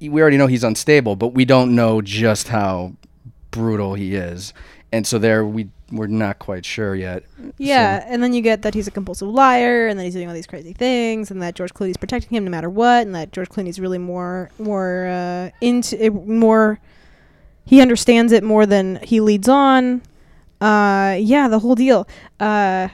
we 0.00 0.20
already 0.20 0.36
know 0.36 0.46
he's 0.46 0.64
unstable, 0.64 1.16
but 1.16 1.28
we 1.28 1.44
don't 1.44 1.74
know 1.74 2.02
just 2.02 2.48
how 2.48 2.92
brutal 3.50 3.94
he 3.94 4.14
is, 4.14 4.52
and 4.92 5.06
so 5.06 5.18
there 5.18 5.44
we 5.44 5.68
we're 5.92 6.06
not 6.08 6.38
quite 6.38 6.64
sure 6.64 6.94
yet. 6.94 7.24
Yeah, 7.58 8.04
and 8.06 8.22
then 8.22 8.32
you 8.32 8.42
get 8.42 8.62
that 8.62 8.74
he's 8.74 8.88
a 8.88 8.90
compulsive 8.90 9.28
liar, 9.28 9.86
and 9.86 9.98
that 9.98 10.04
he's 10.04 10.14
doing 10.14 10.28
all 10.28 10.34
these 10.34 10.46
crazy 10.46 10.72
things, 10.72 11.30
and 11.30 11.40
that 11.42 11.54
George 11.54 11.72
Clooney's 11.72 11.96
protecting 11.96 12.36
him 12.36 12.44
no 12.44 12.50
matter 12.50 12.68
what, 12.68 13.06
and 13.06 13.14
that 13.14 13.32
George 13.32 13.48
Clooney's 13.48 13.80
really 13.80 13.98
more 13.98 14.50
more 14.58 15.06
uh, 15.06 15.50
into 15.60 16.02
it, 16.04 16.10
more. 16.10 16.80
He 17.64 17.80
understands 17.80 18.32
it 18.32 18.44
more 18.44 18.64
than 18.64 18.96
he 19.02 19.20
leads 19.20 19.48
on. 19.48 20.02
Uh, 20.60 21.16
yeah, 21.18 21.48
the 21.48 21.58
whole 21.58 21.74
deal. 21.74 22.06
Uh, 22.38 22.88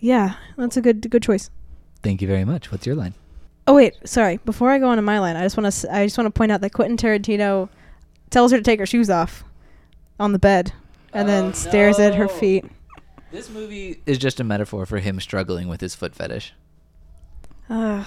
yeah, 0.00 0.34
that's 0.56 0.76
a 0.76 0.82
good 0.82 1.08
good 1.10 1.22
choice. 1.22 1.50
Thank 2.02 2.20
you 2.20 2.28
very 2.28 2.44
much. 2.44 2.70
What's 2.70 2.86
your 2.86 2.96
line? 2.96 3.14
Oh 3.66 3.74
wait, 3.74 3.94
sorry. 4.04 4.38
Before 4.44 4.70
I 4.70 4.78
go 4.78 4.88
on 4.88 4.96
to 4.96 5.02
my 5.02 5.18
line, 5.18 5.36
I 5.36 5.42
just 5.42 5.56
want 5.56 5.72
to 5.72 5.94
I 5.94 6.04
just 6.06 6.18
want 6.18 6.26
to 6.26 6.30
point 6.38 6.52
out 6.52 6.60
that 6.60 6.72
Quentin 6.72 6.96
Tarantino 6.96 7.68
tells 8.30 8.50
her 8.52 8.58
to 8.58 8.62
take 8.62 8.78
her 8.78 8.86
shoes 8.86 9.08
off 9.10 9.44
on 10.20 10.32
the 10.32 10.38
bed, 10.38 10.72
and 11.12 11.28
Oh, 11.28 11.32
then 11.32 11.54
stares 11.54 11.98
at 11.98 12.14
her 12.14 12.28
feet. 12.28 12.64
This 13.32 13.48
movie 13.50 14.00
is 14.06 14.18
just 14.18 14.38
a 14.38 14.44
metaphor 14.44 14.86
for 14.86 14.98
him 14.98 15.18
struggling 15.18 15.66
with 15.68 15.80
his 15.80 15.94
foot 15.94 16.14
fetish. 16.14 16.52
Ugh, 17.70 18.06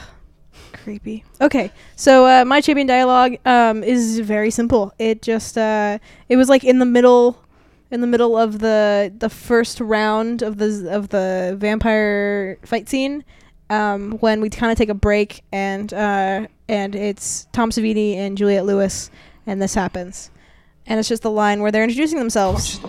creepy. 0.74 1.26
Okay, 1.41 1.72
so 1.96 2.26
uh, 2.26 2.46
my 2.46 2.62
champion 2.62 2.88
dialogue 2.88 3.38
um, 3.46 3.84
is 3.84 4.20
very 4.20 4.52
simple. 4.52 4.93
It 5.00 5.22
just 5.22 5.58
uh, 5.58 5.98
it 6.30 6.38
was 6.38 6.50
like 6.50 6.63
in 6.63 6.80
the 6.80 6.86
middle, 6.86 7.43
in 7.89 8.02
the 8.02 8.08
middle 8.08 8.38
of 8.38 8.60
the 8.60 9.12
the 9.17 9.30
first 9.30 9.80
round 9.82 10.43
of 10.43 10.58
the 10.60 10.88
of 10.89 11.10
the 11.10 11.56
vampire 11.58 12.58
fight 12.63 12.88
scene, 12.88 13.26
um, 13.69 14.13
when 14.19 14.41
we 14.41 14.49
kind 14.49 14.71
of 14.71 14.77
take 14.77 14.89
a 14.89 14.93
break 14.93 15.43
and 15.51 15.93
uh, 15.93 16.47
and 16.69 16.95
it's 16.95 17.47
Tom 17.51 17.69
Savini 17.71 18.15
and 18.15 18.38
Juliette 18.38 18.65
Lewis, 18.65 19.10
and 19.45 19.62
this 19.62 19.73
happens, 19.73 20.32
and 20.86 20.99
it's 20.99 21.10
just 21.10 21.23
the 21.23 21.32
line 21.32 21.62
where 21.62 21.71
they're 21.71 21.84
introducing 21.84 22.19
themselves, 22.19 22.80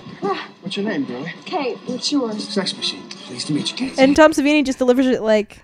What's 0.69 0.77
your 0.77 0.87
name, 0.87 1.05
girlie? 1.07 1.33
Kate, 1.47 1.79
what's 1.87 2.13
yours? 2.13 2.47
Sex 2.47 2.77
Machine. 2.77 3.09
Pleased 3.09 3.47
to 3.47 3.55
meet 3.55 3.71
you, 3.71 3.77
Kate. 3.77 3.99
and 3.99 4.15
Tom 4.15 4.33
Savini 4.33 4.63
just 4.65 4.77
delivers 4.77 5.07
it 5.07 5.23
like 5.23 5.63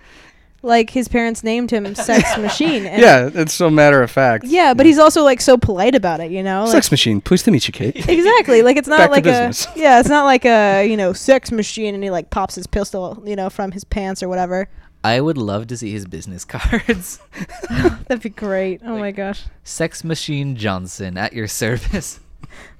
like 0.63 0.89
his 0.89 1.07
parents 1.07 1.43
named 1.43 1.69
him 1.69 1.93
Sex 1.95 2.37
Machine. 2.37 2.87
And 2.87 2.99
Yeah, 2.99 3.29
it's 3.31 3.53
so 3.53 3.69
matter 3.69 4.01
of 4.01 4.09
fact. 4.09 4.45
Yeah, 4.45 4.73
but 4.73 4.87
he's 4.87 4.97
also 4.97 5.21
like 5.23 5.41
so 5.41 5.57
polite 5.57 5.93
about 5.93 6.21
it, 6.21 6.31
you 6.31 6.41
know. 6.41 6.63
Like, 6.63 6.71
Sex 6.71 6.89
machine. 6.89 7.21
Pleased 7.21 7.45
to 7.45 7.51
meet 7.51 7.67
you, 7.67 7.71
Kate. 7.71 7.95
exactly. 8.09 8.63
Like 8.63 8.77
it's 8.77 8.87
not 8.87 8.97
Back 8.97 9.09
to 9.09 9.11
like 9.11 9.25
a 9.27 9.53
yeah, 9.79 9.99
it's 9.99 10.09
not 10.09 10.25
like 10.25 10.43
a 10.45 10.87
you 10.89 10.97
know 10.97 11.13
sex 11.13 11.51
machine, 11.51 11.93
and 11.93 12.03
he 12.03 12.09
like 12.09 12.31
pops 12.31 12.55
his 12.55 12.65
pistol, 12.65 13.21
you 13.25 13.35
know, 13.35 13.51
from 13.51 13.73
his 13.73 13.83
pants 13.83 14.23
or 14.23 14.27
whatever. 14.29 14.67
I 15.05 15.21
would 15.21 15.37
love 15.37 15.67
to 15.67 15.77
see 15.77 15.91
his 15.91 16.07
business 16.07 16.43
cards. 16.55 17.19
That'd 17.69 18.23
be 18.23 18.29
great. 18.29 18.81
Oh 18.83 18.97
my 18.97 19.11
gosh. 19.11 19.43
Sex 19.63 20.03
Machine 20.03 20.55
Johnson 20.55 21.15
at 21.17 21.33
your 21.33 21.47
service. 21.47 22.19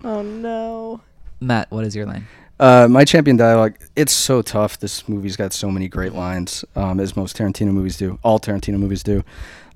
Oh 0.05 0.21
no. 0.21 1.01
Matt, 1.41 1.69
what 1.69 1.83
is 1.83 1.97
your 1.97 2.05
line? 2.05 2.25
Uh, 2.57 2.87
my 2.89 3.03
champion 3.03 3.35
dialogue. 3.35 3.75
It's 3.97 4.13
so 4.13 4.41
tough. 4.41 4.79
This 4.79 5.09
movie's 5.09 5.35
got 5.35 5.51
so 5.51 5.69
many 5.69 5.89
great 5.89 6.13
lines, 6.13 6.63
um, 6.77 7.01
as 7.01 7.17
most 7.17 7.35
Tarantino 7.35 7.71
movies 7.71 7.97
do. 7.97 8.17
All 8.23 8.39
Tarantino 8.39 8.77
movies 8.77 9.03
do. 9.03 9.25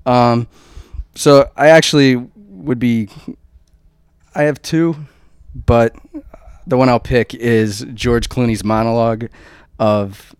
Um, 0.06 0.46
so 1.14 1.50
I 1.54 1.68
actually 1.68 2.16
would 2.16 2.78
be. 2.78 3.10
I 4.34 4.44
have 4.44 4.62
two, 4.62 4.96
but 5.54 5.94
the 6.66 6.78
one 6.78 6.88
I'll 6.88 6.98
pick 7.00 7.34
is 7.34 7.84
George 7.92 8.30
Clooney's 8.30 8.64
monologue 8.64 9.26
of 9.78 10.34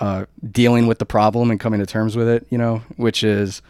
uh, 0.00 0.24
dealing 0.50 0.86
with 0.86 0.98
the 0.98 1.06
problem 1.06 1.50
and 1.50 1.60
coming 1.60 1.78
to 1.80 1.86
terms 1.86 2.16
with 2.16 2.28
it. 2.28 2.46
You 2.50 2.58
know, 2.58 2.82
which 2.96 3.22
is 3.22 3.62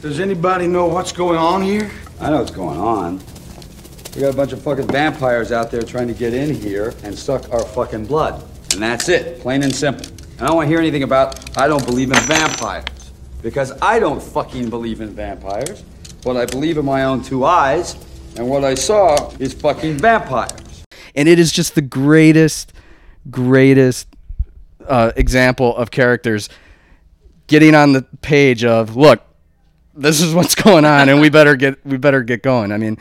Does 0.00 0.18
anybody 0.18 0.66
know 0.66 0.86
what's 0.86 1.12
going 1.12 1.38
on 1.38 1.62
here? 1.62 1.90
I 2.20 2.30
know 2.30 2.38
what's 2.38 2.50
going 2.50 2.78
on. 2.78 3.20
We 4.14 4.22
got 4.22 4.32
a 4.32 4.36
bunch 4.36 4.52
of 4.52 4.62
fucking 4.62 4.86
vampires 4.86 5.52
out 5.52 5.70
there 5.70 5.82
trying 5.82 6.08
to 6.08 6.14
get 6.14 6.32
in 6.32 6.54
here 6.54 6.94
and 7.02 7.16
suck 7.16 7.52
our 7.52 7.62
fucking 7.62 8.06
blood. 8.06 8.42
And 8.72 8.82
that's 8.82 9.10
it, 9.10 9.40
plain 9.40 9.62
and 9.62 9.74
simple. 9.74 10.06
And 10.06 10.42
I 10.42 10.46
don't 10.46 10.56
want 10.56 10.66
to 10.66 10.68
hear 10.70 10.78
anything 10.78 11.02
about 11.02 11.56
I 11.58 11.68
don't 11.68 11.84
believe 11.84 12.10
in 12.10 12.18
vampires. 12.20 12.84
Because 13.42 13.72
I 13.82 13.98
don't 14.00 14.22
fucking 14.22 14.70
believe 14.70 15.02
in 15.02 15.10
vampires. 15.10 15.84
What 16.22 16.36
I 16.38 16.46
believe 16.46 16.78
in 16.78 16.84
my 16.86 17.04
own 17.04 17.22
two 17.22 17.44
eyes, 17.44 17.94
and 18.36 18.48
what 18.48 18.64
I 18.64 18.74
saw 18.74 19.30
is 19.38 19.52
fucking 19.52 19.98
vampires. 19.98 20.84
and 21.14 21.28
it 21.28 21.38
is 21.38 21.52
just 21.52 21.74
the 21.74 21.82
greatest, 21.82 22.72
greatest 23.30 24.15
uh, 24.88 25.12
example 25.16 25.76
of 25.76 25.90
characters 25.90 26.48
getting 27.46 27.74
on 27.74 27.92
the 27.92 28.02
page 28.22 28.64
of 28.64 28.96
look, 28.96 29.22
this 29.94 30.20
is 30.20 30.34
what's 30.34 30.54
going 30.62 30.84
on, 30.84 31.08
and 31.08 31.20
we 31.20 31.28
better 31.30 31.56
get 31.56 31.84
we 31.86 31.96
better 31.96 32.22
get 32.22 32.42
going. 32.42 32.72
I 32.72 32.76
mean, 32.78 32.98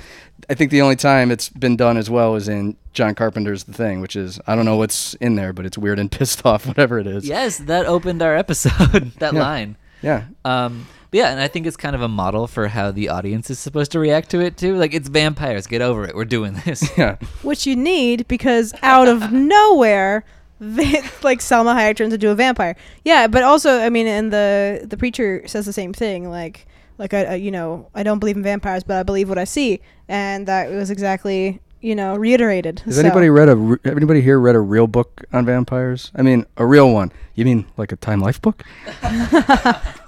I 0.50 0.54
think 0.54 0.72
the 0.72 0.82
only 0.82 0.96
time 0.96 1.32
it's 1.32 1.50
been 1.50 1.76
done 1.76 1.98
as 1.98 2.10
well 2.10 2.36
is 2.36 2.48
in 2.48 2.78
John 2.94 3.16
Carpenter's 3.16 3.64
The 3.66 3.74
Thing, 3.74 4.02
which 4.02 4.16
is 4.16 4.40
I 4.48 4.56
don't 4.56 4.66
know 4.66 4.78
what's 4.78 5.14
in 5.16 5.36
there, 5.36 5.54
but 5.54 5.66
it's 5.66 5.78
weird 5.78 6.00
and 6.00 6.12
pissed 6.12 6.46
off, 6.46 6.66
whatever 6.68 7.00
it 7.00 7.08
is. 7.08 7.28
Yes, 7.28 7.58
that 7.60 7.86
opened 7.86 8.22
our 8.22 8.36
episode. 8.36 9.12
that 9.20 9.34
Yeah. 9.34 9.40
line. 9.42 9.78
Yeah. 10.02 10.26
Um, 10.44 10.86
but 11.12 11.18
yeah, 11.20 11.32
and 11.32 11.40
I 11.40 11.48
think 11.48 11.66
it's 11.66 11.78
kind 11.78 11.96
of 11.96 12.02
a 12.02 12.08
model 12.08 12.46
for 12.48 12.68
how 12.68 12.92
the 12.92 13.10
audience 13.10 13.50
is 13.50 13.58
supposed 13.58 13.92
to 13.94 14.00
react 14.00 14.30
to 14.32 14.40
it 14.42 14.56
too. 14.58 14.76
Like 14.76 14.94
it's 14.94 15.08
vampires, 15.08 15.66
get 15.66 15.82
over 15.82 16.06
it. 16.06 16.16
We're 16.16 16.26
doing 16.26 16.54
this. 16.66 16.88
Yeah. 16.98 17.16
Which 17.42 17.66
you 17.66 17.76
need 17.76 18.28
because 18.28 18.74
out 18.84 19.08
of 19.08 19.32
nowhere, 19.32 20.20
va- 20.20 20.26
like 20.60 21.40
Salma 21.40 21.76
Hayek 21.76 21.98
turns 21.98 22.14
into 22.14 22.30
a 22.30 22.36
vampire. 22.36 22.76
Yeah, 23.04 23.28
but 23.28 23.44
also 23.44 23.80
I 23.80 23.90
mean, 23.90 24.08
and 24.08 24.32
the 24.32 24.86
the 24.88 24.98
preacher 24.98 25.44
says 25.48 25.66
the 25.66 25.74
same 25.74 25.94
thing. 25.94 26.30
Like 26.30 26.66
like 26.98 27.14
I, 27.14 27.24
I 27.26 27.36
you 27.36 27.52
know 27.52 27.90
I 27.94 28.04
don't 28.04 28.20
believe 28.20 28.38
in 28.38 28.44
vampires, 28.44 28.84
but 28.84 28.98
I 28.98 29.04
believe 29.04 29.28
what 29.30 29.38
I 29.38 29.44
see, 29.44 29.82
and 30.08 30.48
that 30.48 30.70
was 30.72 30.90
exactly 30.90 31.60
you 31.82 31.94
know 31.96 32.16
reiterated. 32.16 32.80
Has 32.82 32.96
So- 32.96 33.02
anybody 33.02 33.30
read 33.30 33.50
a 33.50 33.56
re- 33.56 33.78
anybody 33.86 34.22
here 34.22 34.40
read 34.40 34.56
a 34.56 34.60
real 34.62 34.88
book 34.88 35.24
on 35.34 35.46
vampires? 35.46 36.12
I 36.16 36.22
mean, 36.22 36.46
a 36.58 36.66
real 36.66 36.92
one. 36.94 37.12
You 37.36 37.44
mean 37.46 37.66
like 37.76 37.92
a 37.92 37.98
Time 37.98 38.22
Life 38.22 38.42
book? 38.42 38.64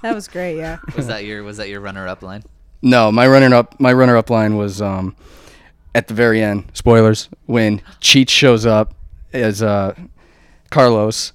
That 0.00 0.14
was 0.14 0.28
great. 0.28 0.56
Yeah. 0.56 0.78
was 0.96 1.08
that 1.08 1.24
your 1.24 1.42
was 1.42 1.56
that 1.56 1.68
your 1.68 1.80
runner 1.80 2.06
up 2.06 2.22
line? 2.22 2.44
No, 2.82 3.10
my 3.10 3.26
runner 3.26 3.54
up 3.54 3.78
my 3.80 3.92
runner 3.92 4.16
up 4.16 4.30
line 4.30 4.56
was 4.56 4.80
um, 4.80 5.16
at 5.94 6.06
the 6.08 6.14
very 6.14 6.42
end. 6.42 6.70
Spoilers 6.72 7.28
when 7.46 7.80
Cheech 8.00 8.28
shows 8.28 8.64
up 8.64 8.94
as 9.32 9.60
uh, 9.62 9.94
Carlos, 10.70 11.32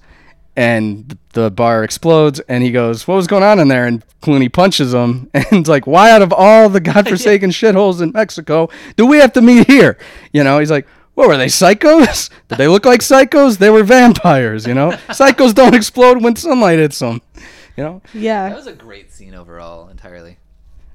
and 0.56 1.18
the 1.32 1.50
bar 1.50 1.82
explodes, 1.82 2.40
and 2.40 2.62
he 2.62 2.70
goes, 2.70 3.06
"What 3.08 3.16
was 3.16 3.26
going 3.26 3.42
on 3.42 3.58
in 3.58 3.68
there?" 3.68 3.86
And 3.86 4.04
Clooney 4.22 4.52
punches 4.52 4.94
him, 4.94 5.28
and 5.34 5.46
it's 5.52 5.68
like, 5.68 5.86
"Why 5.86 6.10
out 6.10 6.22
of 6.22 6.32
all 6.32 6.68
the 6.68 6.80
godforsaken 6.80 7.50
shitholes 7.50 8.00
in 8.00 8.12
Mexico 8.12 8.68
do 8.96 9.06
we 9.06 9.18
have 9.18 9.32
to 9.34 9.42
meet 9.42 9.66
here?" 9.66 9.98
You 10.32 10.44
know, 10.44 10.58
he's 10.58 10.70
like. 10.70 10.86
What 11.14 11.28
were 11.28 11.36
they 11.36 11.46
psychos? 11.46 12.28
Did 12.48 12.58
they 12.58 12.66
look 12.66 12.84
like 12.84 12.98
psychos? 12.98 13.58
They 13.58 13.70
were 13.70 13.84
vampires, 13.84 14.66
you 14.66 14.74
know. 14.74 14.90
Psychos 15.10 15.54
don't 15.54 15.72
explode 15.72 16.20
when 16.20 16.34
sunlight 16.34 16.80
hits 16.80 16.98
them, 16.98 17.22
you 17.76 17.84
know. 17.84 18.02
Yeah, 18.12 18.48
that 18.48 18.56
was 18.56 18.66
a 18.66 18.72
great 18.72 19.12
scene 19.12 19.32
overall, 19.32 19.88
entirely. 19.90 20.38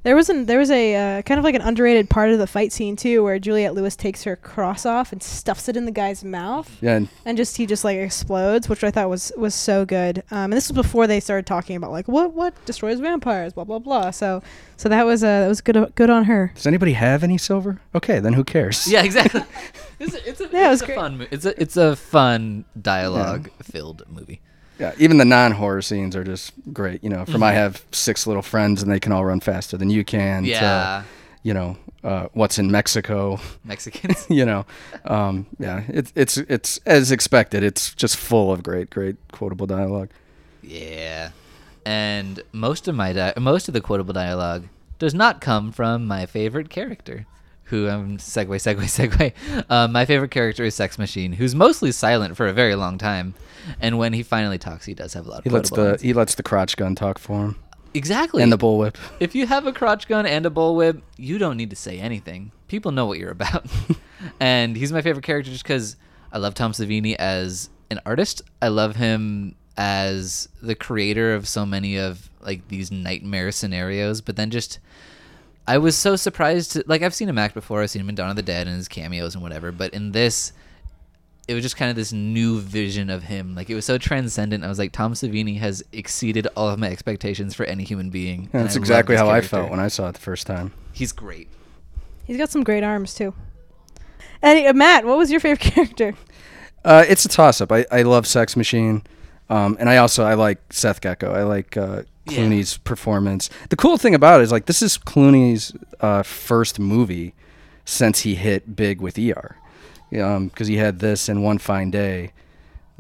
There 0.10 0.15
was 0.15 0.28
an 0.28 0.48
there 0.48 0.58
was 0.58 0.72
a 0.72 0.95
uh, 1.19 1.22
kind 1.22 1.38
of 1.38 1.43
like 1.43 1.54
an 1.54 1.62
underrated 1.62 2.10
part 2.10 2.32
of 2.32 2.39
the 2.39 2.48
fight 2.48 2.74
scene 2.74 2.95
too, 2.95 3.22
where 3.24 3.38
Juliette 3.38 3.76
Lewis 3.76 3.95
takes 3.95 4.24
her 4.24 4.36
cross 4.36 4.84
off 4.84 5.12
and 5.12 5.22
stuffs 5.22 5.69
it 5.69 5.78
in 5.78 5.86
the 5.86 5.91
guy's 5.91 6.24
mouth. 6.24 6.76
Yeah, 6.82 6.95
and 6.95 7.10
and 7.26 7.38
just 7.38 7.58
he 7.58 7.67
just 7.67 7.84
like 7.84 7.95
explodes, 8.00 8.67
which 8.67 8.84
I 8.84 8.89
thought 8.89 9.08
was 9.08 9.32
was 9.38 9.54
so 9.54 9.86
good. 9.86 10.24
Um, 10.32 10.45
and 10.45 10.54
this 10.54 10.67
was 10.67 10.76
before 10.76 11.06
they 11.06 11.19
started 11.19 11.45
talking 11.45 11.76
about 11.76 11.91
like 11.91 12.08
what 12.08 12.34
what 12.34 12.56
destroys 12.65 13.00
vampires, 13.00 13.54
blah 13.54 13.65
blah 13.65 13.78
blah. 13.78 14.10
So 14.10 14.41
so 14.78 14.89
that 14.89 15.06
was 15.06 15.24
uh, 15.24 15.41
that 15.41 15.48
was 15.48 15.62
good 15.62 15.91
good 15.93 16.10
on 16.10 16.24
her. 16.24 16.54
does 16.56 16.65
anybody 16.65 16.93
have 16.93 17.24
any 17.24 17.38
silver? 17.38 17.80
Okay, 17.93 18.19
then 18.19 18.34
who 18.34 18.43
cares? 18.43 18.88
Yeah, 18.88 19.04
exactly. 19.04 19.43
it's 20.00 20.15
a, 20.15 20.28
it's 20.28 20.41
a, 20.41 20.50
Yeah, 20.52 20.65
it 20.65 20.69
was 20.72 20.82
it's 20.82 20.82
a 20.82 20.86
great. 20.88 20.95
fun. 20.98 21.17
mo- 21.19 21.28
It's 21.30 21.45
a 21.45 21.62
it's 21.62 21.78
a 21.78 21.95
fun 21.95 22.65
dialogue 22.82 23.52
filled 23.62 24.02
movie. 24.10 24.41
Yeah, 24.80 24.94
even 24.98 25.18
the 25.18 25.26
non-horror 25.26 25.82
scenes 25.82 26.15
are 26.15 26.24
just 26.24 26.54
great. 26.74 27.04
You 27.04 27.10
know, 27.10 27.26
from 27.26 27.36
Mm-hmm. 27.36 27.44
I 27.44 27.52
have 27.52 27.84
six 27.92 28.26
little 28.26 28.42
friends 28.42 28.82
and 28.82 28.89
they 28.92 29.00
can 29.00 29.12
all 29.12 29.26
run 29.26 29.39
faster 29.42 29.76
than 29.78 29.89
you 29.89 30.04
can. 30.06 30.44
to, 30.44 30.50
Yeah, 30.50 31.04
you 31.44 31.54
know, 31.54 31.78
uh, 32.04 32.28
what's 32.34 32.58
in 32.58 32.72
Mexico? 32.72 33.39
Mexicans. 33.65 34.26
you 34.30 34.46
know, 34.46 34.65
um, 35.06 35.46
yeah, 35.60 35.84
it's 35.89 36.12
it's 36.15 36.38
it's 36.38 36.78
as 36.86 37.12
expected. 37.12 37.62
It's 37.63 37.94
just 37.94 38.15
full 38.18 38.52
of 38.54 38.63
great, 38.63 38.89
great 38.89 39.18
quotable 39.34 39.68
dialogue. 39.68 40.10
Yeah, 40.63 41.32
and 41.86 42.42
most 42.54 42.88
of 42.88 42.96
my 42.96 43.13
di- 43.13 43.34
most 43.38 43.68
of 43.68 43.74
the 43.74 43.82
quotable 43.82 44.14
dialogue 44.14 44.68
does 44.97 45.14
not 45.14 45.41
come 45.41 45.72
from 45.72 46.06
my 46.08 46.26
favorite 46.26 46.70
character, 46.70 47.26
who 47.70 47.89
um 47.89 48.17
segue 48.17 48.47
segue 48.47 48.76
segue. 49.09 49.65
Um, 49.70 49.91
my 49.91 50.05
favorite 50.05 50.32
character 50.32 50.63
is 50.63 50.76
Sex 50.76 50.97
Machine, 50.97 51.34
who's 51.34 51.55
mostly 51.55 51.91
silent 51.91 52.36
for 52.38 52.47
a 52.47 52.53
very 52.53 52.76
long 52.76 52.97
time, 52.97 53.34
and 53.80 53.97
when 53.97 54.13
he 54.13 54.24
finally 54.24 54.57
talks, 54.57 54.86
he 54.86 54.93
does 54.93 55.13
have 55.13 55.26
a 55.26 55.30
lot 55.30 55.38
of 55.39 55.43
He 55.43 55.49
lets 55.49 55.70
the 55.70 55.84
lines. 55.84 56.01
he 56.01 56.13
lets 56.13 56.36
the 56.36 56.43
crotch 56.43 56.78
gun 56.78 56.95
talk 56.95 57.20
for 57.20 57.45
him 57.45 57.55
exactly 57.93 58.43
and 58.43 58.51
the 58.51 58.57
bullwhip. 58.57 58.95
If 59.20 59.36
you 59.36 59.47
have 59.47 59.65
a 59.65 59.74
crotch 59.74 60.07
gun 60.07 60.26
and 60.26 60.45
a 60.45 60.49
bullwhip, 60.49 61.01
you 61.17 61.38
don't 61.38 61.57
need 61.57 61.70
to 61.70 61.76
say 61.76 61.99
anything. 61.99 62.51
People 62.67 62.91
know 62.91 63.05
what 63.05 63.20
you're 63.20 63.32
about. 63.32 63.65
and 64.39 64.76
he's 64.76 64.91
my 64.91 65.01
favorite 65.01 65.26
character 65.26 65.51
just 65.51 65.63
because 65.63 65.95
I 66.32 66.38
love 66.38 66.53
Tom 66.53 66.72
Savini 66.72 67.15
as 67.15 67.70
an 67.89 67.99
artist. 68.05 68.41
I 68.61 68.67
love 68.67 68.95
him 68.95 69.55
as 69.78 70.49
the 70.61 70.76
creator 70.76 71.34
of 71.34 71.47
so 71.47 71.65
many 71.65 71.97
of 71.97 72.30
like 72.41 72.67
these 72.67 72.91
nightmare 72.91 73.51
scenarios. 73.51 74.22
But 74.22 74.36
then 74.36 74.51
just 74.51 74.80
I 75.70 75.78
was 75.78 75.95
so 75.95 76.15
surprised. 76.15 76.72
To, 76.72 76.84
like 76.88 77.03
I've 77.03 77.13
seen 77.13 77.30
him 77.30 77.38
act 77.38 77.53
before. 77.53 77.84
I've 77.84 77.91
seen 77.91 77.99
him 77.99 78.09
in 78.09 78.15
Dawn 78.15 78.32
of 78.32 78.36
the 78.36 78.41
Dead 78.41 78.65
and 78.65 78.76
his 78.76 78.88
cameos 78.88 79.36
and 79.36 79.43
whatever. 79.43 79.72
But 79.72 79.93
in 79.93 80.13
this, 80.13 80.51
it 81.47 81.53
was 81.53 81.61
just 81.61 81.78
kind 81.78 81.91
of 81.91 81.95
this 81.95 82.11
new 82.11 82.59
vision 82.59 83.11
of 83.11 83.22
him. 83.22 83.53
Like 83.53 83.70
it 83.70 83.76
was 83.76 83.86
so 83.86 83.99
transcendent. 83.99 84.63
I 84.63 84.67
was 84.67 84.80
like, 84.80 84.91
Tom 84.91 85.13
Savini 85.13 85.59
has 85.59 85.84
exceeded 85.91 86.47
all 86.55 86.70
of 86.70 86.80
my 86.80 86.89
expectations 86.89 87.53
for 87.53 87.65
any 87.65 87.84
human 87.84 88.09
being. 88.09 88.49
and 88.51 88.63
That's 88.63 88.76
exactly 88.76 89.13
this 89.13 89.22
how 89.22 89.30
I 89.30 89.41
felt 89.41 89.70
when 89.70 89.80
I 89.80 89.89
saw 89.89 90.09
it 90.09 90.13
the 90.13 90.20
first 90.20 90.47
time. 90.47 90.74
He's 90.91 91.11
great. 91.11 91.47
He's 92.26 92.38
got 92.38 92.49
some 92.49 92.63
great 92.63 92.84
arms 92.84 93.13
too. 93.13 93.36
And 94.41 94.65
uh, 94.65 94.74
Matt, 94.74 95.05
what 95.05 95.20
was 95.20 95.30
your 95.30 95.39
favorite 95.39 95.59
character? 95.74 96.15
Uh, 96.84 97.05
it's 97.07 97.26
a 97.26 97.30
toss 97.30 97.61
up. 97.61 97.72
I, 97.72 97.86
I 97.91 98.01
love 98.01 98.26
Sex 98.26 98.55
Machine, 98.55 99.03
um, 99.51 99.78
and 99.80 99.88
I 99.88 99.97
also 99.97 100.24
I 100.24 100.34
like 100.34 100.74
Seth 100.74 101.01
Gecko. 101.01 101.32
I 101.32 101.43
like 101.43 101.78
uh, 101.78 102.03
Yeah. 102.30 102.39
Clooney's 102.39 102.77
performance. 102.77 103.49
The 103.69 103.75
cool 103.75 103.97
thing 103.97 104.15
about 104.15 104.41
it 104.41 104.43
is 104.43 104.51
like 104.51 104.65
this 104.65 104.82
is 104.82 104.97
Clooney's 104.97 105.73
uh, 105.99 106.23
first 106.23 106.80
movie 106.80 107.34
since 107.86 108.21
he 108.21 108.36
hit 108.36 108.75
big 108.75 109.01
with 109.01 109.17
ER, 109.17 109.55
because 110.09 110.67
he 110.67 110.77
had 110.77 110.99
this 110.99 111.27
and 111.30 111.43
One 111.43 111.57
Fine 111.57 111.91
Day, 111.91 112.32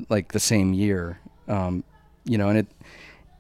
like 0.09 0.31
the 0.31 0.39
same 0.39 0.73
year. 0.73 1.19
Um, 1.47 1.83
you 2.25 2.37
know, 2.37 2.49
and 2.49 2.59
it, 2.59 2.67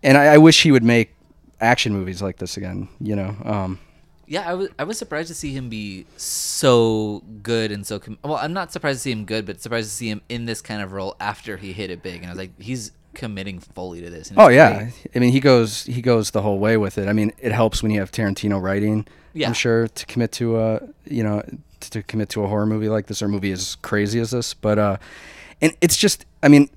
and 0.03 0.17
I, 0.17 0.33
I 0.33 0.37
wish 0.37 0.63
he 0.63 0.71
would 0.71 0.83
make 0.83 1.13
action 1.61 1.93
movies 1.93 2.21
like 2.21 2.37
this 2.37 2.57
again. 2.57 2.87
You 2.99 3.15
know, 3.15 3.35
um, 3.43 3.79
Yeah, 4.27 4.49
I 4.49 4.53
was 4.53 4.69
I 4.77 4.83
was 4.83 4.97
surprised 4.97 5.27
to 5.29 5.35
see 5.35 5.51
him 5.53 5.69
be 5.69 6.05
so 6.17 7.23
good 7.43 7.71
and 7.71 7.85
so 7.85 7.99
com- 7.99 8.17
well. 8.23 8.35
I'm 8.35 8.53
not 8.53 8.71
surprised 8.71 8.99
to 8.99 9.01
see 9.01 9.11
him 9.11 9.25
good, 9.25 9.45
but 9.45 9.61
surprised 9.61 9.89
to 9.89 9.95
see 9.95 10.09
him 10.09 10.21
in 10.29 10.45
this 10.45 10.61
kind 10.61 10.81
of 10.81 10.91
role 10.91 11.15
after 11.19 11.57
he 11.57 11.73
hit 11.73 11.89
it 11.89 12.01
big. 12.03 12.17
And 12.17 12.27
I 12.27 12.29
was 12.29 12.37
like, 12.37 12.59
he's 12.61 12.91
committing 13.19 13.59
fully 13.59 14.01
to 14.01 14.09
this. 14.09 14.31
Oh 14.37 14.47
it's 14.47 14.55
yeah, 14.55 14.77
great. 14.77 14.93
I 15.13 15.19
mean 15.19 15.31
he 15.33 15.41
goes 15.41 15.83
he 15.83 16.01
goes 16.01 16.31
the 16.31 16.41
whole 16.41 16.57
way 16.57 16.77
with 16.77 16.97
it. 16.97 17.09
I 17.09 17.13
mean 17.13 17.33
it 17.37 17.51
helps 17.51 17.83
when 17.83 17.91
you 17.91 17.99
have 17.99 18.11
Tarantino 18.11 18.61
writing. 18.61 19.05
Yeah. 19.33 19.47
I'm 19.47 19.53
sure 19.53 19.89
to 19.89 20.05
commit 20.05 20.31
to 20.33 20.57
a 20.57 20.81
you 21.05 21.21
know 21.21 21.43
to, 21.81 21.89
to 21.91 22.01
commit 22.03 22.29
to 22.29 22.43
a 22.43 22.47
horror 22.47 22.65
movie 22.65 22.87
like 22.87 23.07
this 23.07 23.21
or 23.21 23.25
a 23.25 23.29
movie 23.29 23.51
as 23.51 23.75
crazy 23.75 24.21
as 24.21 24.31
this. 24.31 24.53
But 24.53 24.79
uh, 24.79 24.97
and 25.61 25.75
it's 25.81 25.97
just 25.97 26.25
I 26.41 26.47
mean 26.47 26.69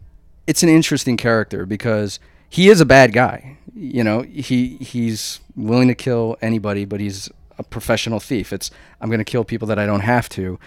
it's 0.49 0.65
an 0.65 0.69
interesting 0.69 1.17
character 1.17 1.65
because 1.65 2.19
he 2.51 2.69
is 2.69 2.81
a 2.81 2.87
bad 2.87 3.13
guy. 3.13 3.57
You 3.73 4.03
know 4.03 4.23
he 4.23 4.79
he's 4.79 5.39
willing 5.55 5.87
to 5.89 5.95
kill 5.95 6.37
anybody, 6.43 6.85
but 6.85 6.99
he's 6.99 7.31
a 7.57 7.63
professional 7.63 8.19
thief. 8.19 8.53
It's 8.53 8.73
I'm 9.01 9.11
going 9.11 9.21
to 9.21 9.25
kill 9.25 9.45
people 9.45 9.69
that 9.69 9.79
I 9.79 9.87
don't 9.87 10.01
have 10.01 10.29
to. 10.31 10.59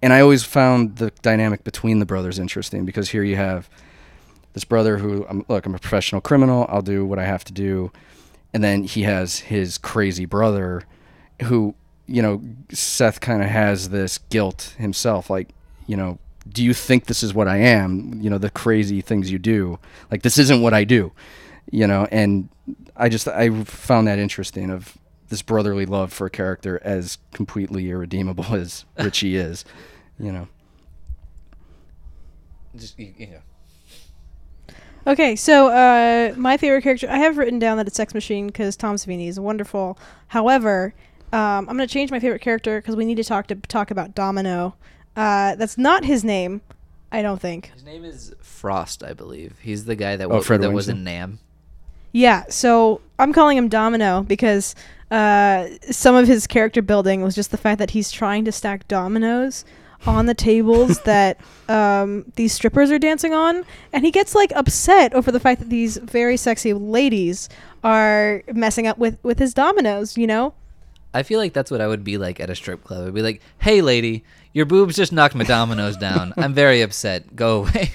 And 0.00 0.12
I 0.12 0.20
always 0.20 0.44
found 0.44 0.96
the 0.96 1.10
dynamic 1.22 1.64
between 1.64 1.98
the 1.98 2.06
brothers 2.06 2.38
interesting 2.38 2.86
because 2.86 3.10
here 3.10 3.24
you 3.24 3.36
have 3.36 3.68
this 4.58 4.64
brother 4.64 4.98
who 4.98 5.24
I'm, 5.28 5.44
look 5.46 5.66
i'm 5.66 5.74
a 5.76 5.78
professional 5.78 6.20
criminal. 6.20 6.66
I'll 6.68 6.82
do 6.82 7.06
what 7.06 7.20
i 7.20 7.24
have 7.24 7.44
to 7.44 7.52
do. 7.52 7.92
And 8.52 8.64
then 8.64 8.82
he 8.82 9.02
has 9.02 9.38
his 9.38 9.78
crazy 9.78 10.24
brother 10.24 10.82
who 11.44 11.76
you 12.06 12.20
know 12.20 12.42
seth 12.72 13.20
kind 13.20 13.40
of 13.40 13.48
has 13.48 13.90
this 13.90 14.18
guilt 14.18 14.74
himself 14.78 15.30
like 15.30 15.50
you 15.86 15.96
know 15.96 16.18
do 16.48 16.64
you 16.64 16.74
think 16.74 17.04
this 17.04 17.22
is 17.22 17.32
what 17.32 17.46
i 17.46 17.58
am? 17.58 18.20
You 18.20 18.30
know 18.30 18.38
the 18.38 18.50
crazy 18.50 19.00
things 19.00 19.30
you 19.30 19.38
do. 19.38 19.78
Like 20.10 20.22
this 20.22 20.38
isn't 20.38 20.60
what 20.60 20.74
i 20.74 20.82
do 20.82 21.12
you 21.70 21.86
know? 21.86 22.08
And 22.10 22.48
i 22.96 23.08
just 23.08 23.28
i 23.28 23.48
found 23.62 24.08
that 24.08 24.18
interesting 24.18 24.70
of 24.70 24.98
this 25.28 25.42
brotherly 25.42 25.86
love 25.86 26.12
for 26.12 26.26
a 26.26 26.30
character 26.30 26.80
as 26.82 27.18
completely 27.32 27.90
irredeemable 27.90 28.46
as 28.56 28.84
richie 28.98 29.36
is 29.36 29.64
you 30.18 30.32
know? 30.32 30.48
Just 32.74 32.98
you, 32.98 33.14
you 33.16 33.26
know. 33.28 33.42
Okay, 35.08 35.36
so 35.36 35.68
uh, 35.68 36.34
my 36.36 36.58
favorite 36.58 36.82
character, 36.82 37.08
I 37.08 37.16
have 37.16 37.38
written 37.38 37.58
down 37.58 37.78
that 37.78 37.86
it's 37.86 37.96
Sex 37.96 38.12
Machine 38.12 38.46
because 38.48 38.76
Tom 38.76 38.96
Savini 38.96 39.26
is 39.26 39.40
wonderful. 39.40 39.98
However, 40.26 40.92
um, 41.32 41.66
I'm 41.66 41.76
going 41.76 41.78
to 41.78 41.86
change 41.86 42.10
my 42.10 42.20
favorite 42.20 42.42
character 42.42 42.78
because 42.78 42.94
we 42.94 43.06
need 43.06 43.14
to 43.16 43.24
talk 43.24 43.46
to 43.46 43.54
talk 43.54 43.90
about 43.90 44.14
Domino. 44.14 44.74
Uh, 45.16 45.54
that's 45.54 45.78
not 45.78 46.04
his 46.04 46.24
name, 46.24 46.60
I 47.10 47.22
don't 47.22 47.40
think. 47.40 47.70
His 47.72 47.84
name 47.84 48.04
is 48.04 48.34
Frost, 48.42 49.02
I 49.02 49.14
believe. 49.14 49.54
He's 49.62 49.86
the 49.86 49.96
guy 49.96 50.16
that 50.16 50.26
Oh, 50.26 50.36
wa- 50.36 50.40
Fred 50.40 50.60
that 50.60 50.72
was 50.72 50.90
in 50.90 51.04
Nam. 51.04 51.38
Yeah, 52.12 52.44
so 52.50 53.00
I'm 53.18 53.32
calling 53.32 53.56
him 53.56 53.68
Domino 53.70 54.22
because 54.22 54.74
uh, 55.10 55.68
some 55.90 56.16
of 56.16 56.26
his 56.26 56.46
character 56.46 56.82
building 56.82 57.22
was 57.22 57.34
just 57.34 57.50
the 57.50 57.56
fact 57.56 57.78
that 57.78 57.90
he's 57.92 58.12
trying 58.12 58.44
to 58.44 58.52
stack 58.52 58.86
dominoes 58.88 59.64
on 60.06 60.26
the 60.26 60.34
tables 60.34 61.00
that 61.04 61.38
um, 61.68 62.30
these 62.36 62.52
strippers 62.52 62.90
are 62.90 62.98
dancing 62.98 63.34
on, 63.34 63.64
and 63.92 64.04
he 64.04 64.10
gets 64.10 64.34
like 64.34 64.52
upset 64.54 65.14
over 65.14 65.30
the 65.30 65.40
fact 65.40 65.60
that 65.60 65.70
these 65.70 65.96
very 65.96 66.36
sexy 66.36 66.72
ladies 66.72 67.48
are 67.84 68.42
messing 68.52 68.86
up 68.86 68.98
with 68.98 69.18
with 69.22 69.38
his 69.38 69.54
dominoes. 69.54 70.16
You 70.16 70.26
know? 70.26 70.54
I 71.14 71.22
feel 71.22 71.38
like 71.38 71.54
that's 71.54 71.70
what 71.70 71.80
I 71.80 71.86
would 71.86 72.04
be 72.04 72.18
like 72.18 72.38
at 72.38 72.50
a 72.50 72.54
strip 72.54 72.84
club. 72.84 73.06
I'd 73.06 73.14
be 73.14 73.22
like, 73.22 73.40
"Hey, 73.58 73.80
lady, 73.80 74.24
your 74.52 74.66
boobs 74.66 74.96
just 74.96 75.12
knocked 75.12 75.34
my 75.34 75.44
dominoes 75.44 75.96
down. 75.96 76.34
I'm 76.36 76.54
very 76.54 76.82
upset. 76.82 77.34
Go 77.34 77.64
away." 77.64 77.92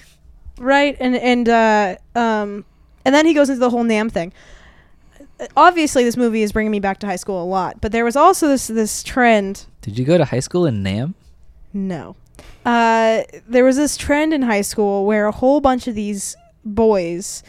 right 0.59 0.95
and 0.99 1.15
and 1.15 1.49
uh 1.49 1.95
um 2.15 2.65
and 3.05 3.13
then 3.13 3.25
he 3.25 3.33
goes 3.33 3.49
into 3.49 3.59
the 3.59 3.69
whole 3.69 3.83
nam 3.83 4.09
thing 4.09 4.31
obviously 5.57 6.03
this 6.03 6.15
movie 6.15 6.43
is 6.43 6.51
bringing 6.51 6.71
me 6.71 6.79
back 6.79 6.99
to 6.99 7.07
high 7.07 7.15
school 7.15 7.41
a 7.41 7.45
lot 7.45 7.81
but 7.81 7.91
there 7.91 8.05
was 8.05 8.15
also 8.15 8.47
this 8.47 8.67
this 8.67 9.03
trend 9.03 9.65
Did 9.81 9.97
you 9.97 10.05
go 10.05 10.17
to 10.17 10.25
high 10.25 10.39
school 10.39 10.65
in 10.65 10.83
Nam? 10.83 11.15
No. 11.73 12.15
Uh 12.65 13.23
there 13.47 13.63
was 13.63 13.75
this 13.77 13.97
trend 13.97 14.33
in 14.33 14.41
high 14.43 14.61
school 14.61 15.05
where 15.05 15.25
a 15.27 15.31
whole 15.31 15.59
bunch 15.61 15.87
of 15.87 15.95
these 15.95 16.35
boys 16.65 17.43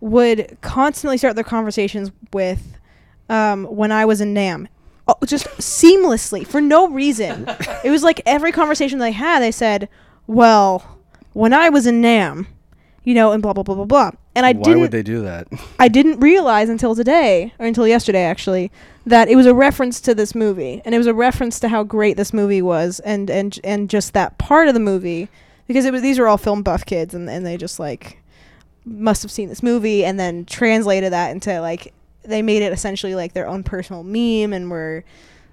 would 0.00 0.56
constantly 0.60 1.18
start 1.18 1.34
their 1.34 1.44
conversations 1.44 2.10
with 2.32 2.78
um 3.28 3.64
when 3.64 3.90
i 3.92 4.04
was 4.04 4.20
in 4.20 4.32
nam. 4.34 4.68
Oh, 5.06 5.16
just 5.26 5.46
seamlessly 5.58 6.46
for 6.46 6.60
no 6.60 6.88
reason. 6.88 7.46
It 7.84 7.90
was 7.90 8.02
like 8.02 8.22
every 8.24 8.52
conversation 8.52 8.98
they 8.98 9.12
had 9.12 9.40
they 9.40 9.52
said 9.52 9.88
well 10.26 10.98
when 11.34 11.52
i 11.52 11.68
was 11.68 11.86
in 11.86 12.00
nam 12.00 12.46
you 13.04 13.14
know 13.14 13.32
and 13.32 13.42
blah 13.42 13.52
blah 13.52 13.62
blah 13.62 13.74
blah 13.74 13.84
blah. 13.84 14.10
And 14.34 14.44
i 14.44 14.52
why 14.52 14.62
didn't 14.62 14.80
would 14.80 14.90
they 14.90 15.02
do 15.02 15.22
that? 15.22 15.46
I 15.78 15.88
didn't 15.88 16.20
realize 16.20 16.68
until 16.68 16.94
today, 16.94 17.52
or 17.58 17.66
until 17.66 17.86
yesterday 17.86 18.22
actually, 18.22 18.72
that 19.06 19.28
it 19.28 19.36
was 19.36 19.46
a 19.46 19.54
reference 19.54 20.00
to 20.02 20.14
this 20.14 20.34
movie, 20.34 20.82
and 20.84 20.94
it 20.94 20.98
was 20.98 21.06
a 21.06 21.14
reference 21.14 21.60
to 21.60 21.68
how 21.68 21.84
great 21.84 22.16
this 22.16 22.32
movie 22.32 22.62
was, 22.62 23.00
and 23.00 23.30
and 23.30 23.58
and 23.62 23.88
just 23.88 24.12
that 24.14 24.38
part 24.38 24.68
of 24.68 24.74
the 24.74 24.80
movie, 24.80 25.28
because 25.68 25.84
it 25.84 25.92
was 25.92 26.02
these 26.02 26.18
were 26.18 26.26
all 26.26 26.38
film 26.38 26.62
buff 26.62 26.84
kids, 26.84 27.14
and 27.14 27.28
and 27.30 27.46
they 27.46 27.56
just 27.56 27.78
like 27.78 28.20
must 28.84 29.22
have 29.22 29.30
seen 29.30 29.48
this 29.48 29.62
movie, 29.62 30.04
and 30.04 30.18
then 30.18 30.44
translated 30.44 31.12
that 31.12 31.30
into 31.30 31.60
like 31.60 31.92
they 32.22 32.42
made 32.42 32.62
it 32.62 32.72
essentially 32.72 33.14
like 33.14 33.34
their 33.34 33.46
own 33.46 33.62
personal 33.62 34.02
meme, 34.02 34.52
and 34.52 34.70
were 34.70 35.04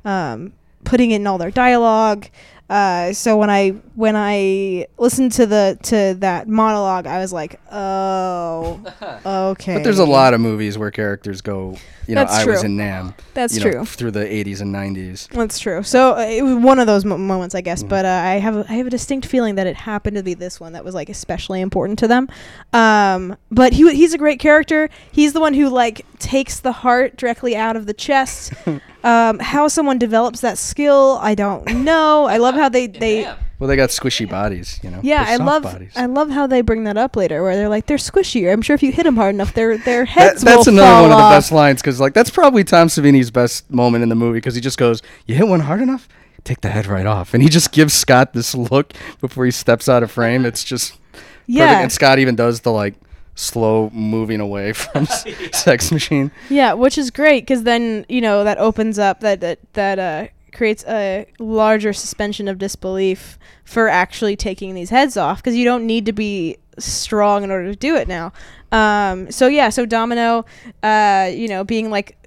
um, 0.05 0.53
putting 0.83 1.11
it 1.11 1.17
in 1.17 1.27
all 1.27 1.37
their 1.37 1.51
dialogue. 1.51 2.27
Uh, 2.71 3.11
so 3.11 3.35
when 3.37 3.49
I 3.49 3.71
when 3.95 4.15
I 4.15 4.87
listened 4.97 5.33
to 5.33 5.45
the 5.45 5.77
to 5.83 6.15
that 6.21 6.47
monologue, 6.47 7.05
I 7.05 7.19
was 7.19 7.33
like, 7.33 7.59
oh, 7.69 8.81
okay. 9.25 9.73
But 9.75 9.83
there's 9.83 9.99
a 9.99 10.05
lot 10.05 10.33
of 10.33 10.39
movies 10.39 10.77
where 10.77 10.89
characters 10.89 11.41
go, 11.41 11.75
you 12.07 12.15
know, 12.15 12.21
That's 12.21 12.33
I 12.33 12.45
was 12.45 12.59
true. 12.61 12.67
in 12.69 12.77
Nam. 12.77 13.13
That's 13.33 13.57
you 13.57 13.63
know, 13.65 13.71
true. 13.71 13.85
through 13.85 14.11
the 14.11 14.21
80s 14.25 14.61
and 14.61 14.73
90s. 14.73 15.27
That's 15.29 15.59
true. 15.59 15.83
So 15.83 16.15
uh, 16.15 16.21
it 16.21 16.43
was 16.43 16.55
one 16.55 16.79
of 16.79 16.87
those 16.87 17.03
mo- 17.03 17.17
moments, 17.17 17.55
I 17.55 17.59
Mm-hmm. 17.59 17.65
guess. 17.65 17.83
But 17.83 18.05
uh, 18.05 18.09
I 18.09 18.35
have 18.39 18.55
a, 18.55 18.65
I 18.69 18.73
have 18.75 18.87
a 18.87 18.89
distinct 18.89 19.27
feeling 19.27 19.55
that 19.55 19.67
it 19.67 19.75
happened 19.75 20.15
to 20.17 20.23
be 20.23 20.33
this 20.33 20.59
one 20.59 20.71
that 20.73 20.85
was 20.85 20.95
like 20.95 21.09
especially 21.09 21.59
important 21.61 21.99
to 21.99 22.07
them. 22.07 22.29
Um, 22.73 23.35
but 23.51 23.73
he 23.73 23.81
w- 23.83 23.95
he's 23.97 24.13
a 24.13 24.17
great 24.17 24.39
character. 24.39 24.89
He's 25.11 25.33
the 25.33 25.41
one 25.41 25.53
who 25.53 25.67
like 25.69 26.05
takes 26.19 26.59
the 26.61 26.71
heart 26.71 27.17
directly 27.17 27.55
out 27.55 27.75
of 27.75 27.85
the 27.85 27.93
chest. 27.93 28.53
um, 29.03 29.39
how 29.39 29.67
someone 29.67 29.97
develops 29.97 30.41
that 30.41 30.57
skill, 30.57 31.17
I 31.21 31.35
don't 31.35 31.65
know. 31.83 32.25
I 32.25 32.37
love 32.37 32.55
how 32.61 32.69
they 32.69 32.87
they. 32.87 33.23
Well, 33.59 33.67
they 33.67 33.75
got 33.75 33.89
squishy 33.89 34.27
bodies, 34.27 34.79
you 34.81 34.89
know. 34.89 34.99
Yeah, 35.03 35.23
I 35.27 35.35
love 35.35 35.63
bodies. 35.63 35.91
I 35.95 36.07
love 36.07 36.31
how 36.31 36.47
they 36.47 36.61
bring 36.61 36.83
that 36.85 36.97
up 36.97 37.15
later, 37.15 37.43
where 37.43 37.55
they're 37.55 37.69
like 37.69 37.85
they're 37.85 37.97
squishy. 37.97 38.51
I'm 38.51 38.61
sure 38.61 38.73
if 38.73 38.81
you 38.81 38.91
hit 38.91 39.03
them 39.03 39.15
hard 39.15 39.35
enough, 39.35 39.53
their 39.53 39.77
their 39.77 40.05
heads. 40.05 40.41
That- 40.41 40.49
heads 40.49 40.65
that's 40.65 40.65
will 40.67 40.73
another 40.73 40.87
fall 40.91 41.01
one 41.03 41.11
of 41.11 41.17
the 41.17 41.35
best 41.35 41.51
lines 41.51 41.81
because, 41.81 41.99
like, 41.99 42.13
that's 42.13 42.29
probably 42.31 42.63
Tom 42.63 42.87
Savini's 42.87 43.29
best 43.29 43.69
moment 43.69 44.01
in 44.03 44.09
the 44.09 44.15
movie 44.15 44.37
because 44.37 44.55
he 44.55 44.61
just 44.61 44.77
goes, 44.79 45.01
"You 45.27 45.35
hit 45.35 45.47
one 45.47 45.59
hard 45.61 45.81
enough, 45.81 46.07
take 46.43 46.61
the 46.61 46.69
head 46.69 46.87
right 46.87 47.05
off," 47.05 47.33
and 47.35 47.43
he 47.43 47.49
just 47.49 47.71
gives 47.71 47.93
Scott 47.93 48.33
this 48.33 48.55
look 48.71 48.93
before 49.19 49.45
he 49.45 49.51
steps 49.51 49.87
out 49.87 50.01
of 50.01 50.09
frame. 50.11 50.45
It's 50.45 50.63
just 50.63 50.97
perfect. 51.13 51.81
And 51.83 51.91
Scott 51.91 52.17
even 52.19 52.35
does 52.35 52.61
the 52.61 52.71
like 52.71 52.95
slow 53.35 53.89
moving 53.91 54.39
away 54.39 54.73
from 54.81 55.03
s 55.03 55.25
Sex 55.53 55.91
Machine. 55.91 56.31
Yeah, 56.49 56.73
which 56.73 56.97
is 56.97 57.11
great 57.11 57.43
because 57.43 57.63
then 57.63 58.05
you 58.09 58.21
know 58.21 58.43
that 58.43 58.57
opens 58.57 58.97
up 58.97 59.19
that 59.19 59.39
that 59.41 59.59
that 59.73 59.99
uh, 59.99 60.27
creates 60.51 60.83
a 60.87 61.25
larger 61.39 61.93
suspension 61.93 62.47
of 62.47 62.57
disbelief 62.57 63.37
for 63.63 63.87
actually 63.87 64.35
taking 64.35 64.75
these 64.75 64.89
heads 64.89 65.17
off 65.17 65.37
because 65.37 65.55
you 65.55 65.65
don't 65.65 65.85
need 65.85 66.05
to 66.05 66.13
be 66.13 66.57
strong 66.77 67.43
in 67.43 67.51
order 67.51 67.71
to 67.71 67.75
do 67.75 67.95
it 67.95 68.07
now. 68.07 68.31
Um, 68.71 69.31
so 69.31 69.47
yeah, 69.47 69.69
so 69.69 69.85
Domino, 69.85 70.45
uh, 70.83 71.29
you 71.33 71.47
know, 71.47 71.63
being 71.63 71.89
like 71.89 72.17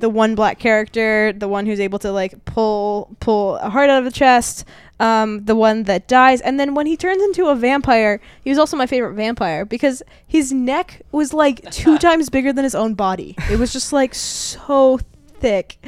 the 0.00 0.08
one 0.08 0.34
black 0.34 0.58
character, 0.58 1.32
the 1.32 1.48
one 1.48 1.66
who's 1.66 1.80
able 1.80 1.98
to 2.00 2.10
like 2.12 2.44
pull 2.44 3.14
pull 3.20 3.56
a 3.56 3.68
heart 3.68 3.90
out 3.90 3.98
of 3.98 4.04
the 4.04 4.10
chest, 4.10 4.64
um, 4.98 5.44
the 5.44 5.54
one 5.54 5.84
that 5.84 6.08
dies, 6.08 6.40
and 6.40 6.58
then 6.58 6.74
when 6.74 6.86
he 6.86 6.96
turns 6.96 7.22
into 7.22 7.46
a 7.46 7.54
vampire, 7.54 8.20
he 8.42 8.50
was 8.50 8.58
also 8.58 8.76
my 8.76 8.86
favorite 8.86 9.14
vampire 9.14 9.64
because 9.64 10.02
his 10.26 10.52
neck 10.52 11.02
was 11.12 11.32
like 11.32 11.70
two 11.70 11.98
times 12.06 12.30
bigger 12.30 12.52
than 12.52 12.64
his 12.64 12.74
own 12.74 12.94
body. 12.94 13.34
It 13.50 13.58
was 13.58 13.72
just 13.72 13.92
like 13.92 14.14
so 14.14 15.00
thick, 15.40 15.78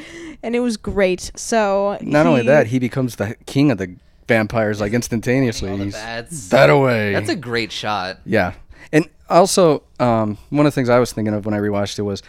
and 0.43 0.57
it 0.57 0.61
was 0.61 0.77
great. 0.77 1.31
So 1.37 1.99
Not 2.01 2.27
only 2.27 2.43
that, 2.43 2.69
he 2.69 2.79
becomes 2.79 3.17
the 3.17 3.37
king 3.47 3.71
of 3.71 3.79
the 3.79 3.95
vampires 4.29 4.81
like 4.81 4.93
instantaneously. 4.93 5.71
All 5.71 5.77
the 5.77 5.85
He's 5.85 5.95
bats. 5.95 6.49
that 6.49 6.71
away. 6.71 7.13
That's 7.13 7.29
a 7.31 7.37
great 7.37 7.71
shot. 7.73 8.19
Yeah, 8.25 8.55
and 8.93 9.09
also 9.29 9.83
um, 10.01 10.39
one 10.51 10.67
of 10.67 10.73
the 10.73 10.75
things 10.75 10.89
I 10.89 10.99
was 10.99 11.13
thinking 11.13 11.35
of 11.35 11.45
when 11.45 11.55
I 11.55 11.59
rewatched 11.59 11.99
it 11.99 12.03
was, 12.03 12.23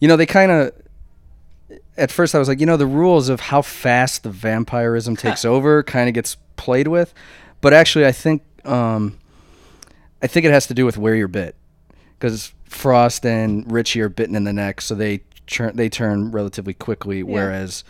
you 0.00 0.08
know, 0.08 0.16
they 0.16 0.26
kind 0.26 0.50
of. 0.50 0.72
At 1.96 2.10
first, 2.10 2.34
I 2.34 2.38
was 2.38 2.48
like, 2.48 2.58
you 2.58 2.64
know, 2.64 2.78
the 2.78 2.86
rules 2.86 3.28
of 3.28 3.38
how 3.40 3.60
fast 3.60 4.22
the 4.22 4.30
vampirism 4.30 5.14
takes 5.24 5.44
over 5.44 5.82
kind 5.82 6.08
of 6.08 6.14
gets 6.14 6.36
played 6.56 6.88
with, 6.88 7.12
but 7.60 7.74
actually, 7.74 8.06
I 8.06 8.12
think, 8.12 8.42
um, 8.64 9.18
I 10.22 10.26
think 10.26 10.46
it 10.46 10.52
has 10.52 10.66
to 10.68 10.74
do 10.74 10.86
with 10.86 10.96
where 10.96 11.14
you're 11.14 11.28
bit, 11.28 11.54
because 12.18 12.52
Frost 12.64 13.26
and 13.26 13.70
Richie 13.70 14.00
are 14.00 14.08
bitten 14.08 14.34
in 14.34 14.44
the 14.44 14.52
neck, 14.54 14.80
so 14.80 14.94
they 14.94 15.20
turn 15.52 15.76
they 15.76 15.88
turn 15.88 16.30
relatively 16.32 16.74
quickly, 16.74 17.22
whereas, 17.22 17.84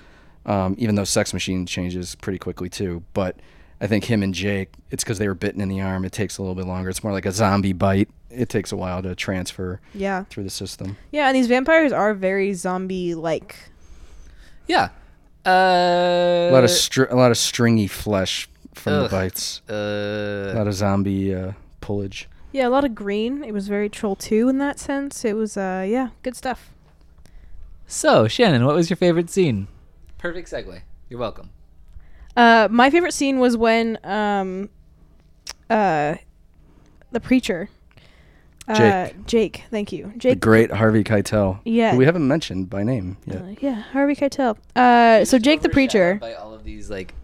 um, 0.44 0.74
even 0.78 0.94
though 0.96 1.04
Sex 1.04 1.32
Machine 1.32 1.64
changes 1.66 2.14
pretty 2.16 2.38
quickly 2.38 2.68
too, 2.68 3.02
but 3.14 3.36
I 3.80 3.86
think 3.86 4.04
him 4.04 4.22
and 4.22 4.32
Jake, 4.34 4.70
it's 4.90 5.02
because 5.02 5.18
they 5.18 5.26
were 5.26 5.34
bitten 5.34 5.60
in 5.60 5.68
the 5.68 5.80
arm. 5.80 6.04
It 6.04 6.12
takes 6.12 6.38
a 6.38 6.42
little 6.42 6.54
bit 6.54 6.66
longer. 6.66 6.88
It's 6.90 7.02
more 7.02 7.12
like 7.12 7.26
a 7.26 7.32
zombie 7.32 7.72
bite. 7.72 8.08
It 8.30 8.48
takes 8.48 8.70
a 8.72 8.76
while 8.76 9.02
to 9.02 9.14
transfer 9.14 9.80
Yeah, 9.94 10.24
through 10.24 10.44
the 10.44 10.50
system. 10.50 10.96
yeah, 11.10 11.26
and 11.26 11.36
these 11.36 11.48
vampires 11.48 11.92
are 11.92 12.14
very 12.14 12.54
zombie-like. 12.54 13.56
Yeah. 14.68 14.90
Uh, 15.44 15.50
A 16.48 16.50
lot 16.52 16.64
of 16.64 16.70
str- 16.70 17.10
a 17.10 17.16
lot 17.16 17.30
of 17.32 17.36
stringy 17.38 17.88
flesh 17.88 18.48
from 18.74 18.92
the 18.94 19.04
Ugh. 19.06 19.10
bites. 19.10 19.60
A 19.68 20.52
uh, 20.52 20.54
lot 20.56 20.66
of 20.68 20.74
zombie 20.74 21.34
uh, 21.34 21.52
pullage. 21.80 22.26
Yeah, 22.52 22.68
a 22.68 22.70
lot 22.70 22.84
of 22.84 22.94
green. 22.94 23.42
It 23.42 23.52
was 23.52 23.66
very 23.68 23.88
Troll 23.88 24.14
2 24.14 24.48
in 24.48 24.58
that 24.58 24.78
sense. 24.78 25.24
It 25.24 25.34
was, 25.34 25.56
uh, 25.56 25.84
yeah, 25.88 26.10
good 26.22 26.36
stuff. 26.36 26.70
So 27.92 28.26
Shannon, 28.26 28.64
what 28.64 28.74
was 28.74 28.90
your 28.90 28.96
favorite 28.96 29.30
scene? 29.30 29.68
Perfect 30.18 30.50
segue. 30.50 30.80
You're 31.08 31.20
welcome. 31.20 31.50
Uh, 32.36 32.68
my 32.70 32.88
favorite 32.90 33.12
scene 33.12 33.38
was 33.38 33.56
when 33.56 33.98
um, 34.04 34.70
uh, 35.68 36.14
the 37.10 37.20
preacher, 37.20 37.68
uh, 38.68 38.74
Jake. 38.74 39.26
Jake, 39.26 39.64
thank 39.70 39.92
you, 39.92 40.12
The 40.18 40.34
great 40.34 40.70
Harvey 40.70 41.04
Keitel. 41.04 41.60
Yeah. 41.64 41.92
who 41.92 41.98
we 41.98 42.06
haven't 42.06 42.26
mentioned 42.26 42.70
by 42.70 42.82
name 42.82 43.18
yet. 43.26 43.42
Uh, 43.42 43.54
yeah, 43.60 43.82
Harvey 43.92 44.16
Keitel. 44.16 44.56
Uh, 44.74 45.24
so 45.24 45.38
Jake 45.38 45.60
the 45.60 45.68
preacher. 45.68 46.16
By 46.20 46.34
all 46.34 46.54
of 46.54 46.64
these 46.64 46.88
like 46.88 47.14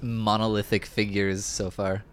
monolithic 0.00 0.86
figures 0.86 1.44
so 1.44 1.70
far. 1.70 2.04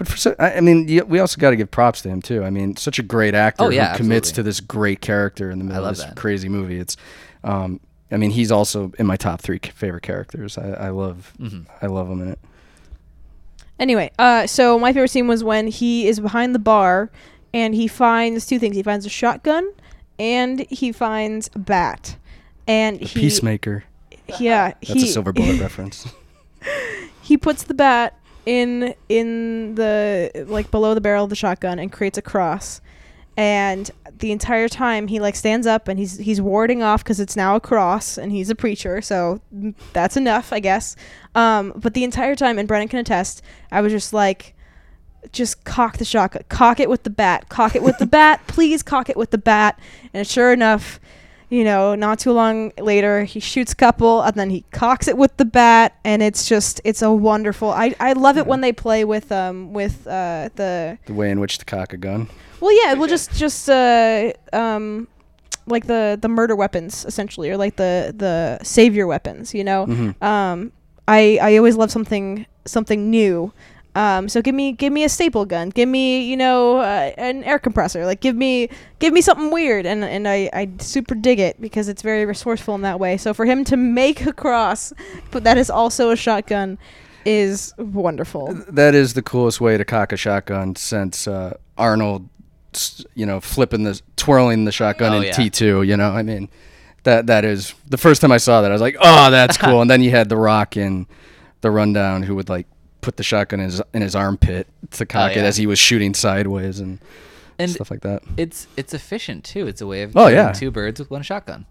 But 0.00 0.08
for 0.08 0.16
so, 0.16 0.34
I 0.38 0.54
I 0.54 0.60
mean, 0.62 0.86
we 1.08 1.18
also 1.18 1.38
got 1.38 1.50
to 1.50 1.56
give 1.56 1.70
props 1.70 2.00
to 2.02 2.08
him 2.08 2.22
too. 2.22 2.42
I 2.42 2.48
mean, 2.48 2.74
such 2.76 2.98
a 2.98 3.02
great 3.02 3.34
actor 3.34 3.64
Oh, 3.64 3.68
yeah, 3.68 3.90
who 3.92 3.98
commits 3.98 4.30
absolutely. 4.30 4.34
to 4.34 4.42
this 4.48 4.60
great 4.60 5.00
character 5.02 5.50
in 5.50 5.58
the 5.58 5.64
middle 5.66 5.84
of 5.84 5.94
this 5.98 6.06
that. 6.06 6.16
crazy 6.16 6.48
movie. 6.48 6.78
It's, 6.78 6.96
um, 7.44 7.80
I 8.10 8.16
mean, 8.16 8.30
he's 8.30 8.50
also 8.50 8.92
in 8.98 9.04
my 9.06 9.16
top 9.16 9.42
three 9.42 9.58
favorite 9.74 10.02
characters. 10.02 10.56
I, 10.56 10.70
I 10.70 10.88
love, 10.88 11.34
Mhm. 11.38 11.66
I 11.82 11.86
love 11.88 12.08
him 12.08 12.22
in 12.22 12.28
it. 12.28 12.38
Anyway, 13.78 14.10
uh, 14.18 14.46
so 14.46 14.78
my 14.78 14.92
favorite 14.94 15.08
scene 15.10 15.26
was 15.28 15.44
when 15.44 15.66
he 15.66 16.06
is 16.08 16.18
behind 16.18 16.54
the 16.54 16.58
bar 16.58 17.10
and 17.52 17.74
he 17.74 17.86
finds 17.86 18.46
two 18.46 18.58
things. 18.58 18.76
He 18.76 18.82
finds 18.82 19.04
a 19.04 19.10
shotgun 19.10 19.70
and 20.18 20.60
he 20.70 20.92
finds 20.92 21.50
a 21.54 21.58
bat. 21.58 22.16
And 22.66 23.00
The 23.00 23.04
he, 23.06 23.20
Peacemaker. 23.20 23.84
yeah, 24.38 24.72
That's 24.80 24.92
he, 24.92 25.04
a 25.04 25.12
Silver 25.12 25.32
Bullet 25.32 25.60
reference. 25.60 26.06
he 27.22 27.36
puts 27.36 27.64
the 27.64 27.74
bat 27.74 28.16
in 28.50 28.96
in 29.08 29.76
the 29.76 30.44
like 30.48 30.72
below 30.72 30.92
the 30.92 31.00
barrel 31.00 31.22
of 31.22 31.30
the 31.30 31.36
shotgun 31.36 31.78
and 31.78 31.92
creates 31.92 32.18
a 32.18 32.22
cross. 32.22 32.80
And 33.36 33.88
the 34.18 34.32
entire 34.32 34.68
time 34.68 35.06
he 35.06 35.20
like 35.20 35.36
stands 35.36 35.68
up 35.68 35.86
and 35.86 36.00
he's 36.00 36.18
he's 36.18 36.40
warding 36.40 36.82
off 36.82 37.04
because 37.04 37.20
it's 37.20 37.36
now 37.36 37.54
a 37.54 37.60
cross 37.60 38.18
and 38.18 38.32
he's 38.32 38.50
a 38.50 38.56
preacher 38.56 39.00
so 39.00 39.40
that's 39.92 40.16
enough 40.16 40.52
i 40.52 40.58
guess. 40.58 40.96
Um 41.36 41.72
but 41.76 41.94
the 41.94 42.02
entire 42.02 42.34
time 42.34 42.58
and 42.58 42.66
brennan 42.66 42.88
can 42.88 42.98
attest 42.98 43.40
i 43.70 43.80
was 43.80 43.92
just 43.92 44.12
like 44.12 44.56
just 45.32 45.64
cock 45.64 45.98
the 45.98 46.04
shotgun 46.04 46.42
cock 46.48 46.80
it 46.80 46.90
with 46.90 47.04
the 47.04 47.10
bat 47.10 47.48
cock 47.48 47.76
it 47.76 47.84
with 47.84 47.98
the 47.98 48.06
bat 48.18 48.40
please 48.48 48.82
cock 48.82 49.08
it 49.08 49.16
with 49.16 49.30
the 49.30 49.38
bat. 49.38 49.78
And 50.12 50.26
sure 50.26 50.52
enough 50.52 50.98
you 51.50 51.64
know, 51.64 51.94
not 51.96 52.18
too 52.20 52.32
long 52.32 52.72
later, 52.78 53.24
he 53.24 53.40
shoots 53.40 53.72
a 53.72 53.76
couple, 53.76 54.22
and 54.22 54.34
then 54.36 54.50
he 54.50 54.64
cocks 54.70 55.08
it 55.08 55.18
with 55.18 55.36
the 55.36 55.44
bat, 55.44 55.98
and 56.04 56.22
it's 56.22 56.48
just, 56.48 56.80
it's 56.84 57.02
a 57.02 57.10
wonderful. 57.12 57.70
I, 57.70 57.94
I 58.00 58.12
love 58.14 58.38
it 58.38 58.46
when 58.46 58.60
they 58.62 58.72
play 58.72 59.04
with 59.04 59.30
um 59.32 59.72
with 59.72 60.06
uh 60.06 60.48
the 60.54 60.96
the 61.06 61.12
way 61.14 61.30
in 61.30 61.40
which 61.40 61.58
to 61.58 61.64
cock 61.64 61.92
a 61.92 61.96
gun. 61.96 62.28
well 62.60 62.72
yeah 62.84 62.94
well 62.94 63.08
just 63.08 63.32
just 63.34 63.68
uh 63.68 64.32
um 64.52 65.08
like 65.66 65.86
the 65.86 66.18
the 66.20 66.28
murder 66.28 66.56
weapons 66.56 67.04
essentially 67.04 67.50
or 67.50 67.56
like 67.56 67.76
the 67.76 68.14
the 68.16 68.58
savior 68.64 69.06
weapons 69.06 69.52
you 69.54 69.62
know 69.64 69.86
Mhm. 69.86 70.22
um 70.22 70.72
I 71.08 71.38
I 71.42 71.56
always 71.56 71.76
love 71.76 71.90
something 71.90 72.46
something 72.66 73.10
new. 73.10 73.52
Um, 73.96 74.28
so 74.28 74.40
give 74.40 74.54
me 74.54 74.70
give 74.72 74.92
me 74.92 75.02
a 75.02 75.08
staple 75.08 75.44
gun, 75.44 75.70
give 75.70 75.88
me 75.88 76.22
you 76.22 76.36
know 76.36 76.78
uh, 76.78 77.12
an 77.18 77.42
air 77.42 77.58
compressor, 77.58 78.06
like 78.06 78.20
give 78.20 78.36
me 78.36 78.68
give 79.00 79.12
me 79.12 79.20
something 79.20 79.50
weird, 79.50 79.84
and 79.84 80.04
and 80.04 80.28
I 80.28 80.48
I 80.52 80.68
super 80.78 81.14
dig 81.16 81.40
it 81.40 81.60
because 81.60 81.88
it's 81.88 82.02
very 82.02 82.24
resourceful 82.24 82.76
in 82.76 82.82
that 82.82 83.00
way. 83.00 83.16
So 83.16 83.34
for 83.34 83.44
him 83.46 83.64
to 83.64 83.76
make 83.76 84.24
a 84.26 84.32
cross, 84.32 84.92
but 85.32 85.42
that 85.42 85.58
is 85.58 85.70
also 85.70 86.10
a 86.10 86.16
shotgun, 86.16 86.78
is 87.24 87.74
wonderful. 87.78 88.54
That 88.68 88.94
is 88.94 89.14
the 89.14 89.22
coolest 89.22 89.60
way 89.60 89.76
to 89.76 89.84
cock 89.84 90.12
a 90.12 90.16
shotgun 90.16 90.76
since 90.76 91.26
uh, 91.26 91.56
Arnold, 91.76 92.28
you 93.14 93.26
know, 93.26 93.40
flipping 93.40 93.82
the 93.82 94.00
twirling 94.14 94.66
the 94.66 94.72
shotgun 94.72 95.14
Oh, 95.14 95.16
in 95.16 95.22
yeah. 95.24 95.32
T 95.32 95.50
two. 95.50 95.82
You 95.82 95.96
know, 95.96 96.12
I 96.12 96.22
mean, 96.22 96.48
that 97.02 97.26
that 97.26 97.44
is 97.44 97.74
the 97.88 97.98
first 97.98 98.20
time 98.20 98.30
I 98.30 98.36
saw 98.38 98.62
that 98.62 98.70
I 98.70 98.72
was 98.72 98.80
like, 98.82 98.96
oh, 99.00 99.32
that's 99.32 99.56
cool. 99.58 99.80
and 99.82 99.90
then 99.90 100.00
you 100.00 100.10
had 100.12 100.28
the 100.28 100.36
Rock 100.36 100.76
in 100.76 101.08
the 101.60 101.72
rundown 101.72 102.22
who 102.22 102.36
would 102.36 102.48
like 102.48 102.68
put 103.00 103.16
the 103.16 103.22
shotgun 103.22 103.60
in 103.60 103.66
his 103.66 103.82
in 103.94 104.02
his 104.02 104.14
armpit 104.14 104.66
to 104.92 105.06
cock 105.06 105.32
it 105.32 105.38
Oh, 105.38 105.42
yeah. 105.42 105.46
as 105.48 105.56
he 105.56 105.66
was 105.66 105.78
shooting 105.78 106.14
sideways 106.14 106.80
and, 106.80 106.98
And 107.58 107.70
stuff 107.70 107.90
like 107.90 108.00
that. 108.02 108.22
it's 108.36 108.66
it's 108.76 108.94
efficient 108.94 109.44
too. 109.44 109.66
It's 109.66 109.80
a 109.80 109.86
way 109.86 110.02
of 110.02 110.16
Oh, 110.16 110.20
killing 110.28 110.34
yeah. 110.34 110.52
two 110.52 110.70
birds 110.70 110.98
with 111.00 111.10
one 111.10 111.22
shotgun. 111.22 111.66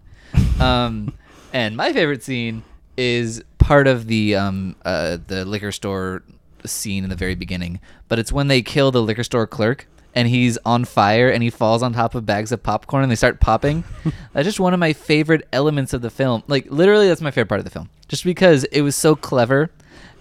Um, 0.58 1.14
and 1.52 1.76
my 1.76 1.92
favorite 1.92 2.22
scene 2.22 2.62
is 2.96 3.42
part 3.58 3.86
of 3.86 4.06
the 4.06 4.34
um 4.36 4.76
uh 4.84 5.18
the 5.26 5.44
liquor 5.44 5.72
store 5.72 6.22
scene 6.64 7.04
in 7.04 7.10
the 7.10 7.16
very 7.16 7.34
beginning, 7.34 7.80
but 8.08 8.18
it's 8.18 8.32
when 8.32 8.48
they 8.48 8.62
kill 8.62 8.90
the 8.90 9.02
liquor 9.02 9.24
store 9.24 9.46
clerk 9.46 9.86
and 10.14 10.26
he's 10.28 10.58
on 10.66 10.84
fire 10.84 11.30
and 11.30 11.42
he 11.42 11.48
falls 11.50 11.82
on 11.84 11.92
top 11.92 12.14
of 12.16 12.26
bags 12.26 12.50
of 12.52 12.62
popcorn 12.62 13.02
and 13.04 13.10
they 13.10 13.16
start 13.16 13.38
popping. 13.40 13.84
that's 14.32 14.44
just 14.44 14.58
one 14.60 14.74
of 14.74 14.80
my 14.80 14.92
favorite 14.92 15.46
elements 15.52 15.92
of 15.94 16.02
the 16.02 16.10
film. 16.10 16.42
Like 16.48 16.66
literally 16.70 17.08
that's 17.08 17.20
my 17.20 17.30
favorite 17.30 17.48
part 17.48 17.60
of 17.60 17.64
the 17.64 17.70
film. 17.70 17.88
Just 18.08 18.24
because 18.24 18.64
it 18.64 18.80
was 18.82 18.96
so 18.96 19.14
clever 19.14 19.70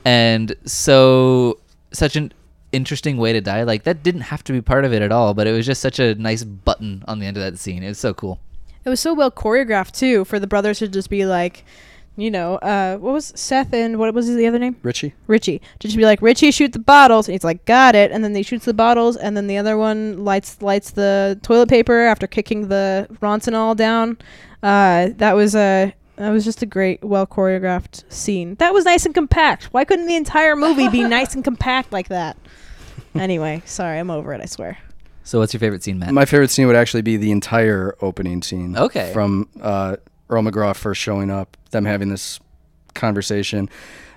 and 0.06 0.56
so 0.66 1.60
such 1.92 2.16
an 2.16 2.34
interesting 2.72 3.18
way 3.18 3.34
to 3.34 3.42
die. 3.42 3.64
Like 3.64 3.84
that 3.84 4.04
didn't 4.04 4.22
have 4.22 4.44
to 4.46 4.54
be 4.54 4.62
part 4.62 4.86
of 4.86 4.94
it 4.94 5.02
at 5.02 5.12
all, 5.12 5.34
but 5.34 5.48
it 5.48 5.52
was 5.52 5.66
just 5.66 5.82
such 5.82 6.00
a 6.00 6.16
nice 6.16 6.44
button 6.44 7.04
on 7.08 7.20
the 7.20 7.26
end 7.26 7.38
of 7.38 7.44
that 7.44 7.58
scene. 7.60 7.84
It 7.84 7.90
was 7.90 8.00
so 8.00 8.14
cool. 8.14 8.40
It 8.86 8.90
was 8.90 9.00
so 9.00 9.14
well 9.14 9.32
choreographed 9.32 9.92
too 9.92 10.26
for 10.26 10.40
the 10.40 10.48
brothers 10.48 10.80
to 10.80 10.88
just 10.88 11.10
be 11.10 11.26
like, 11.26 11.66
you 12.16 12.32
know, 12.32 12.56
uh, 12.56 12.98
what 12.98 13.14
was 13.14 13.32
Seth 13.36 13.74
and 13.74 13.98
what 13.98 14.14
was 14.14 14.34
the 14.34 14.46
other 14.46 14.60
name? 14.60 14.76
Richie, 14.84 15.14
Richie 15.28 15.60
to 15.80 15.88
just 15.88 15.98
be 15.98 16.06
like 16.06 16.22
Richie 16.22 16.52
shoot 16.52 16.74
the 16.74 16.80
bottles 16.80 17.28
and 17.28 17.34
he's 17.34 17.44
like 17.44 17.66
got 17.66 17.96
it 17.96 18.12
and 18.12 18.24
then 18.24 18.36
he 18.36 18.44
shoots 18.44 18.66
the 18.66 18.74
bottles 18.74 19.16
and 19.16 19.36
then 19.38 19.48
the 19.48 19.58
other 19.58 19.78
one 19.78 20.24
lights 20.24 20.62
lights 20.62 20.92
the 20.92 21.40
toilet 21.44 21.70
paper 21.70 22.02
after 22.02 22.28
kicking 22.28 22.68
the 22.68 23.08
Ronson 23.22 23.54
all 23.54 23.76
down 23.76 24.18
uh, 24.64 25.10
that 25.18 25.34
was 25.36 25.56
a 25.56 25.94
that 26.20 26.30
was 26.30 26.44
just 26.46 26.62
a 26.62 26.66
great 26.66 27.04
well 27.04 27.26
choreographed 27.26 28.04
scene 28.12 28.56
that 28.56 28.74
was 28.74 28.86
nice 28.86 29.06
and 29.06 29.16
compact 29.16 29.66
why 29.74 29.84
couldn't 29.84 30.06
the 30.06 30.16
entire 30.16 30.56
movie 30.56 30.88
be 30.90 31.04
nice 31.18 31.34
and 31.34 31.44
compact 31.44 31.92
like 31.92 32.10
that 32.10 32.38
anyway 33.16 33.62
sorry 33.66 33.98
I'm 34.00 34.12
over 34.12 34.34
it 34.34 34.42
I 34.42 34.46
swear 34.46 34.78
So 35.24 35.40
what's 35.40 35.54
your 35.54 35.60
favorite 35.60 35.84
scene, 35.84 35.98
Matt? 36.00 36.14
my 36.14 36.26
favorite 36.26 36.52
scene 36.52 36.68
would 36.68 36.76
actually 36.76 37.02
be 37.04 37.18
the 37.18 37.32
entire 37.32 37.96
opening 38.02 38.42
scene. 38.42 38.76
Okay. 38.78 39.12
From 39.14 39.48
uh, 39.62 39.98
Earl 40.30 40.44
McGraw 40.44 40.76
first 40.76 41.00
showing 41.02 41.30
up, 41.32 41.56
them 41.72 41.86
having 41.86 42.10
this 42.10 42.40
conversation. 42.96 43.70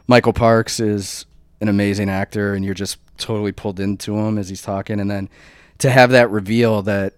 Michael 0.07 0.33
Parks 0.33 0.81
is 0.81 1.27
an 1.61 1.69
amazing 1.69 2.09
actor, 2.09 2.55
and 2.55 2.65
you're 2.65 2.75
just 2.75 2.99
totally 3.19 3.53
pulled 3.53 3.79
into 3.79 4.17
him 4.17 4.39
as 4.39 4.49
he's 4.49 4.63
talking. 4.63 4.99
And 5.01 5.11
then 5.11 5.29
to 5.79 5.91
have 5.91 6.11
that 6.11 6.31
reveal 6.31 6.83
that 6.83 7.15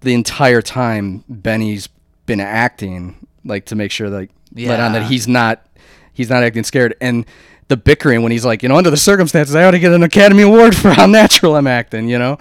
the 0.00 0.14
entire 0.14 0.62
time 0.62 1.24
Benny's 1.28 1.88
been 2.26 2.40
acting, 2.40 3.26
like 3.44 3.66
to 3.66 3.74
make 3.74 3.90
sure, 3.90 4.08
like, 4.08 4.30
let 4.54 4.80
on 4.80 4.92
that 4.92 5.04
he's 5.10 5.26
not, 5.28 5.66
he's 6.12 6.28
not 6.30 6.42
acting 6.42 6.64
scared. 6.64 6.94
And 7.00 7.24
the 7.68 7.76
bickering 7.76 8.22
when 8.22 8.32
he's 8.32 8.44
like, 8.44 8.62
you 8.62 8.68
know, 8.68 8.76
under 8.76 8.90
the 8.90 8.96
circumstances, 8.96 9.54
I 9.54 9.64
ought 9.64 9.70
to 9.72 9.78
get 9.78 9.92
an 9.92 10.02
Academy 10.02 10.42
Award 10.42 10.76
for 10.76 10.90
how 10.90 11.06
natural 11.06 11.56
I'm 11.56 11.66
acting, 11.66 12.08
you 12.08 12.18
know? 12.18 12.38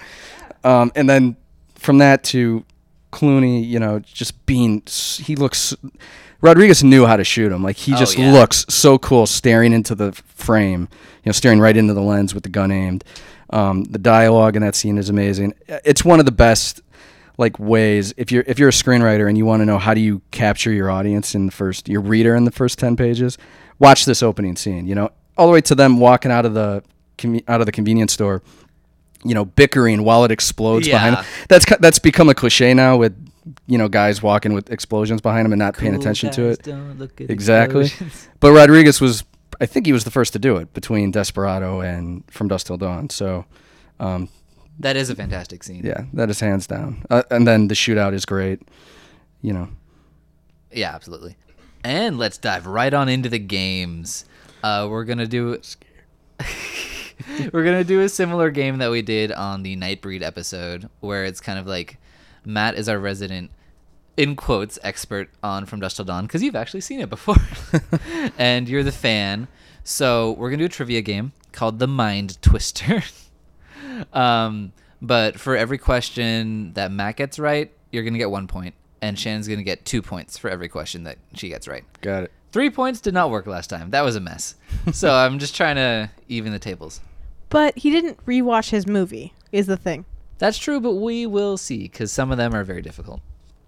Um, 0.64 0.92
and 0.96 1.10
then 1.10 1.38
from 1.76 2.00
that 2.00 2.24
to 2.26 2.66
Clooney, 3.12 3.66
you 3.66 3.80
know, 3.80 4.00
just 4.00 4.46
being 4.46 4.84
he 4.88 5.36
looks 5.36 5.76
Rodriguez 6.42 6.84
knew 6.84 7.06
how 7.06 7.18
to 7.18 7.24
shoot 7.24 7.52
him. 7.52 7.64
Like 7.64 7.78
he 7.78 7.94
Oh, 7.94 7.98
just 7.98 8.18
yeah. 8.18 8.32
looks 8.32 8.66
so 8.70 8.98
cool 8.98 9.26
staring 9.26 9.74
into 9.74 9.96
the 9.96 10.12
frame, 10.12 10.88
you 11.24 11.30
know, 11.30 11.32
staring 11.32 11.60
right 11.60 11.76
into 11.78 11.94
the 11.94 12.02
lens 12.02 12.34
with 12.34 12.44
the 12.44 12.50
gun 12.50 12.72
aimed. 12.72 13.04
Um, 13.52 13.84
the 13.84 14.00
dialogue 14.00 14.56
in 14.56 14.62
that 14.62 14.76
scene 14.76 14.98
is 14.98 15.10
amazing. 15.10 15.54
It's 15.68 16.06
one 16.06 16.20
of 16.20 16.26
the 16.26 16.32
best 16.32 16.82
like 17.38 17.60
ways 17.60 18.14
if 18.18 18.32
you're 18.32 18.44
if 18.48 18.60
you're 18.60 18.70
a 18.70 18.74
screenwriter 18.74 19.28
and 19.28 19.38
you 19.38 19.46
want 19.46 19.62
to 19.62 19.66
know 19.66 19.78
how 19.78 19.94
do 19.94 20.02
you 20.02 20.22
capture 20.32 20.72
your 20.72 20.90
audience 20.90 21.36
in 21.36 21.46
the 21.48 21.52
first 21.52 21.88
your 21.88 22.02
reader 22.02 22.36
in 22.36 22.46
the 22.46 22.52
first 22.52 22.80
10 22.80 22.96
pages 22.96 23.38
watch 23.80 24.06
this 24.06 24.22
opening 24.22 24.56
scene 24.56 24.86
you 24.88 24.96
know? 24.96 25.10
All 25.38 25.48
the 25.48 25.54
way 25.54 25.62
to 25.62 25.76
them 25.76 26.00
walking 26.00 26.32
out 26.32 26.46
of 26.46 26.54
the 26.54 26.84
out 27.48 27.62
of 27.62 27.66
the 27.66 27.72
convenience 27.72 28.14
store 28.14 28.44
you 29.24 29.34
know 29.34 29.46
bickering 29.46 30.04
while 30.04 30.24
it 30.24 30.32
explodes 30.32 30.88
behind 30.88 31.16
them 31.16 31.26
that's 31.48 31.66
that's 31.78 32.00
become 32.00 32.30
a 32.30 32.36
cliche 32.36 32.74
now 32.74 32.98
with 32.98 33.16
you 33.68 33.78
know 33.78 33.88
guys 33.88 34.22
walking 34.22 34.54
with 34.54 34.72
explosions 34.72 35.22
behind 35.22 35.46
them 35.46 35.54
and 35.54 35.60
not 35.60 35.76
paying 35.78 35.94
Cool 35.94 36.02
attention 36.02 36.32
to 36.32 36.50
it. 36.50 36.64
don't 36.64 37.00
look 37.00 37.20
at 37.22 37.30
exactly. 37.30 37.86
explosions. 37.86 38.28
but 38.40 38.52
rodriguez 38.52 39.00
was 39.02 39.24
i 39.60 39.66
think 39.66 39.86
he 39.86 39.94
was 39.94 40.04
the 40.04 40.12
first 40.12 40.34
to 40.34 40.40
do 40.40 40.58
it 40.58 40.74
between 40.74 41.12
desperado 41.12 41.82
and 41.82 42.24
from 42.30 42.48
dusk 42.48 42.68
till 42.68 42.78
dawn. 42.78 43.10
So 43.10 43.46
um, 44.00 44.30
That 44.82 44.96
is 44.96 45.10
a 45.12 45.16
fantastic 45.16 45.64
scene. 45.64 45.84
yeah, 45.86 46.06
that 46.14 46.30
is 46.30 46.40
hands 46.40 46.66
down. 46.66 47.06
Uh, 47.10 47.22
and 47.30 47.46
then 47.48 47.68
the 47.68 47.76
shootout 47.76 48.14
is 48.14 48.26
great. 48.26 48.62
You 49.42 49.54
know, 49.54 49.70
Yeah, 50.72 50.94
absolutely. 50.94 51.38
And 51.84 52.18
let's 52.18 52.38
dive 52.38 52.66
right 52.68 52.94
on 52.94 53.08
into 53.10 53.30
the 53.30 53.40
games. 53.40 54.26
Uh, 54.64 54.88
we're 54.90 55.06
gonna 55.06 55.28
do. 55.28 55.60
we're 57.54 57.64
gonna 57.64 57.84
do 57.84 58.02
a 58.02 58.10
similar 58.10 58.50
game 58.52 58.80
that 58.80 58.92
we 58.92 59.02
did 59.02 59.32
on 59.32 59.64
the 59.64 59.76
Nightbreed 59.76 60.22
episode, 60.22 60.90
where 61.00 61.26
it's 61.26 61.40
kind 61.42 61.58
of 61.60 61.68
like 61.68 61.98
Matt 62.46 62.76
is 62.76 62.90
our 62.90 63.00
resident, 63.00 63.52
in 64.18 64.36
quotes, 64.36 64.78
expert 64.84 65.30
on 65.44 65.66
From 65.66 65.80
Dusk 65.80 65.96
Till 65.98 66.06
Dawn 66.06 66.26
because 66.26 66.44
you've 66.44 66.56
actually 66.56 66.82
seen 66.82 67.00
it 67.00 67.10
before, 67.10 67.36
and 68.38 68.68
you're 68.70 68.84
the 68.84 68.92
fan. 68.92 69.48
So 69.84 70.32
we're 70.34 70.50
gonna 70.50 70.60
do 70.60 70.66
a 70.66 70.70
trivia 70.70 71.02
game 71.02 71.34
called 71.52 71.80
the 71.80 71.88
Mind 71.88 72.42
Twister. 72.42 73.04
um, 74.14 74.72
but 75.02 75.40
for 75.40 75.56
every 75.56 75.78
question 75.78 76.74
that 76.74 76.92
Matt 76.92 77.18
gets 77.18 77.40
right, 77.40 77.72
you're 77.92 78.04
gonna 78.04 78.18
get 78.18 78.32
one 78.32 78.48
point, 78.48 78.76
and 79.02 79.18
Shannon's 79.18 79.48
gonna 79.48 79.64
get 79.64 79.86
two 79.86 80.02
points 80.02 80.38
for 80.38 80.50
every 80.50 80.70
question 80.70 81.04
that 81.04 81.18
she 81.34 81.50
gets 81.50 81.68
right. 81.68 81.84
got 82.02 82.24
it. 82.24 82.32
Three 82.52 82.70
points 82.70 83.00
did 83.00 83.14
not 83.14 83.30
work 83.30 83.48
last 83.48 83.70
time. 83.70 83.92
That 83.92 84.02
was 84.02 84.16
a 84.16 84.20
mess. 84.20 84.56
so 84.92 85.14
I'm 85.14 85.40
just 85.40 85.56
trying 85.56 85.78
to 85.78 86.10
even 86.28 86.52
the 86.52 86.60
tables. 86.60 87.00
But 87.50 87.78
he 87.78 87.92
didn't 87.92 88.26
rewatch 88.26 88.70
his 88.70 88.88
movie. 88.88 89.34
Is 89.52 89.68
the 89.68 89.78
thing. 89.78 90.06
That's 90.38 90.58
true, 90.58 90.80
but 90.80 90.94
we 90.94 91.26
will 91.26 91.58
see 91.58 91.84
because 91.84 92.12
some 92.12 92.32
of 92.32 92.38
them 92.38 92.56
are 92.56 92.64
very 92.64 92.82
difficult. 92.82 93.22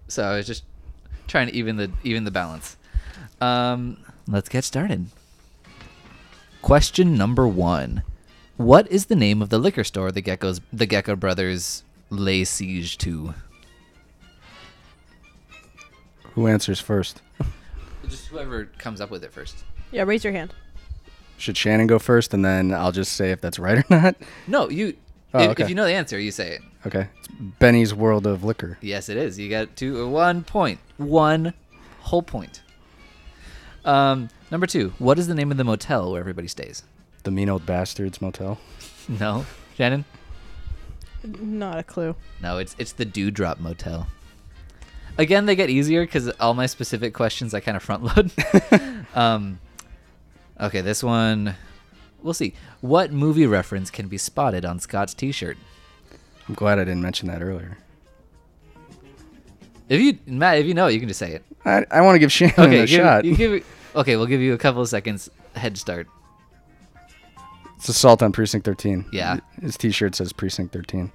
So 0.08 0.24
I 0.24 0.38
was 0.38 0.48
just 0.48 0.64
trying 1.28 1.48
to 1.48 1.54
even 1.54 1.78
the 1.78 1.92
even 2.04 2.24
the 2.24 2.32
balance. 2.32 2.78
Um, 3.42 3.98
let's 4.28 4.50
get 4.50 4.64
started. 4.64 5.08
Question 6.62 7.16
number 7.16 7.48
one: 7.48 8.04
What 8.58 8.92
is 8.92 9.08
the 9.08 9.16
name 9.16 9.42
of 9.42 9.50
the 9.50 9.58
liquor 9.58 9.84
store 9.84 10.12
the 10.12 10.22
Geckos 10.22 10.62
the 10.72 10.86
Gecko 10.86 11.16
brothers 11.16 11.84
lay 12.10 12.44
siege 12.44 12.98
to? 13.00 13.34
Who 16.34 16.48
answers 16.48 16.80
first? 16.80 17.22
Just 18.08 18.28
whoever 18.28 18.66
comes 18.78 19.02
up 19.02 19.10
with 19.10 19.24
it 19.24 19.32
first. 19.32 19.64
Yeah, 19.92 20.04
raise 20.04 20.24
your 20.24 20.34
hand. 20.34 20.54
Should 21.38 21.58
Shannon 21.58 21.88
go 21.88 22.00
first, 22.00 22.34
and 22.34 22.46
then 22.46 22.74
I'll 22.74 22.92
just 22.92 23.14
say 23.14 23.32
if 23.32 23.42
that's 23.42 23.58
right 23.58 23.80
or 23.80 23.86
not. 23.90 24.16
No, 24.48 24.70
you. 24.70 24.96
Oh, 25.34 25.40
if, 25.44 25.50
okay. 25.52 25.64
if 25.64 25.70
you 25.70 25.76
know 25.76 25.86
the 25.86 25.94
answer, 25.94 26.20
you 26.20 26.32
say 26.32 26.52
it. 26.52 26.62
Okay, 26.86 27.08
it's 27.18 27.28
Benny's 27.60 27.94
World 27.94 28.28
of 28.28 28.44
Liquor. 28.44 28.78
Yes, 28.82 29.10
it 29.10 29.18
is. 29.18 29.40
You 29.40 29.50
got 29.50 29.76
two, 29.76 30.08
one 30.10 30.44
point, 30.44 30.80
one 30.98 31.54
whole 32.02 32.22
point. 32.22 32.62
Um, 33.84 34.30
number 34.52 34.68
two. 34.68 34.94
What 35.00 35.18
is 35.18 35.28
the 35.28 35.36
name 35.36 35.50
of 35.52 35.58
the 35.58 35.64
motel 35.64 36.12
where 36.12 36.20
everybody 36.20 36.48
stays? 36.48 36.84
The 37.24 37.32
Mean 37.32 37.50
Old 37.50 37.66
Bastards 37.66 38.22
Motel. 38.22 38.60
No, 39.08 39.46
Shannon. 39.76 40.06
Not 41.24 41.80
a 41.80 41.84
clue. 41.84 42.16
No, 42.42 42.58
it's 42.58 42.76
it's 42.78 42.92
the 42.94 43.06
Dewdrop 43.06 43.60
Motel. 43.60 44.08
Again, 45.18 45.46
they 45.46 45.56
get 45.56 45.70
easier 45.70 46.02
because 46.04 46.30
all 46.40 46.54
my 46.54 46.66
specific 46.66 47.14
questions 47.14 47.54
I 47.54 47.60
kind 47.60 47.78
of 47.78 47.84
front 47.84 48.04
load. 48.04 48.32
um, 49.16 49.60
okay, 50.60 50.82
this 50.82 51.04
one, 51.04 51.56
we'll 52.24 52.34
see. 52.34 52.56
What 52.82 53.12
movie 53.14 53.46
reference 53.46 53.92
can 53.92 54.08
be 54.08 54.18
spotted 54.18 54.66
on 54.66 54.80
Scott's 54.80 55.14
T-shirt? 55.14 55.56
I'm 56.48 56.56
glad 56.56 56.80
I 56.80 56.84
didn't 56.84 57.04
mention 57.04 57.28
that 57.30 57.42
earlier. 57.44 57.78
If 59.88 60.02
you 60.02 60.18
Matt, 60.26 60.58
if 60.58 60.66
you 60.66 60.74
know 60.74 60.88
it, 60.88 60.94
you 60.94 61.00
can 61.00 61.08
just 61.08 61.20
say 61.20 61.34
it. 61.34 61.44
I, 61.64 61.86
I 61.92 62.02
want 62.02 62.16
to 62.16 62.20
give 62.20 62.32
Shannon 62.32 62.56
Okay, 62.58 62.80
a 62.80 62.88
give, 62.88 63.02
shot. 63.02 63.26
you 63.26 63.36
give. 63.36 63.66
Okay, 63.96 64.16
we'll 64.18 64.26
give 64.26 64.42
you 64.42 64.54
a 64.54 64.58
couple 64.58 64.82
of 64.82 64.90
seconds 64.90 65.30
head 65.56 65.78
start. 65.78 66.08
It's 67.84 67.90
Assault 67.90 68.24
on 68.24 68.32
Precinct 68.32 68.66
13. 68.66 69.08
Yeah. 69.12 69.42
His 69.62 69.76
T-shirt 69.76 70.16
says 70.16 70.32
Precinct 70.32 70.72
13, 70.72 71.12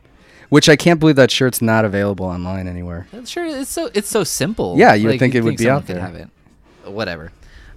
which 0.51 0.69
I 0.69 0.77
can't 0.77 1.01
believe 1.01 1.17
that 1.17 1.31
shirt's 1.31 1.63
not 1.63 1.87
available 1.87 2.27
online 2.27 2.69
anywhere. 2.69 3.09
Sure, 3.25 3.47
it's 3.47 3.71
so 3.71 3.89
it's 3.95 4.11
so 4.11 4.23
simple. 4.23 4.77
Yeah, 4.77 4.93
you 4.93 5.09
would 5.09 5.19
think 5.19 5.35
it 5.35 5.41
would 5.41 5.57
be 5.57 5.71
out 5.71 5.87
there. 5.87 5.99
Have 5.99 6.15
it. 6.15 6.29
Whatever. 6.85 7.33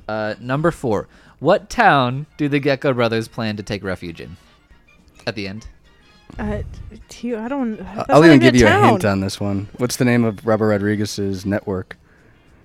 Uh, 0.09 0.35
number 0.41 0.71
four. 0.71 1.07
What 1.39 1.69
town 1.69 2.25
do 2.35 2.49
the 2.49 2.59
Gecko 2.59 2.91
brothers 2.91 3.29
plan 3.29 3.55
to 3.55 3.63
take 3.63 3.81
refuge 3.81 4.19
in? 4.19 4.35
At 5.25 5.35
the 5.35 5.47
end. 5.47 5.67
Uh, 6.37 6.63
do 7.07 7.37
I 7.37 7.47
don't. 7.47 7.77
that's 7.77 8.09
I'll 8.09 8.25
even 8.25 8.39
give 8.39 8.57
you 8.57 8.67
a 8.67 8.87
hint 8.87 9.05
on 9.05 9.21
this 9.21 9.39
one. 9.39 9.69
What's 9.77 9.95
the 9.95 10.03
name 10.03 10.25
of 10.25 10.45
Robert 10.45 10.67
Rodriguez's 10.67 11.45
network? 11.45 11.97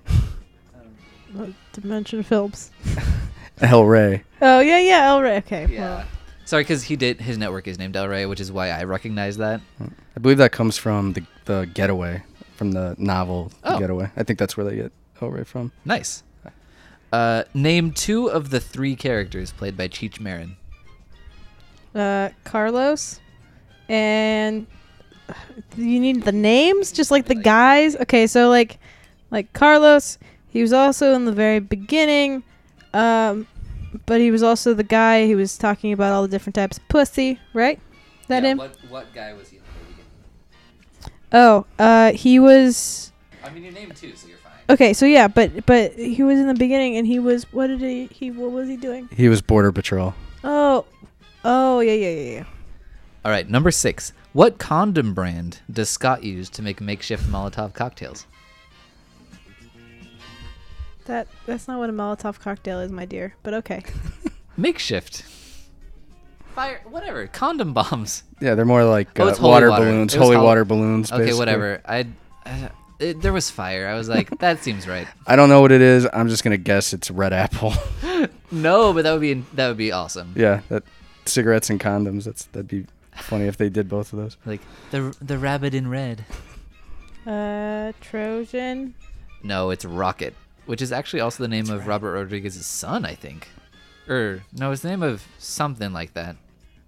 Dimension 1.71 2.21
Films. 2.21 2.71
El 3.61 3.85
Rey. 3.85 4.23
Oh 4.41 4.59
yeah, 4.59 4.79
yeah, 4.79 5.07
El 5.07 5.21
Rey. 5.21 5.37
Okay. 5.37 5.67
well, 5.77 6.03
Sorry, 6.47 6.63
because 6.63 6.83
he 6.83 6.95
did 6.95 7.19
his 7.21 7.37
network 7.37 7.67
is 7.67 7.77
named 7.77 7.95
El 7.95 8.07
Rey, 8.07 8.25
which 8.25 8.39
is 8.39 8.51
why 8.51 8.69
I 8.69 8.83
recognize 8.85 9.37
that. 9.37 9.59
I 9.81 10.19
believe 10.19 10.37
that 10.37 10.51
comes 10.53 10.77
from 10.77 11.13
the 11.13 11.23
the 11.45 11.69
Getaway, 11.73 12.23
from 12.55 12.71
the 12.71 12.95
novel 12.97 13.51
The 13.61 13.75
Oh. 13.75 13.79
Getaway. 13.79 14.09
I 14.15 14.23
think 14.23 14.39
that's 14.39 14.55
where 14.55 14.65
they 14.65 14.77
get 14.77 14.91
El 15.21 15.29
Rey 15.29 15.43
from. 15.43 15.71
Nice. 15.85 16.23
Uh, 17.11 17.43
name 17.53 17.91
two 17.91 18.27
of 18.29 18.49
the 18.49 18.59
three 18.59 18.95
characters 18.95 19.51
played 19.51 19.75
by 19.77 19.87
Cheech 19.87 20.19
Marin. 20.19 20.57
uh, 21.95 22.29
Carlos, 22.43 23.19
and 23.89 24.67
you 25.77 25.99
need 25.99 26.23
the 26.23 26.31
names, 26.33 26.91
just 26.91 27.09
like 27.11 27.25
the 27.25 27.35
guys. 27.35 27.95
Okay, 27.95 28.27
so 28.27 28.49
like, 28.49 28.77
like 29.31 29.51
Carlos, 29.53 30.17
he 30.49 30.61
was 30.61 30.73
also 30.73 31.13
in 31.13 31.23
the 31.25 31.31
very 31.31 31.59
beginning, 31.59 32.43
um, 32.93 33.47
but 34.05 34.21
he 34.21 34.31
was 34.31 34.43
also 34.43 34.73
the 34.73 34.83
guy 34.83 35.27
who 35.27 35.37
was 35.37 35.57
talking 35.57 35.91
about 35.91 36.13
all 36.13 36.21
the 36.21 36.27
different 36.27 36.55
types 36.55 36.77
of 36.77 36.87
pussy, 36.87 37.39
right? 37.53 37.79
That 38.27 38.43
him? 38.43 38.57
What, 38.57 38.77
what 38.89 39.13
guy 39.13 39.33
was 39.33 39.49
he 39.49 39.57
in 39.57 39.63
the 39.63 41.37
Oh, 41.37 41.65
uh, 41.79 42.11
he 42.13 42.39
was. 42.39 43.11
I 43.43 43.49
mean, 43.49 43.63
you 43.63 43.71
named 43.71 43.95
two, 43.95 44.15
so 44.15 44.27
you're 44.27 44.37
fine. 44.37 44.53
Okay, 44.69 44.93
so 44.93 45.05
yeah, 45.05 45.27
but 45.27 45.65
but 45.65 45.93
he 45.93 46.23
was 46.23 46.39
in 46.39 46.47
the 46.47 46.53
beginning, 46.53 46.97
and 46.97 47.07
he 47.07 47.19
was 47.19 47.51
what 47.53 47.67
did 47.67 47.81
he 47.81 48.07
he 48.07 48.31
what 48.31 48.51
was 48.51 48.67
he 48.67 48.77
doing? 48.77 49.09
He 49.15 49.29
was 49.29 49.41
Border 49.41 49.71
Patrol. 49.71 50.13
Oh, 50.43 50.85
oh 51.43 51.79
yeah 51.79 51.93
yeah 51.93 52.09
yeah 52.09 52.31
yeah. 52.31 52.43
All 53.25 53.31
right, 53.31 53.49
number 53.49 53.71
six. 53.71 54.13
What 54.33 54.57
condom 54.57 55.13
brand 55.13 55.59
does 55.71 55.89
Scott 55.89 56.23
use 56.23 56.49
to 56.51 56.61
make 56.61 56.79
makeshift 56.79 57.25
Molotov 57.25 57.73
cocktails? 57.73 58.25
That 61.07 61.27
that's 61.45 61.67
not 61.67 61.79
what 61.79 61.89
a 61.89 61.93
Molotov 61.93 62.39
cocktail 62.39 62.79
is, 62.79 62.91
my 62.91 63.05
dear. 63.05 63.33
But 63.43 63.53
okay. 63.55 63.83
Makeshift. 64.57 65.23
Fire, 66.55 66.81
whatever. 66.89 67.27
Condom 67.27 67.73
bombs. 67.73 68.23
Yeah, 68.41 68.55
they're 68.55 68.65
more 68.65 68.83
like 68.83 69.19
Oh, 69.19 69.25
uh, 69.25 69.29
it's 69.29 69.37
holy 69.37 69.51
water 69.51 69.69
water. 69.69 69.85
balloons, 69.85 70.13
It 70.13 70.17
was 70.19 70.25
holy 70.25 70.35
hol- 70.37 70.45
water 70.45 70.65
balloons. 70.65 71.11
Okay, 71.11 71.19
basically. 71.25 71.39
whatever. 71.39 71.81
I, 71.85 72.07
I 72.45 72.71
it, 72.99 73.21
there 73.21 73.31
was 73.33 73.51
fire. 73.51 73.87
I 73.87 73.93
was 73.93 74.09
like, 74.09 74.39
that 74.39 74.63
seems 74.63 74.87
right. 74.87 75.07
I 75.27 75.35
don't 75.35 75.49
know 75.49 75.61
what 75.61 75.71
it 75.71 75.81
is. 75.81 76.07
I'm 76.11 76.29
just 76.29 76.43
gonna 76.43 76.57
guess 76.57 76.93
it's 76.93 77.09
red 77.11 77.33
apple. 77.33 77.73
No, 78.49 78.93
but 78.93 79.03
that 79.03 79.11
would 79.11 79.19
be 79.21 79.33
that 79.55 79.67
would 79.67 79.75
be 79.77 79.91
awesome. 79.91 80.31
yeah, 80.35 80.61
that 80.69 80.83
cigarettes 81.25 81.69
and 81.69 81.81
condoms. 81.81 82.23
That's 82.23 82.45
that'd 82.45 82.69
be 82.69 82.85
funny 83.13 83.45
if 83.45 83.57
they 83.57 83.67
did 83.67 83.89
both 83.89 84.13
of 84.13 84.19
those. 84.19 84.37
Like 84.45 84.61
the 84.91 85.13
the 85.21 85.37
rabbit 85.37 85.73
in 85.75 85.89
red. 85.89 86.23
Uh, 87.25 87.91
Trojan. 87.99 88.95
No, 89.43 89.69
it's 89.69 89.83
Rocket, 89.83 90.33
which 90.67 90.81
is 90.81 90.91
actually 90.91 91.21
also 91.21 91.43
the 91.43 91.47
name 91.47 91.69
of 91.69 91.87
Robert 91.87 92.13
Rodriguez's 92.13 92.65
son, 92.65 93.05
I 93.05 93.15
think. 93.15 93.49
Or 94.07 94.43
no, 94.53 94.71
it's 94.71 94.81
the 94.81 94.89
name 94.89 95.03
of 95.03 95.25
something 95.37 95.91
like 95.91 96.13
that. 96.13 96.35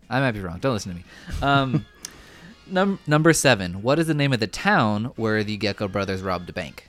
I 0.10 0.20
might 0.20 0.32
be 0.32 0.40
wrong. 0.40 0.60
Don't 0.60 0.74
listen 0.74 0.92
to 0.92 0.98
me. 0.98 1.04
Um, 1.42 1.86
num- 2.68 3.00
number 3.08 3.34
seven. 3.34 3.82
What 3.82 4.00
is 4.00 4.08
the 4.08 4.14
name 4.14 4.34
of 4.34 4.40
the 4.40 4.48
town 4.48 5.06
where 5.16 5.44
the 5.44 5.58
Gecko 5.58 5.88
brothers 5.88 6.22
robbed 6.22 6.50
a 6.50 6.54
bank? 6.54 6.88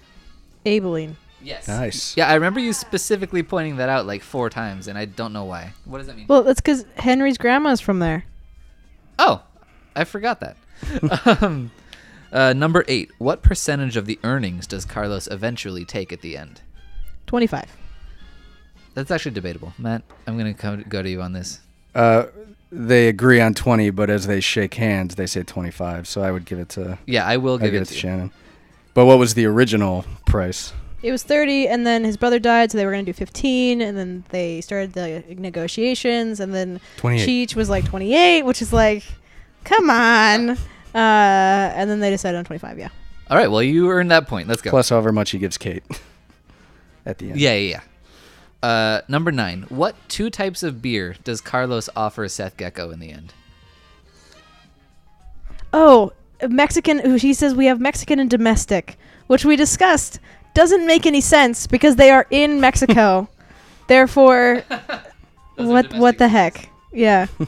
Abilene. 0.64 1.16
Yes. 1.42 1.68
Nice. 1.68 2.16
Yeah, 2.16 2.28
I 2.28 2.34
remember 2.34 2.60
you 2.60 2.72
specifically 2.72 3.42
pointing 3.42 3.76
that 3.76 3.88
out 3.88 4.06
like 4.06 4.22
four 4.22 4.50
times, 4.50 4.88
and 4.88 4.98
I 4.98 5.06
don't 5.06 5.32
know 5.32 5.44
why. 5.44 5.72
What 5.84 5.98
does 5.98 6.06
that 6.06 6.16
mean? 6.16 6.26
Well, 6.28 6.42
that's 6.42 6.60
because 6.60 6.84
Henry's 6.96 7.38
grandma's 7.38 7.80
from 7.80 7.98
there. 7.98 8.24
Oh, 9.18 9.42
I 9.96 10.04
forgot 10.04 10.40
that. 10.40 10.56
um, 11.42 11.70
uh, 12.32 12.52
number 12.52 12.84
eight. 12.88 13.10
What 13.18 13.42
percentage 13.42 13.96
of 13.96 14.06
the 14.06 14.18
earnings 14.22 14.66
does 14.66 14.84
Carlos 14.84 15.26
eventually 15.28 15.84
take 15.84 16.12
at 16.12 16.20
the 16.20 16.36
end? 16.36 16.60
Twenty-five. 17.30 17.70
That's 18.94 19.12
actually 19.12 19.30
debatable. 19.30 19.72
Matt, 19.78 20.02
I'm 20.26 20.36
gonna 20.36 20.52
come, 20.52 20.84
go 20.88 21.00
to 21.00 21.08
you 21.08 21.22
on 21.22 21.32
this. 21.32 21.60
Uh, 21.94 22.24
they 22.72 23.06
agree 23.06 23.40
on 23.40 23.54
20, 23.54 23.90
but 23.90 24.10
as 24.10 24.26
they 24.26 24.40
shake 24.40 24.74
hands, 24.74 25.14
they 25.14 25.26
say 25.26 25.44
25. 25.44 26.08
So 26.08 26.22
I 26.22 26.32
would 26.32 26.44
give 26.44 26.58
it 26.58 26.68
to 26.70 26.98
Yeah, 27.06 27.24
I 27.24 27.36
will 27.36 27.54
I'd 27.54 27.60
give 27.62 27.72
give 27.72 27.82
it 27.82 27.82
it 27.82 27.84
to 27.86 27.90
to 27.90 27.94
you. 27.94 28.00
Shannon. 28.00 28.30
But 28.94 29.06
what 29.06 29.18
was 29.20 29.34
the 29.34 29.46
original 29.46 30.04
price? 30.26 30.72
It 31.02 31.12
was 31.12 31.22
30, 31.22 31.68
and 31.68 31.86
then 31.86 32.02
his 32.02 32.16
brother 32.16 32.40
died, 32.40 32.72
so 32.72 32.78
they 32.78 32.84
were 32.84 32.90
going 32.90 33.04
to 33.04 33.12
do 33.12 33.16
15, 33.16 33.80
and 33.80 33.96
then 33.96 34.24
they 34.30 34.60
started 34.60 34.92
the 34.92 35.22
negotiations, 35.38 36.40
and 36.40 36.52
then 36.52 36.80
28. 36.96 37.28
Cheech 37.28 37.54
was 37.56 37.70
like 37.70 37.84
28, 37.84 38.42
which 38.42 38.60
is 38.60 38.72
like, 38.72 39.04
come 39.64 39.88
on. 39.88 40.50
Uh, 40.50 40.56
and 40.94 41.88
then 41.88 42.00
they 42.00 42.10
decided 42.10 42.36
on 42.38 42.44
25, 42.44 42.76
yeah. 42.78 42.88
All 43.30 43.36
right, 43.36 43.48
well, 43.48 43.62
you 43.62 43.88
earned 43.88 44.10
that 44.10 44.26
point. 44.26 44.48
Let's 44.48 44.60
go. 44.62 44.70
Plus 44.70 44.88
however 44.88 45.12
much 45.12 45.30
he 45.30 45.38
gives 45.38 45.56
Kate 45.56 45.84
at 47.10 47.18
the 47.18 47.30
end. 47.30 47.40
Yeah, 47.40 47.54
yeah, 47.54 47.80
yeah. 48.62 48.68
Uh, 48.68 49.00
number 49.08 49.32
nine. 49.32 49.62
What 49.68 49.96
two 50.08 50.30
types 50.30 50.62
of 50.62 50.80
beer 50.80 51.16
does 51.24 51.40
Carlos 51.40 51.88
offer 51.96 52.28
Seth 52.28 52.56
Gecko 52.56 52.90
in 52.90 53.00
the 53.00 53.10
end? 53.10 53.34
Oh, 55.72 56.12
Mexican, 56.48 57.18
he 57.18 57.32
says 57.32 57.54
we 57.54 57.66
have 57.66 57.80
Mexican 57.80 58.18
and 58.18 58.28
domestic, 58.28 58.98
which 59.28 59.44
we 59.44 59.56
discussed. 59.56 60.20
Doesn't 60.54 60.86
make 60.86 61.06
any 61.06 61.20
sense 61.20 61.66
because 61.66 61.96
they 61.96 62.10
are 62.10 62.26
in 62.30 62.60
Mexico. 62.60 63.28
Therefore, 63.86 64.62
what 65.56 65.92
what 65.94 66.18
the 66.18 66.28
heck? 66.28 66.68
Yeah. 66.92 67.26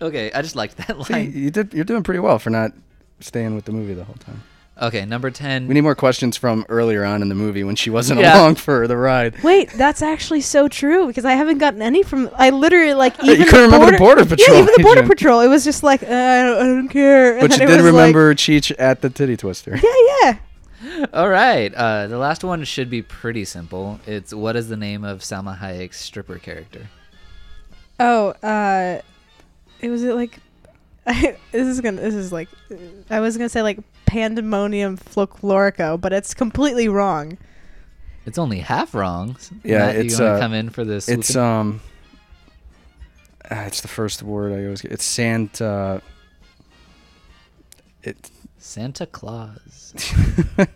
Okay, 0.00 0.30
I 0.32 0.42
just 0.42 0.56
liked 0.56 0.76
that 0.76 1.06
See, 1.06 1.22
you 1.22 1.50
did, 1.50 1.72
you're 1.72 1.84
doing 1.84 2.02
pretty 2.02 2.20
well 2.20 2.38
for 2.38 2.50
not 2.50 2.72
staying 3.20 3.54
with 3.54 3.64
the 3.64 3.72
movie 3.72 3.94
the 3.94 4.04
whole 4.04 4.16
time. 4.16 4.42
Okay, 4.80 5.06
number 5.06 5.30
ten. 5.30 5.66
We 5.68 5.72
need 5.74 5.80
more 5.80 5.94
questions 5.94 6.36
from 6.36 6.66
earlier 6.68 7.02
on 7.02 7.22
in 7.22 7.30
the 7.30 7.34
movie 7.34 7.64
when 7.64 7.76
she 7.76 7.88
wasn't 7.88 8.20
Yeah. 8.20 8.38
along 8.38 8.56
for 8.56 8.86
the 8.86 8.96
ride. 8.96 9.42
Wait, 9.42 9.70
that's 9.70 10.02
actually 10.02 10.42
so 10.42 10.68
true 10.68 11.06
because 11.06 11.24
I 11.24 11.32
haven't 11.32 11.58
gotten 11.58 11.80
any 11.80 12.02
from. 12.02 12.28
I 12.36 12.50
literally 12.50 12.92
like 12.92 13.14
You 13.22 13.32
even 13.32 13.46
couldn't 13.46 13.70
remember 13.72 13.92
the 13.92 13.98
Border 13.98 14.20
Yeah, 14.24 14.28
Patrol 14.28 14.58
even 14.58 14.74
the 14.76 14.82
border 14.82 15.00
agent. 15.00 15.10
patrol. 15.18 15.40
It 15.40 15.48
was 15.48 15.64
just 15.64 15.82
like 15.82 16.02
uh, 16.02 16.06
I, 16.06 16.42
don't, 16.42 16.56
I 16.58 16.62
don't 16.64 16.88
care. 16.88 17.32
And 17.38 17.40
But 17.40 17.50
then 17.52 17.60
you 17.60 17.64
it 17.74 17.76
did 17.78 17.82
was 17.84 17.92
like- 17.94 18.00
remember 18.00 18.34
Cheech 18.34 18.70
at 18.78 19.00
the 19.00 19.08
titty 19.08 19.38
twister. 19.38 19.76
yeah, 19.82 20.38
yeah. 20.84 21.06
All 21.14 21.30
right. 21.30 21.72
Uh, 21.74 22.06
the 22.06 22.18
last 22.18 22.44
one 22.44 22.62
should 22.64 22.90
be 22.90 23.00
pretty 23.00 23.46
simple. 23.46 23.98
It's 24.06 24.34
what 24.34 24.56
is 24.56 24.68
the 24.68 24.76
name 24.76 25.04
of 25.04 25.20
Salma 25.20 25.58
Hayek's 25.58 25.98
stripper 25.98 26.38
character? 26.38 26.88
Oh, 27.98 28.28
uh, 28.42 29.00
it 29.80 29.88
was 29.88 30.04
it 30.04 30.14
like. 30.14 30.38
I, 31.06 31.36
this 31.52 31.66
is 31.66 31.80
gonna. 31.80 32.00
This 32.00 32.14
is 32.14 32.32
like. 32.32 32.48
I 33.10 33.20
was 33.20 33.36
gonna 33.36 33.48
say 33.48 33.62
like 33.62 33.78
pandemonium 34.06 34.98
folklorico, 34.98 36.00
but 36.00 36.12
it's 36.12 36.34
completely 36.34 36.88
wrong. 36.88 37.38
It's 38.24 38.38
only 38.38 38.58
half 38.58 38.94
wrong. 38.94 39.36
Yeah, 39.62 39.78
Matt, 39.78 39.96
it's, 39.96 40.18
you 40.18 40.24
uh, 40.24 40.40
come 40.40 40.52
in 40.52 40.70
for 40.70 40.84
this? 40.84 41.08
It's 41.08 41.36
um, 41.36 41.80
ah, 43.50 43.64
it's 43.64 43.80
the 43.80 43.88
first 43.88 44.22
word 44.22 44.52
I 44.52 44.64
always 44.64 44.82
get. 44.82 44.92
It's 44.92 45.04
Santa. 45.04 46.02
It. 48.02 48.30
Santa 48.58 49.06
Claus. 49.06 49.94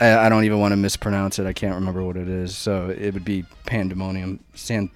I, 0.00 0.26
I 0.26 0.28
don't 0.28 0.44
even 0.44 0.58
want 0.58 0.72
to 0.72 0.76
mispronounce 0.76 1.38
it. 1.38 1.46
I 1.46 1.52
can't 1.52 1.74
remember 1.76 2.02
what 2.02 2.16
it 2.16 2.28
is. 2.28 2.56
So 2.56 2.88
it 2.88 3.14
would 3.14 3.24
be 3.24 3.44
pandemonium. 3.66 4.40
Santipico. 4.54 4.90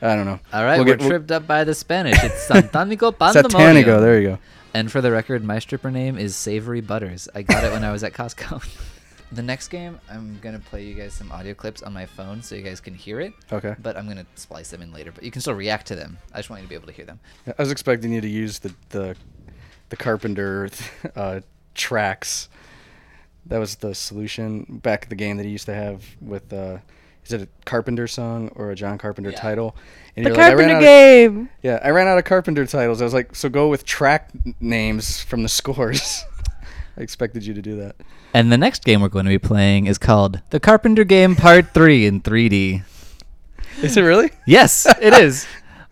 I 0.00 0.14
don't 0.14 0.26
know. 0.26 0.38
All 0.52 0.64
right, 0.64 0.76
We'll 0.76 0.86
we're 0.86 0.92
get- 0.92 1.00
we'll- 1.00 1.08
tripped 1.10 1.32
up 1.32 1.46
by 1.46 1.64
the 1.64 1.74
Spanish. 1.74 2.22
It's 2.22 2.46
Santanico 2.48 3.12
Pandemonium. 3.18 3.84
Satanico. 3.86 4.00
There 4.00 4.20
you 4.20 4.28
go. 4.28 4.38
And 4.74 4.92
for 4.92 5.00
the 5.00 5.10
record, 5.10 5.42
my 5.42 5.58
stripper 5.58 5.90
name 5.90 6.18
is 6.18 6.36
Savory 6.36 6.80
Butters. 6.80 7.28
I 7.34 7.42
got 7.42 7.64
it 7.64 7.72
when 7.72 7.82
I 7.84 7.90
was 7.90 8.04
at 8.04 8.12
Costco. 8.12 8.62
the 9.32 9.42
next 9.42 9.68
game, 9.68 9.98
I'm 10.10 10.38
gonna 10.40 10.58
play 10.60 10.84
you 10.84 10.94
guys 10.94 11.14
some 11.14 11.32
audio 11.32 11.54
clips 11.54 11.82
on 11.82 11.92
my 11.92 12.06
phone 12.06 12.42
so 12.42 12.54
you 12.54 12.62
guys 12.62 12.78
can 12.80 12.94
hear 12.94 13.18
it. 13.20 13.32
Okay. 13.50 13.74
But 13.80 13.96
I'm 13.96 14.06
gonna 14.06 14.26
splice 14.36 14.70
them 14.70 14.82
in 14.82 14.92
later. 14.92 15.10
But 15.10 15.24
you 15.24 15.30
can 15.30 15.40
still 15.40 15.54
react 15.54 15.86
to 15.88 15.96
them. 15.96 16.18
I 16.32 16.38
just 16.38 16.50
want 16.50 16.60
you 16.62 16.66
to 16.66 16.68
be 16.68 16.74
able 16.76 16.86
to 16.86 16.92
hear 16.92 17.06
them. 17.06 17.18
I 17.46 17.54
was 17.60 17.72
expecting 17.72 18.12
you 18.12 18.20
to 18.20 18.28
use 18.28 18.60
the 18.60 18.72
the, 18.90 19.16
the 19.88 19.96
Carpenter 19.96 20.68
uh, 21.16 21.40
tracks. 21.74 22.48
That 23.46 23.58
was 23.58 23.76
the 23.76 23.94
solution 23.94 24.80
back 24.82 25.04
at 25.04 25.08
the 25.08 25.16
game 25.16 25.38
that 25.38 25.44
he 25.46 25.50
used 25.50 25.66
to 25.66 25.74
have 25.74 26.04
with. 26.20 26.52
Uh, 26.52 26.78
is 27.28 27.32
it 27.34 27.42
a 27.42 27.48
Carpenter 27.66 28.06
song 28.06 28.50
or 28.54 28.70
a 28.70 28.74
John 28.74 28.96
Carpenter 28.98 29.30
Yeah. 29.30 29.40
title? 29.40 29.76
And 30.16 30.24
The 30.26 30.30
you're 30.30 30.36
like, 30.38 30.46
I 30.46 30.54
ran 30.54 30.56
Carpenter 30.68 30.76
of- 30.76 30.82
game. 30.82 31.48
yeah, 31.62 31.78
I 31.82 31.90
ran 31.90 32.08
out 32.08 32.18
of 32.18 32.24
Carpenter 32.24 32.66
titles. 32.66 33.00
I 33.00 33.04
was 33.04 33.14
like, 33.14 33.36
so 33.36 33.48
go 33.48 33.68
with 33.68 33.84
track 33.84 34.30
names 34.60 35.20
from 35.20 35.42
the 35.42 35.48
scores. 35.60 36.24
I 36.96 37.02
expected 37.02 37.44
you 37.46 37.54
to 37.54 37.62
do 37.62 37.76
that. 37.76 37.96
And 38.34 38.50
the 38.50 38.58
next 38.58 38.84
game 38.84 39.00
we're 39.00 39.08
going 39.08 39.26
to 39.26 39.30
be 39.30 39.38
playing 39.38 39.86
is 39.86 39.98
called 39.98 40.40
The 40.50 40.58
Carpenter 40.60 41.04
Game 41.04 41.36
Part 41.36 41.68
3 41.74 42.06
in 42.06 42.20
3D. 42.22 42.82
Is 43.82 43.96
it 43.96 44.00
really? 44.02 44.30
Yes, 44.46 44.86
it 45.00 45.12
is. 45.22 45.46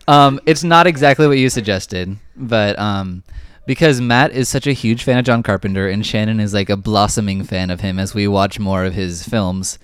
Um, 0.07 0.39
it's 0.45 0.63
not 0.63 0.87
exactly 0.87 1.27
what 1.27 1.37
you 1.37 1.49
suggested, 1.49 2.17
but 2.35 2.77
um, 2.79 3.23
because 3.65 3.99
Matt 4.01 4.31
is 4.31 4.47
such 4.49 4.67
a 4.67 4.71
huge 4.73 5.03
fan 5.03 5.17
of 5.17 5.25
John 5.25 5.43
Carpenter 5.43 5.87
and 5.89 6.05
Shannon 6.05 6.39
is 6.39 6.53
like 6.53 6.69
a 6.69 6.77
blossoming 6.77 7.43
fan 7.43 7.69
of 7.69 7.81
him 7.81 7.99
as 7.99 8.13
we 8.13 8.27
watch 8.27 8.59
more 8.59 8.83
of 8.85 8.93
his 8.93 9.23
films, 9.27 9.79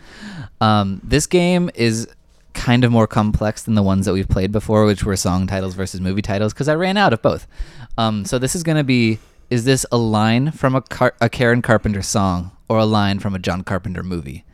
um, 0.64 1.01
this 1.03 1.28
game 1.28 1.70
is 1.76 2.07
kind 2.53 2.86
of 2.86 2.91
more 2.91 3.05
complex 3.05 3.64
than 3.64 3.74
the 3.74 3.84
ones 3.84 4.05
that 4.05 4.14
we've 4.14 4.30
played 4.30 4.53
before, 4.53 4.86
which 4.86 5.03
were 5.03 5.18
song 5.18 5.45
titles 5.45 5.76
versus 5.76 5.99
movie 5.99 6.22
titles, 6.22 6.53
because 6.53 6.70
I 6.70 6.76
ran 6.76 6.95
out 6.95 7.11
of 7.11 7.22
both. 7.22 7.47
Um, 7.97 8.24
so 8.24 8.39
this 8.39 8.55
is 8.55 8.64
going 8.64 8.78
to 8.78 8.84
be 8.86 9.20
is 9.49 9.66
this 9.66 9.86
a 9.91 9.97
line 9.97 10.51
from 10.51 10.74
a, 10.74 10.82
Car- 10.82 11.16
a 11.20 11.30
Karen 11.30 11.61
Carpenter 11.61 12.01
song 12.01 12.51
or 12.70 12.80
a 12.80 12.86
line 12.86 13.20
from 13.20 13.36
a 13.36 13.39
John 13.39 13.61
Carpenter 13.64 14.03
movie? 14.03 14.45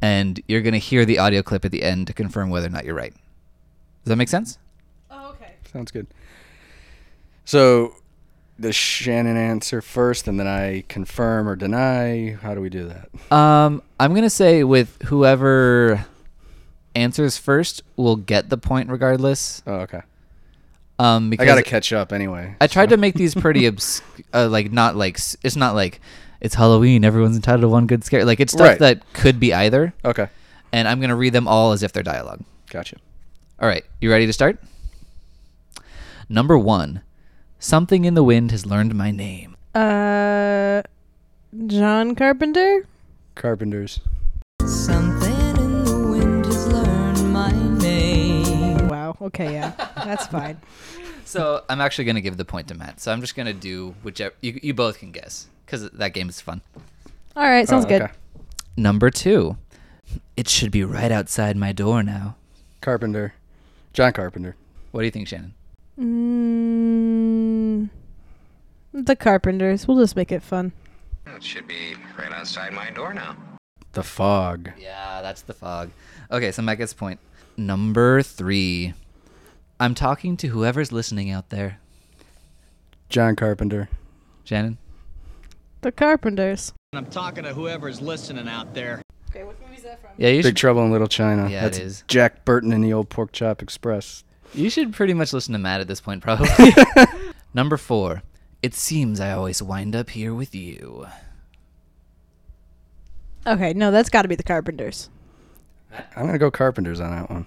And 0.00 0.40
you're 0.46 0.62
going 0.62 0.72
to 0.72 0.78
hear 0.78 1.04
the 1.04 1.18
audio 1.18 1.42
clip 1.42 1.64
at 1.64 1.72
the 1.72 1.82
end 1.82 2.06
to 2.06 2.12
confirm 2.12 2.48
whether 2.48 2.68
or 2.68 2.70
not 2.70 2.84
you're 2.84 2.94
right. 2.94 3.12
Does 3.12 4.10
that 4.10 4.16
make 4.16 4.28
sense? 4.28 4.58
Oh, 5.10 5.30
okay. 5.30 5.54
Sounds 5.72 5.90
good. 5.90 6.06
So, 7.44 7.96
does 8.60 8.74
Shannon 8.74 9.36
answer 9.36 9.80
first, 9.82 10.28
and 10.28 10.38
then 10.40 10.46
I 10.46 10.84
confirm 10.88 11.48
or 11.48 11.56
deny? 11.56 12.36
How 12.40 12.54
do 12.54 12.60
we 12.60 12.70
do 12.70 12.88
that? 12.88 13.34
Um, 13.36 13.82
I'm 14.00 14.14
gonna 14.14 14.30
say 14.30 14.64
with 14.64 15.00
whoever 15.02 16.04
answers 16.94 17.36
first 17.36 17.82
will 17.96 18.16
get 18.16 18.48
the 18.48 18.56
point 18.58 18.88
regardless. 18.90 19.62
Oh, 19.66 19.74
okay. 19.80 20.00
Um, 20.98 21.30
I 21.38 21.44
gotta 21.44 21.62
catch 21.62 21.92
up 21.92 22.12
anyway. 22.12 22.56
I 22.60 22.66
tried 22.68 22.88
to 22.88 22.96
make 22.96 23.14
these 23.14 23.34
pretty 23.34 23.66
obs- 23.68 24.00
uh, 24.32 24.48
like 24.48 24.72
not 24.72 24.96
like 24.96 25.18
it's 25.42 25.56
not 25.56 25.74
like 25.74 26.00
it's 26.40 26.54
Halloween. 26.54 27.04
Everyone's 27.04 27.36
entitled 27.36 27.60
to 27.62 27.68
one 27.68 27.86
good 27.86 28.02
scare. 28.04 28.24
Like 28.24 28.40
it's 28.40 28.52
stuff 28.54 28.66
Right. 28.68 28.78
that 28.78 29.12
could 29.12 29.38
be 29.38 29.52
either, 29.52 29.92
Okay, 30.04 30.28
and 30.72 30.88
I'm 30.88 31.00
gonna 31.00 31.16
read 31.16 31.34
them 31.34 31.46
all 31.46 31.72
as 31.72 31.82
if 31.82 31.92
they're 31.92 32.02
dialogue. 32.02 32.40
gotcha. 32.70 32.96
All 33.60 33.68
right, 33.68 33.84
you 34.00 34.10
ready 34.10 34.24
to 34.26 34.32
start? 34.32 34.58
Number 36.28 36.58
one, 36.58 37.02
something 37.58 38.04
in 38.04 38.14
the 38.14 38.22
wind 38.24 38.50
has 38.50 38.66
learned 38.66 38.94
my 38.94 39.10
name. 39.10 39.56
Uh, 39.74 40.82
John 41.66 42.14
Carpenter. 42.14 42.86
Carpenters. 43.34 44.00
Something 44.64 45.34
in 45.56 45.84
the 45.84 46.08
wind 46.10 46.46
has 46.46 46.66
learned 46.68 47.32
my 47.32 47.52
name. 47.78 48.88
Wow. 48.88 49.16
Okay, 49.20 49.52
yeah, 49.52 49.72
that's 50.04 50.26
fine. 50.38 50.58
So 51.24 51.64
I'm 51.68 51.80
actually 51.80 52.04
gonna 52.04 52.20
give 52.20 52.36
the 52.36 52.44
point 52.44 52.68
to 52.68 52.74
Matt. 52.74 53.00
So 53.00 53.12
I'm 53.12 53.20
just 53.20 53.34
gonna 53.34 53.52
do 53.52 53.94
whichever 54.02 54.34
you, 54.40 54.58
you 54.62 54.74
both 54.74 54.98
can 54.98 55.10
guess 55.12 55.48
because 55.64 55.90
that 55.90 56.12
game 56.14 56.28
is 56.28 56.40
fun. 56.40 56.60
All 57.34 57.42
right, 57.44 57.68
sounds 57.68 57.84
Oh, 57.84 57.88
good. 57.88 58.02
okay. 58.02 58.12
Number 58.76 59.10
two, 59.10 59.56
it 60.36 60.48
should 60.48 60.70
be 60.70 60.84
right 60.84 61.10
outside 61.12 61.56
my 61.56 61.72
door 61.72 62.02
now. 62.02 62.36
Carpenter. 62.80 63.34
John 63.92 64.12
Carpenter. 64.12 64.54
What 64.92 65.00
do 65.00 65.04
you 65.06 65.10
think, 65.10 65.26
Shannon? 65.28 65.54
Mm, 65.98 66.65
the 69.04 69.16
Carpenters. 69.16 69.86
We'll 69.86 69.98
just 69.98 70.16
make 70.16 70.32
it 70.32 70.42
fun. 70.42 70.72
It 71.26 71.42
should 71.42 71.66
be 71.68 71.94
right 72.18 72.32
outside 72.32 72.72
my 72.72 72.90
door 72.90 73.12
now. 73.12 73.36
The 73.92 74.02
Fog. 74.02 74.70
Yeah, 74.78 75.20
that's 75.22 75.42
the 75.42 75.54
fog. 75.54 75.90
Okay, 76.30 76.52
so 76.52 76.62
Matt 76.62 76.78
gets 76.78 76.92
point. 76.92 77.18
Number 77.56 78.22
three, 78.22 78.94
I'm 79.80 79.94
talking 79.94 80.36
to 80.38 80.48
whoever's 80.48 80.92
listening 80.92 81.30
out 81.30 81.48
there. 81.50 81.78
John 83.08 83.36
Carpenter. 83.36 83.88
Shannon? 84.44 84.78
The 85.80 85.92
Carpenters. 85.92 86.72
I'm 86.92 87.06
talking 87.06 87.44
to 87.44 87.54
whoever's 87.54 88.00
listening 88.00 88.48
out 88.48 88.74
there. 88.74 89.02
Okay, 89.30 89.44
what 89.44 89.60
movie 89.60 89.76
is 89.76 89.82
that 89.82 90.00
from? 90.00 90.10
Yeah, 90.16 90.28
you 90.28 90.38
Big 90.38 90.50
should, 90.50 90.56
Trouble 90.56 90.84
in 90.84 90.90
Little 90.92 91.08
China. 91.08 91.48
Yeah, 91.48 91.62
That's 91.62 91.78
is. 91.78 92.04
Jack 92.08 92.44
Burton 92.44 92.72
and 92.72 92.84
the 92.84 92.92
Old 92.92 93.08
Pork 93.08 93.32
Chop 93.32 93.62
Express. 93.62 94.24
you 94.54 94.70
should 94.70 94.92
pretty 94.92 95.14
much 95.14 95.32
listen 95.32 95.52
to 95.52 95.58
Matt 95.58 95.80
at 95.80 95.88
this 95.88 96.00
point, 96.00 96.22
probably. 96.22 96.48
Number 97.54 97.76
four, 97.76 98.22
it 98.66 98.74
seems 98.74 99.20
I 99.20 99.30
always 99.30 99.62
wind 99.62 99.94
up 99.94 100.10
here 100.10 100.34
with 100.34 100.52
you. 100.52 101.06
Okay, 103.46 103.72
no, 103.74 103.92
that's 103.92 104.08
got 104.08 104.22
to 104.22 104.28
be 104.28 104.34
the 104.34 104.42
Carpenters. 104.42 105.08
I'm 106.16 106.26
gonna 106.26 106.36
go 106.36 106.50
Carpenters 106.50 106.98
on 107.00 107.12
that 107.12 107.30
one. 107.30 107.46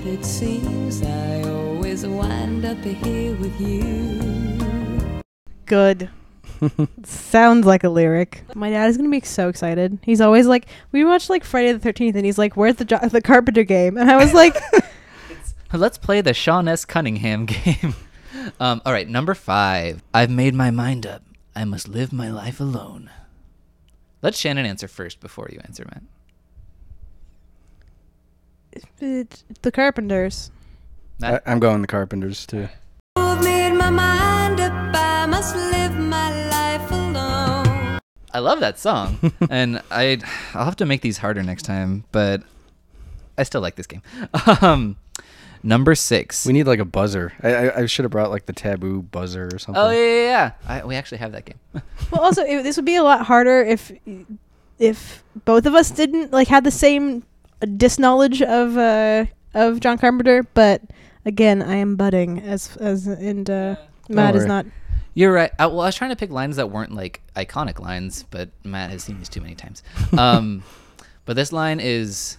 It 0.00 0.24
seems 0.24 1.02
I 1.02 1.42
always 1.42 2.06
wind 2.06 2.64
up 2.64 2.78
here 2.78 3.34
with 3.36 3.60
you. 3.60 5.20
Good. 5.66 6.08
Sounds 7.04 7.66
like 7.66 7.84
a 7.84 7.90
lyric. 7.90 8.42
My 8.54 8.70
dad 8.70 8.88
is 8.88 8.96
gonna 8.96 9.10
be 9.10 9.20
so 9.20 9.50
excited. 9.50 9.98
He's 10.02 10.22
always 10.22 10.46
like, 10.46 10.68
we 10.90 11.04
watched 11.04 11.28
like 11.28 11.44
Friday 11.44 11.72
the 11.72 11.78
Thirteenth, 11.78 12.16
and 12.16 12.24
he's 12.24 12.38
like, 12.38 12.56
"Where's 12.56 12.76
the 12.76 12.86
jo- 12.86 13.06
the 13.06 13.20
Carpenter 13.20 13.62
game?" 13.62 13.98
And 13.98 14.10
I 14.10 14.16
was 14.16 14.32
like, 14.32 14.56
Let's 15.74 15.98
play 15.98 16.22
the 16.22 16.32
Sean 16.32 16.66
S. 16.66 16.86
Cunningham 16.86 17.44
game. 17.46 17.94
Um, 18.60 18.82
all 18.84 18.92
right, 18.92 19.08
number 19.08 19.34
five. 19.34 20.02
I've 20.12 20.30
made 20.30 20.54
my 20.54 20.70
mind 20.70 21.06
up. 21.06 21.22
I 21.54 21.64
must 21.64 21.88
live 21.88 22.12
my 22.12 22.28
life 22.30 22.60
alone. 22.60 23.10
Let 24.22 24.34
Shannon 24.34 24.66
answer 24.66 24.88
first 24.88 25.20
before 25.20 25.48
you 25.52 25.60
answer, 25.64 25.84
Matt. 25.84 26.02
It's 29.00 29.44
the 29.62 29.72
Carpenters. 29.72 30.50
I, 31.22 31.40
I'm 31.46 31.60
going 31.60 31.80
the 31.80 31.86
Carpenters 31.86 32.44
too. 32.46 32.68
I've 33.16 33.42
made 33.42 33.72
my 33.72 33.90
mind 33.90 34.60
up. 34.60 34.72
I 34.94 35.26
must 35.26 35.56
live 35.56 35.96
my 35.96 36.48
life 36.50 36.90
alone. 36.90 37.98
I 38.32 38.38
love 38.38 38.60
that 38.60 38.78
song, 38.78 39.32
and 39.50 39.80
I 39.90 40.18
I'll 40.54 40.66
have 40.66 40.76
to 40.76 40.86
make 40.86 41.00
these 41.00 41.18
harder 41.18 41.42
next 41.42 41.62
time, 41.62 42.04
but 42.12 42.42
I 43.38 43.44
still 43.44 43.60
like 43.60 43.76
this 43.76 43.86
game. 43.86 44.02
Um, 44.62 44.96
number 45.66 45.94
six. 45.94 46.46
We 46.46 46.52
need 46.52 46.66
like 46.66 46.78
a 46.78 46.84
buzzer. 46.84 47.32
I, 47.42 47.54
I, 47.54 47.80
I 47.80 47.86
should 47.86 48.04
have 48.04 48.12
brought 48.12 48.30
like 48.30 48.46
the 48.46 48.52
taboo 48.52 49.02
buzzer 49.02 49.48
or 49.52 49.58
something. 49.58 49.82
oh 49.82 49.90
yeah, 49.90 49.98
yeah, 49.98 50.22
yeah. 50.22 50.52
I, 50.66 50.84
we 50.84 50.94
actually 50.94 51.18
have 51.18 51.32
that 51.32 51.44
game. 51.44 51.58
Well, 52.10 52.20
also 52.20 52.42
it, 52.44 52.62
this 52.62 52.76
would 52.76 52.84
be 52.84 52.94
a 52.94 53.02
lot 53.02 53.26
harder 53.26 53.62
if 53.62 53.90
if 54.78 55.24
both 55.44 55.66
of 55.66 55.74
us 55.74 55.90
didn't 55.90 56.32
like 56.32 56.46
had 56.46 56.62
the 56.62 56.70
same 56.70 57.24
disknowledge 57.76 58.42
of 58.42 58.76
uh 58.76 59.26
of 59.54 59.80
John 59.80 59.98
Carpenter. 59.98 60.44
But 60.54 60.82
again, 61.24 61.62
I 61.62 61.76
am 61.76 61.96
budding 61.96 62.40
as 62.40 62.76
as 62.76 63.06
and 63.08 63.50
uh, 63.50 63.76
Matt 64.08 64.36
is 64.36 64.46
not. 64.46 64.66
You're 65.14 65.32
right. 65.32 65.50
I, 65.58 65.66
well, 65.66 65.80
I 65.80 65.86
was 65.86 65.96
trying 65.96 66.10
to 66.10 66.16
pick 66.16 66.30
lines 66.30 66.56
that 66.56 66.70
weren't 66.70 66.94
like 66.94 67.22
iconic 67.34 67.80
lines, 67.80 68.24
but 68.30 68.50
Matt 68.64 68.90
has 68.90 69.02
seen 69.02 69.18
these 69.18 69.30
too 69.30 69.40
many 69.40 69.54
times. 69.54 69.82
Um, 70.18 70.62
but 71.24 71.34
this 71.34 71.52
line 71.52 71.80
is, 71.80 72.36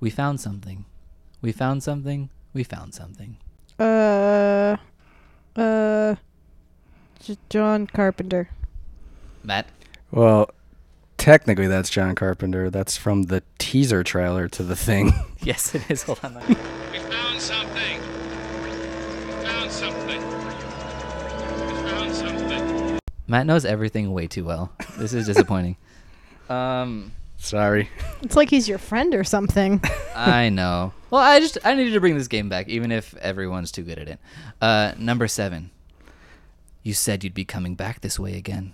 "We 0.00 0.10
found 0.10 0.40
something. 0.40 0.86
We 1.40 1.52
found 1.52 1.82
something. 1.84 2.30
We 2.54 2.64
found 2.64 2.94
something." 2.94 3.36
Uh, 3.78 4.76
uh, 5.56 6.14
J- 7.20 7.36
John 7.50 7.86
Carpenter. 7.88 8.48
Matt. 9.42 9.66
Well, 10.10 10.50
technically 11.18 11.66
that's 11.66 11.90
John 11.90 12.14
Carpenter. 12.14 12.70
That's 12.70 12.96
from 12.96 13.24
the 13.24 13.42
teaser 13.58 14.02
trailer 14.04 14.48
to 14.48 14.62
the 14.62 14.76
thing. 14.76 15.12
Yes, 15.44 15.74
it 15.74 15.82
is. 15.90 16.04
Hold 16.04 16.20
on. 16.24 16.34
We 16.48 16.54
found 16.54 17.38
something. 17.38 18.00
We 18.62 19.44
found 19.44 19.70
something. 19.70 20.20
We 20.22 21.88
found 21.90 22.14
something. 22.14 22.98
Matt 23.26 23.44
knows 23.44 23.66
everything 23.66 24.10
way 24.14 24.26
too 24.26 24.42
well. 24.44 24.72
This 24.96 25.12
is 25.12 25.26
disappointing. 25.26 25.76
um, 26.48 27.12
Sorry. 27.36 27.90
It's 28.22 28.36
like 28.36 28.48
he's 28.48 28.66
your 28.66 28.78
friend 28.78 29.14
or 29.14 29.22
something. 29.22 29.82
I 30.16 30.48
know. 30.48 30.94
Well, 31.14 31.22
I 31.22 31.38
just 31.38 31.58
I 31.64 31.74
needed 31.76 31.92
to 31.92 32.00
bring 32.00 32.18
this 32.18 32.26
game 32.26 32.48
back, 32.48 32.68
even 32.68 32.90
if 32.90 33.14
everyone's 33.18 33.70
too 33.70 33.84
good 33.84 34.00
at 34.00 34.08
it. 34.08 34.18
Uh, 34.60 34.94
number 34.98 35.28
seven. 35.28 35.70
You 36.82 36.92
said 36.92 37.22
you'd 37.22 37.34
be 37.34 37.44
coming 37.44 37.76
back 37.76 38.00
this 38.00 38.18
way 38.18 38.36
again. 38.36 38.72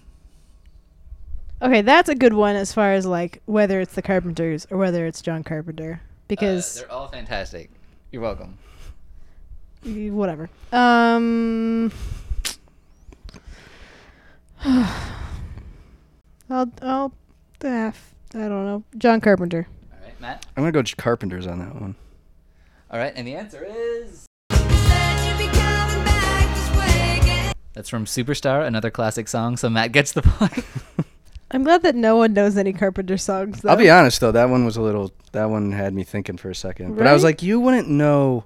okay, 1.61 1.83
that's 1.83 2.09
a 2.09 2.15
good 2.15 2.33
one 2.33 2.57
as 2.57 2.73
far 2.73 2.95
as 2.95 3.05
like 3.05 3.43
whether 3.45 3.79
it's 3.79 3.93
the 3.93 4.01
Carpenters 4.01 4.67
or 4.71 4.79
whether 4.79 5.05
it's 5.05 5.21
John 5.21 5.45
Carpenter 5.45 6.01
because 6.29 6.79
Uh, 6.79 6.81
they're 6.81 6.93
all 6.93 7.09
fantastic. 7.09 7.69
You're 8.11 8.23
welcome. 8.23 8.57
whatever. 9.85 10.49
Um, 10.73 11.93
I'll 16.49 16.73
I'll 16.81 17.13
uh, 17.63 17.67
I 17.69 17.93
don't 18.33 18.65
know. 18.65 18.83
John 18.97 19.21
Carpenter. 19.21 19.69
All 19.93 19.99
right, 20.07 20.19
Matt. 20.23 20.47
I'm 20.57 20.63
gonna 20.63 20.73
go 20.73 20.81
J- 20.81 20.95
Carpenters 20.97 21.47
on 21.47 21.59
that 21.59 21.79
one. 21.79 21.97
All 22.91 22.99
right, 22.99 23.13
and 23.15 23.27
the 23.27 23.35
answer 23.37 23.65
is 23.65 24.27
Said 24.51 25.29
you'd 25.29 25.39
be 25.39 25.47
coming 25.57 26.05
back 26.05 26.55
this 26.55 26.77
way 26.77 27.19
again. 27.23 27.53
that's 27.73 27.89
from 27.89 28.05
Superstar, 28.05 28.67
another 28.67 28.91
classic 28.91 29.29
song. 29.29 29.57
So 29.57 29.71
Matt 29.71 29.93
gets 29.93 30.13
the 30.13 30.23
point. 30.23 30.65
I'm 31.53 31.63
glad 31.65 31.83
that 31.83 31.95
no 31.95 32.17
one 32.17 32.33
knows 32.33 32.57
any 32.57 32.73
Carpenter 32.73 33.17
songs. 33.17 33.61
Though. 33.61 33.71
I'll 33.71 33.77
be 33.77 33.91
honest 33.91 34.21
though, 34.21 34.33
that 34.33 34.49
one 34.49 34.65
was 34.65 34.77
a 34.77 34.83
little. 34.83 35.13
That 35.33 35.51
one 35.51 35.71
had 35.73 35.95
me 35.95 36.03
thinking 36.03 36.37
for 36.37 36.51
a 36.51 36.55
second. 36.55 36.97
But 36.97 37.07
I 37.07 37.13
was 37.13 37.23
like, 37.25 37.43
you 37.43 37.61
wouldn't 37.61 37.89
know, 37.89 38.45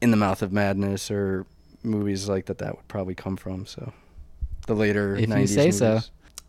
in 0.00 0.10
the 0.10 0.16
Mouth 0.16 0.40
of 0.42 0.52
Madness 0.52 1.10
or 1.10 1.46
movies 1.82 2.28
like 2.28 2.46
that. 2.46 2.58
That 2.58 2.76
would 2.76 2.88
probably 2.88 3.14
come 3.14 3.36
from. 3.36 3.66
So, 3.66 3.92
the 4.66 4.74
later 4.74 5.14
if 5.16 5.28
90s 5.28 5.40
you 5.40 5.46
say 5.46 5.70
so. 5.70 6.00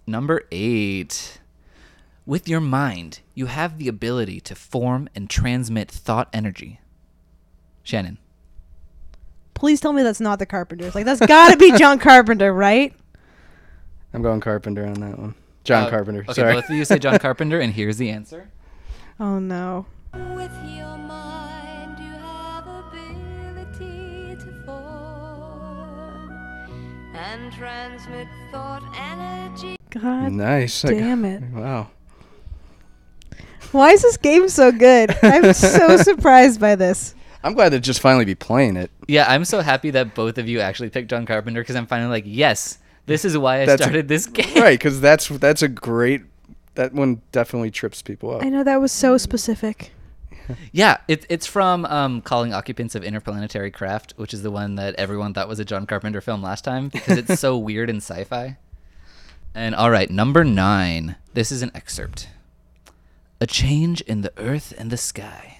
Number 0.07 0.43
eight. 0.51 1.39
With 2.25 2.47
your 2.47 2.61
mind, 2.61 3.19
you 3.33 3.47
have 3.47 3.77
the 3.77 3.89
ability 3.89 4.39
to 4.41 4.55
form 4.55 5.09
and 5.13 5.29
transmit 5.29 5.91
thought 5.91 6.29
energy. 6.31 6.79
Shannon. 7.83 8.17
Please 9.53 9.79
tell 9.79 9.93
me 9.93 10.03
that's 10.03 10.19
not 10.21 10.39
the 10.39 10.45
Carpenters. 10.45 10.95
Like 10.95 11.05
that's 11.05 11.19
got 11.25 11.51
to 11.51 11.57
be 11.57 11.71
John 11.77 11.99
Carpenter, 11.99 12.53
right? 12.53 12.93
I'm 14.13 14.21
going 14.21 14.41
Carpenter 14.41 14.85
on 14.85 14.93
that 14.95 15.17
one. 15.17 15.35
John 15.63 15.85
Uh, 15.85 15.89
Carpenter. 15.89 16.21
Okay, 16.21 16.33
Sorry. 16.33 16.53
both 16.53 16.69
of 16.69 16.75
you 16.75 16.83
say 16.85 16.99
John 16.99 17.17
Carpenter, 17.19 17.59
and 17.59 17.73
here's 17.73 17.97
the 17.97 18.09
answer. 18.09 18.49
Oh 19.19 19.39
no. 19.39 19.85
With 20.35 20.51
your 20.65 20.97
mind, 20.97 21.97
you 21.99 22.11
have 22.11 22.67
ability 22.67 24.35
to 24.39 24.63
form 24.65 26.29
and 27.15 27.51
transmit 27.53 28.27
thought 28.51 28.83
energy. 28.97 29.75
God 29.89 30.31
nice. 30.33 30.83
I 30.85 30.91
got- 30.91 30.99
damn 30.99 31.25
it. 31.25 31.43
Wow. 31.53 31.89
Why 33.71 33.91
is 33.91 34.01
this 34.03 34.17
game 34.17 34.49
so 34.49 34.71
good? 34.71 35.15
I'm 35.23 35.53
so 35.53 35.97
surprised 36.03 36.59
by 36.59 36.75
this. 36.75 37.15
I'm 37.43 37.53
glad 37.53 37.69
to 37.69 37.79
just 37.79 37.99
finally 37.99 38.25
be 38.25 38.35
playing 38.35 38.77
it. 38.77 38.89
Yeah, 39.07 39.25
I'm 39.27 39.43
so 39.45 39.61
happy 39.61 39.89
that 39.91 40.15
both 40.15 40.37
of 40.37 40.47
you 40.47 40.59
actually 40.61 40.89
picked 40.89 41.09
John 41.09 41.25
Carpenter 41.25 41.61
because 41.61 41.75
I'm 41.75 41.87
finally 41.87 42.09
like, 42.09 42.23
yes, 42.25 42.77
this 43.05 43.25
is 43.25 43.37
why 43.37 43.61
I 43.61 43.65
That's 43.65 43.81
a- 43.81 43.83
started 43.83 44.07
this 44.07 44.25
game. 44.27 44.61
right, 44.61 44.79
because 44.79 45.01
that's 45.01 45.27
that's 45.27 45.61
a 45.61 45.67
great. 45.67 46.21
That 46.75 46.93
one 46.93 47.21
definitely 47.31 47.69
trips 47.71 48.01
people 48.01 48.33
up. 48.35 48.43
I 48.43 48.49
know 48.49 48.63
that 48.63 48.81
was 48.81 48.91
so 48.91 49.17
specific. 49.17 49.91
Yeah, 50.73 50.97
it, 51.07 51.25
it's 51.29 51.47
from 51.47 51.85
um, 51.85 52.21
Calling 52.21 52.53
Occupants 52.53 52.95
of 52.95 53.03
Interplanetary 53.05 53.71
Craft, 53.71 54.13
which 54.17 54.33
is 54.33 54.43
the 54.43 54.51
one 54.51 54.75
that 54.75 54.93
everyone 54.95 55.33
thought 55.33 55.47
was 55.47 55.59
a 55.59 55.63
John 55.63 55.85
Carpenter 55.85 56.19
film 56.19 56.41
last 56.43 56.65
time 56.65 56.89
because 56.89 57.17
it's 57.17 57.39
so 57.39 57.57
weird 57.69 57.89
and 57.89 57.99
sci 57.99 58.25
fi. 58.25 58.57
And 59.55 59.73
all 59.73 59.89
right, 59.89 60.11
number 60.11 60.43
nine. 60.43 61.15
This 61.33 61.49
is 61.49 61.61
an 61.61 61.71
excerpt. 61.73 62.27
A 63.39 63.47
change 63.47 64.01
in 64.01 64.19
the 64.19 64.33
earth 64.37 64.73
and 64.77 64.91
the 64.91 64.97
sky. 64.97 65.52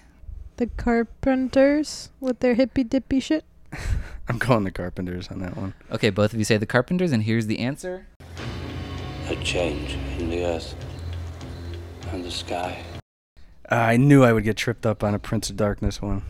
The 0.58 0.68
Carpenters 0.68 2.10
with 2.20 2.40
their 2.40 2.54
hippy 2.54 2.84
dippy 2.84 3.20
shit. 3.20 3.44
I'm 4.30 4.40
calling 4.40 4.64
the 4.64 4.72
Carpenters 4.72 5.30
on 5.30 5.40
that 5.40 5.58
one. 5.58 5.74
Okay, 5.92 6.10
both 6.10 6.32
of 6.34 6.40
you 6.40 6.46
say 6.46 6.58
the 6.58 6.66
Carpenters, 6.66 7.12
and 7.12 7.24
here's 7.24 7.48
the 7.48 7.60
answer. 7.60 8.08
A 9.30 9.36
change 9.38 9.98
in 10.20 10.30
the 10.30 10.46
earth 10.46 10.76
and 12.12 12.24
the 12.24 12.32
sky. 12.32 12.84
Uh, 13.72 13.76
I 13.76 13.98
knew 13.98 14.24
I 14.24 14.32
would 14.34 14.44
get 14.44 14.58
tripped 14.58 14.86
up 14.86 15.04
on 15.04 15.16
a 15.16 15.20
Prince 15.20 15.50
of 15.50 15.58
Darkness 15.58 16.02
one. 16.02 16.22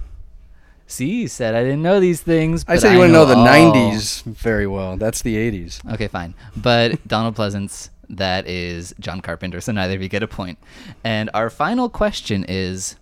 See, 0.88 1.21
you 1.21 1.28
said 1.28 1.55
I 1.55 1.63
didn't 1.63 1.82
know 1.82 1.99
these 1.99 2.21
things. 2.21 2.63
I 2.67 2.78
said 2.78 2.93
you 2.93 2.99
want 2.99 3.09
to 3.09 3.13
know 3.13 3.26
the 3.26 3.36
all. 3.36 3.45
'90s 3.47 4.24
very 4.24 4.67
well. 4.67 4.95
That's 4.95 5.21
the 5.21 5.36
'80s. 5.36 5.93
Okay, 5.93 6.07
fine. 6.07 6.36
But 6.55 7.05
Donald 7.07 7.36
Pleasence, 7.36 7.89
that 8.09 8.47
is 8.47 8.93
John 8.99 9.21
Carpenter, 9.21 9.59
so 9.59 9.71
neither 9.71 9.95
of 9.95 10.01
you 10.01 10.09
get 10.09 10.24
a 10.24 10.28
point. 10.28 10.59
And 11.03 11.30
our 11.34 11.49
final 11.49 11.89
question 11.89 12.45
is 12.47 12.95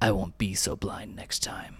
I 0.00 0.12
won't 0.12 0.38
be 0.38 0.54
so 0.54 0.76
blind 0.76 1.16
next 1.16 1.40
time. 1.42 1.76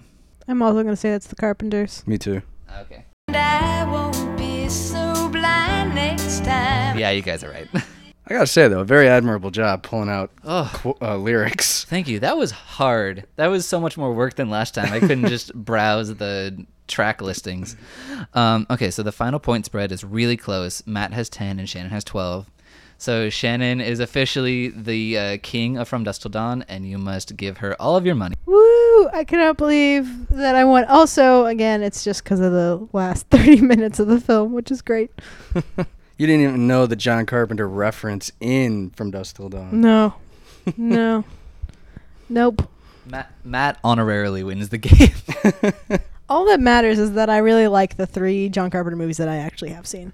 I'm 0.46 0.62
also 0.62 0.82
gonna 0.82 0.96
say 0.96 1.10
that's 1.10 1.26
the 1.28 1.36
Carpenters. 1.36 2.02
Me 2.06 2.18
too. 2.18 2.42
Okay. 2.80 3.04
And 3.28 3.36
I 3.36 3.84
won't 3.90 4.36
be 4.38 4.68
so 4.68 5.28
blind 5.28 5.94
next 5.94 6.44
time. 6.44 6.98
Yeah, 6.98 7.10
you 7.10 7.22
guys 7.22 7.44
are 7.44 7.50
right. 7.50 7.68
I 7.74 8.34
gotta 8.34 8.46
say 8.46 8.66
though, 8.68 8.80
a 8.80 8.84
very 8.84 9.08
admirable 9.08 9.50
job 9.50 9.82
pulling 9.82 10.08
out 10.08 10.30
Oh. 10.44 10.70
qu- 10.74 10.96
uh, 11.00 11.16
lyrics. 11.16 11.84
Thank 11.84 12.08
you. 12.08 12.18
That 12.20 12.36
was 12.36 12.50
hard. 12.50 13.26
That 13.36 13.46
was 13.48 13.66
so 13.66 13.80
much 13.80 13.96
more 13.96 14.12
work 14.12 14.34
than 14.34 14.50
last 14.50 14.74
time. 14.74 14.92
I 14.92 15.00
couldn't 15.00 15.26
just 15.28 15.54
browse 15.64 16.14
the 16.16 16.66
track 16.88 17.20
listings. 17.22 17.76
Um, 18.34 18.66
okay, 18.70 18.90
so 18.90 19.02
the 19.02 19.12
final 19.12 19.38
point 19.38 19.64
spread 19.66 19.92
is 19.92 20.02
really 20.04 20.36
close. 20.36 20.82
Matt 20.86 21.12
has 21.12 21.28
10 21.30 21.58
and 21.58 21.68
Shannon 21.68 21.90
has 21.90 22.04
12. 22.04 22.50
So 23.00 23.30
Shannon 23.30 23.80
is 23.80 24.00
officially 24.00 24.68
the 24.68 25.18
uh, 25.18 25.38
king 25.40 25.78
of 25.78 25.86
From 25.86 26.02
Dusk 26.02 26.22
Till 26.22 26.30
Dawn, 26.32 26.64
and 26.68 26.84
you 26.84 26.98
must 26.98 27.36
give 27.36 27.58
her 27.58 27.80
all 27.80 27.96
of 27.96 28.04
your 28.04 28.16
money. 28.16 28.34
Woo! 28.44 29.08
I 29.12 29.24
cannot 29.24 29.56
believe 29.56 30.28
that 30.30 30.56
I 30.56 30.64
won. 30.64 30.84
Also, 30.86 31.46
again, 31.46 31.82
it's 31.84 32.02
just 32.02 32.24
because 32.24 32.40
of 32.40 32.50
the 32.50 32.88
last 32.92 33.26
30 33.30 33.60
minutes 33.60 34.00
of 34.00 34.08
the 34.08 34.20
film, 34.20 34.52
which 34.52 34.70
is 34.70 34.82
great. 34.82 35.10
You 36.20 36.26
didn't 36.26 36.42
even 36.42 36.66
know 36.66 36.86
the 36.86 36.96
John 36.96 37.26
Carpenter 37.26 37.68
reference 37.68 38.32
in 38.40 38.90
From 38.90 39.12
Dusk 39.12 39.36
Till 39.36 39.48
Dawn. 39.48 39.80
No, 39.80 40.14
no, 40.76 41.22
nope. 42.28 42.68
Matt, 43.06 43.30
Matt 43.44 43.80
honorarily 43.84 44.44
wins 44.44 44.70
the 44.70 44.78
game. 44.78 45.14
All 46.28 46.44
that 46.46 46.58
matters 46.58 46.98
is 46.98 47.12
that 47.12 47.30
I 47.30 47.38
really 47.38 47.68
like 47.68 47.96
the 47.96 48.04
three 48.04 48.48
John 48.48 48.68
Carpenter 48.68 48.96
movies 48.96 49.18
that 49.18 49.28
I 49.28 49.36
actually 49.36 49.70
have 49.70 49.86
seen. 49.86 50.12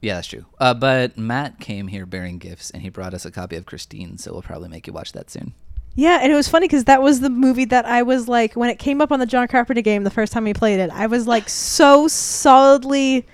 Yeah, 0.00 0.14
that's 0.14 0.28
true. 0.28 0.46
Uh, 0.58 0.74
but 0.74 1.16
Matt 1.16 1.60
came 1.60 1.88
here 1.88 2.06
bearing 2.06 2.38
gifts, 2.38 2.70
and 2.70 2.82
he 2.82 2.88
brought 2.88 3.14
us 3.14 3.24
a 3.24 3.30
copy 3.30 3.56
of 3.56 3.66
Christine, 3.66 4.18
so 4.18 4.32
we'll 4.32 4.42
probably 4.42 4.68
make 4.68 4.86
you 4.86 4.92
watch 4.92 5.12
that 5.12 5.30
soon. 5.30 5.54
Yeah, 5.94 6.18
and 6.20 6.30
it 6.30 6.34
was 6.34 6.46
funny 6.46 6.66
because 6.66 6.84
that 6.84 7.00
was 7.00 7.20
the 7.20 7.30
movie 7.30 7.64
that 7.66 7.86
I 7.86 8.02
was 8.02 8.28
like 8.28 8.54
when 8.54 8.68
it 8.68 8.78
came 8.78 9.00
up 9.00 9.10
on 9.10 9.18
the 9.18 9.26
John 9.26 9.48
Carpenter 9.48 9.80
game 9.80 10.04
the 10.04 10.10
first 10.10 10.32
time 10.32 10.44
we 10.44 10.52
played 10.52 10.78
it. 10.78 10.90
I 10.90 11.06
was 11.06 11.26
like 11.26 11.48
so 11.48 12.06
solidly 12.06 13.26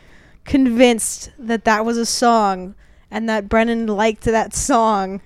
convinced 0.45 1.31
that 1.39 1.65
that 1.65 1.85
was 1.85 1.97
a 1.97 2.07
song 2.07 2.75
and 3.11 3.29
that 3.29 3.49
Brennan 3.49 3.89
liked 3.89 4.23
that 4.25 4.55
song 4.55 5.21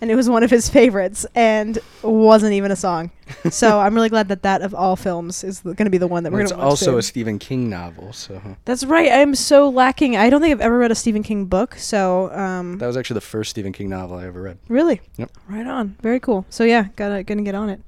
and 0.00 0.10
it 0.10 0.14
was 0.14 0.28
one 0.28 0.42
of 0.42 0.50
his 0.50 0.68
favorites 0.68 1.24
and 1.34 1.78
wasn't 2.02 2.52
even 2.52 2.70
a 2.70 2.76
song. 2.76 3.10
so 3.50 3.80
I'm 3.84 3.94
really 3.94 4.08
glad 4.08 4.28
that 4.28 4.42
that 4.42 4.62
of 4.62 4.74
all 4.74 4.94
films 4.96 5.42
is 5.42 5.60
going 5.60 5.76
to 5.84 5.90
be 5.90 5.98
the 5.98 6.06
one 6.06 6.22
that 6.24 6.32
we're 6.32 6.42
it's 6.42 6.52
going 6.52 6.60
to 6.60 6.64
watch. 6.66 6.70
also 6.70 6.84
soon. 6.92 6.98
a 6.98 7.02
Stephen 7.02 7.38
King 7.38 7.68
novel, 7.70 8.12
so 8.12 8.40
That's 8.64 8.84
right. 8.84 9.10
I'm 9.10 9.34
so 9.34 9.68
lacking. 9.68 10.16
I 10.16 10.28
don't 10.30 10.40
think 10.40 10.52
I've 10.52 10.60
ever 10.60 10.78
read 10.78 10.90
a 10.90 10.94
Stephen 10.94 11.22
King 11.22 11.46
book. 11.46 11.74
So 11.76 12.30
um, 12.32 12.78
that 12.78 12.86
was 12.86 12.96
actually 12.96 13.14
the 13.14 13.20
first 13.22 13.50
Stephen 13.50 13.72
King 13.72 13.88
novel 13.88 14.18
I 14.18 14.26
ever 14.26 14.42
read. 14.42 14.58
really, 14.68 15.00
Yep. 15.16 15.30
right 15.48 15.66
on. 15.66 15.96
Very 16.02 16.20
cool. 16.20 16.44
So 16.50 16.64
yeah, 16.64 16.88
gotta 16.96 17.22
gonna 17.24 17.42
get 17.42 17.54
on 17.54 17.70
it. 17.70 17.80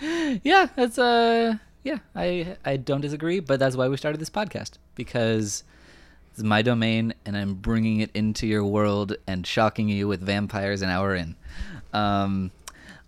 yeah, 0.44 0.66
that's 0.76 0.98
uh 0.98 1.54
yeah, 1.84 1.98
I 2.14 2.56
I 2.64 2.76
don't 2.76 3.00
disagree, 3.00 3.40
but 3.40 3.58
that's 3.58 3.76
why 3.76 3.88
we 3.88 3.96
started 3.96 4.20
this 4.20 4.30
podcast 4.30 4.72
because 4.94 5.64
it's 6.32 6.42
my 6.42 6.62
domain 6.62 7.14
and 7.26 7.36
I'm 7.36 7.54
bringing 7.54 8.00
it 8.00 8.10
into 8.14 8.46
your 8.46 8.64
world 8.64 9.16
and 9.26 9.46
shocking 9.46 9.88
you 9.88 10.08
with 10.08 10.20
vampires 10.20 10.82
an 10.82 10.88
hour 10.88 11.14
in. 11.14 11.36
Um 11.92 12.50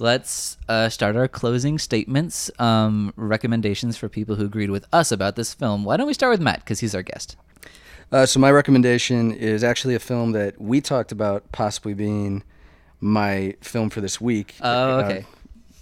let's 0.00 0.58
uh, 0.68 0.88
start 0.88 1.14
our 1.14 1.28
closing 1.28 1.78
statements, 1.78 2.50
um, 2.58 3.12
recommendations 3.16 3.96
for 3.96 4.08
people 4.08 4.34
who 4.34 4.44
agreed 4.44 4.68
with 4.70 4.84
us 4.92 5.12
about 5.12 5.36
this 5.36 5.54
film. 5.54 5.84
Why 5.84 5.96
don't 5.96 6.08
we 6.08 6.14
start 6.14 6.32
with 6.32 6.40
Matt 6.40 6.58
because 6.60 6.80
he's 6.80 6.94
our 6.96 7.02
guest. 7.02 7.36
Uh, 8.10 8.26
so 8.26 8.40
my 8.40 8.50
recommendation 8.50 9.32
is 9.32 9.62
actually 9.62 9.94
a 9.94 9.98
film 10.00 10.32
that 10.32 10.60
we 10.60 10.80
talked 10.80 11.12
about 11.12 11.50
possibly 11.52 11.94
being 11.94 12.42
my 13.00 13.54
film 13.60 13.88
for 13.88 14.00
this 14.00 14.20
week. 14.20 14.56
Oh, 14.60 14.98
Uh, 14.98 15.02
okay. 15.04 15.26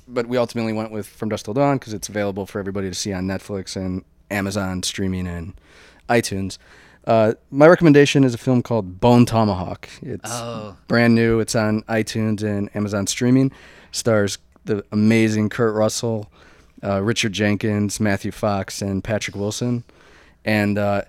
but 0.07 0.27
we 0.27 0.37
ultimately 0.37 0.75
went 0.75 0.93
with 0.93 1.07
From 1.07 1.31
Dusk 1.31 1.47
Till 1.47 1.55
Dawn 1.55 1.79
because 1.79 1.95
it's 1.95 2.09
available 2.11 2.47
for 2.47 2.59
everybody 2.59 2.89
to 2.89 2.95
see 2.95 3.13
on 3.15 3.25
Netflix 3.27 3.77
and 3.77 4.05
Amazon 4.31 4.83
streaming 4.83 5.27
and 5.27 5.55
iTunes. 6.09 6.59
Uh, 7.07 7.33
my 7.51 7.67
recommendation 7.67 8.23
is 8.25 8.35
a 8.35 8.39
film 8.39 8.63
called 8.63 9.01
Bone 9.01 9.27
Tomahawk. 9.27 9.89
It's 10.03 10.31
Oh. 10.31 10.77
brand 10.87 11.15
new. 11.15 11.41
It's 11.41 11.55
on 11.55 11.83
iTunes 11.83 12.43
and 12.43 12.75
Amazon 12.77 13.07
streaming. 13.07 13.51
Stars 13.91 14.39
the 14.65 14.85
amazing 14.93 15.49
Kurt 15.49 15.75
Russell, 15.75 16.31
uh, 16.85 17.03
Richard 17.03 17.33
Jenkins, 17.33 17.99
Matthew 17.99 18.31
Fox, 18.31 18.81
and 18.81 19.03
Patrick 19.03 19.35
Wilson. 19.37 19.83
And 20.45 20.79
uh, 20.79 21.03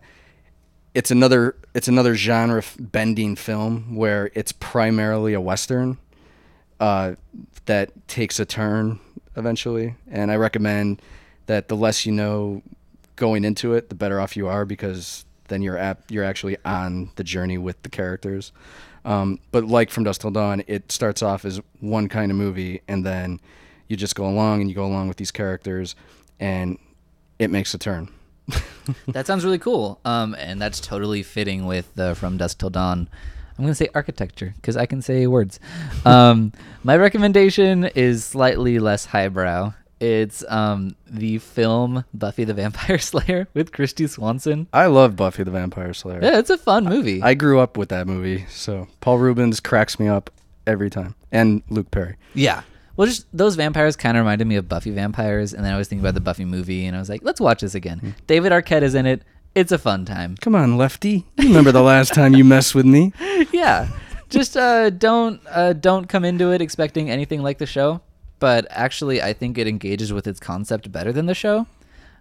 it's 0.96 1.12
another 1.12 1.56
it's 1.76 1.88
another 1.88 2.16
genre 2.16 2.64
bending 2.80 3.36
film 3.36 3.96
where 3.96 4.32
it's 4.36 4.52
primarily 4.52 5.34
a 5.34 5.41
western 5.41 5.98
uh, 6.80 7.14
that 7.66 7.91
takes 8.08 8.39
a 8.39 8.46
turn 8.46 9.00
eventually. 9.36 9.96
And 10.10 10.32
I 10.32 10.36
recommend 10.36 11.02
that 11.46 11.68
the 11.68 11.76
less 11.76 12.06
you 12.06 12.12
know 12.12 12.64
going 13.16 13.44
into 13.46 13.74
it, 13.74 13.89
the 13.89 13.96
better 13.96 14.20
off 14.20 14.36
you 14.36 14.48
are 14.48 14.66
because 14.66 15.26
then 15.48 15.62
you're 15.62 15.78
ap- 15.78 16.10
you're 16.10 16.24
actually 16.24 16.58
on 16.66 17.12
the 17.16 17.24
journey 17.24 17.58
with 17.58 17.82
the 17.84 17.89
characters. 17.89 18.52
Um, 19.06 19.39
but 19.52 19.66
like 19.66 19.89
from 19.89 20.04
Dusk 20.06 20.22
Till 20.22 20.32
Dawn, 20.32 20.64
it 20.68 20.91
starts 20.91 21.22
off 21.22 21.46
as 21.46 21.60
one 21.80 22.08
kind 22.08 22.32
of 22.32 22.38
movie, 22.38 22.82
and 22.88 23.06
then 23.06 23.39
you 23.88 23.98
just 23.98 24.16
go 24.16 24.26
along 24.26 24.62
and 24.62 24.70
you 24.70 24.76
go 24.76 24.86
along 24.86 25.08
with 25.08 25.18
these 25.18 25.32
characters, 25.32 25.96
and 26.39 26.78
it 27.39 27.50
makes 27.50 27.74
a 27.74 27.78
turn. 27.78 28.10
that 29.08 29.28
sounds 29.28 29.44
really 29.46 29.60
cool. 29.60 30.00
Um, 30.06 30.36
and 30.38 30.62
that's 30.62 30.80
totally 30.80 31.24
fitting 31.24 31.66
with 31.66 31.94
the 31.96 32.16
From 32.16 32.38
Dusk 32.38 32.60
Till 32.60 32.70
Dawn. 32.70 33.10
I'm 33.58 33.64
gonna 33.64 33.76
say 33.76 33.89
architecture 33.94 34.54
because 34.56 34.78
I 34.78 34.86
can 34.86 35.02
say 35.02 35.28
words. 35.28 35.60
Um, 36.06 36.52
my 36.84 36.98
recommendation 36.98 37.86
is 37.86 38.26
slightly 38.26 38.78
less 38.80 39.06
highbrow. 39.06 39.74
It's 40.04 40.43
um, 40.49 40.97
the 41.10 41.38
film 41.38 42.04
Buffy 42.14 42.43
the 42.43 42.54
Vampire 42.54 42.97
Slayer 42.99 43.47
with 43.54 43.72
Kristy 43.72 44.10
Swanson. 44.10 44.68
I 44.74 44.88
love 44.88 45.16
Buffy 45.16 45.43
the 45.43 45.51
Vampire 45.51 45.93
Slayer. 45.93 46.20
Yeah, 46.22 46.39
it's 46.39 46.49
a 46.49 46.58
fun 46.58 46.84
movie. 46.84 47.22
I 47.24 47.36
grew 47.36 47.62
up 47.62 47.78
with 47.78 47.88
that 47.88 48.06
movie, 48.06 48.45
so 48.49 48.89
Paul 48.99 49.20
Reubens 49.20 49.62
cracks 49.62 50.01
me 50.01 50.10
up 50.10 50.30
every 50.68 50.89
time, 50.89 51.16
and 51.32 51.64
Luke 51.70 51.89
Perry. 51.89 52.18
Yeah. 52.34 52.64
Well, 52.97 53.08
just 53.08 53.28
those 53.32 53.56
vampires 53.56 53.95
kind 53.95 54.18
of 54.18 54.24
reminded 54.24 54.45
me 54.45 54.58
of 54.58 54.68
Buffy 54.68 54.91
vampires, 54.91 55.54
and 55.54 55.64
then 55.64 55.74
I 55.74 55.78
was 55.78 55.88
thinking 55.88 56.04
about 56.04 56.16
the 56.16 56.20
Buffy 56.20 56.43
movie, 56.43 56.86
and 56.86 56.97
I 56.97 56.99
was 56.99 57.08
like, 57.08 57.22
let's 57.24 57.39
watch 57.39 57.62
this 57.62 57.74
again. 57.74 57.99
Hmm. 57.99 58.10
David 58.28 58.51
Arquette 58.51 58.82
is 58.82 58.95
in 58.95 59.06
it. 59.06 59.22
It's 59.56 59.72
a 59.72 59.78
fun 59.78 60.04
time. 60.04 60.36
Come 60.41 60.54
on, 60.54 60.76
Lefty. 60.76 61.26
You 61.38 61.47
remember 61.47 61.72
the 61.72 61.82
last 61.82 62.14
time 62.14 62.36
you 62.36 62.43
messed 62.43 62.76
with 62.76 62.86
me? 62.86 63.14
yeah. 63.54 63.88
Just 64.30 64.58
uh, 64.58 64.89
don't 64.89 65.39
uh, 65.49 65.72
don't 65.72 66.10
come 66.10 66.26
into 66.26 66.51
it 66.51 66.62
expecting 66.62 67.10
anything 67.10 67.41
like 67.41 67.58
the 67.58 67.66
show. 67.66 68.01
But 68.44 68.68
actually, 68.72 69.22
I 69.22 69.32
think 69.32 69.58
it 69.58 69.70
engages 69.70 70.12
with 70.12 70.28
its 70.28 70.38
concept 70.38 70.91
better 70.91 71.14
than 71.14 71.28
the 71.28 71.34
show. 71.34 71.66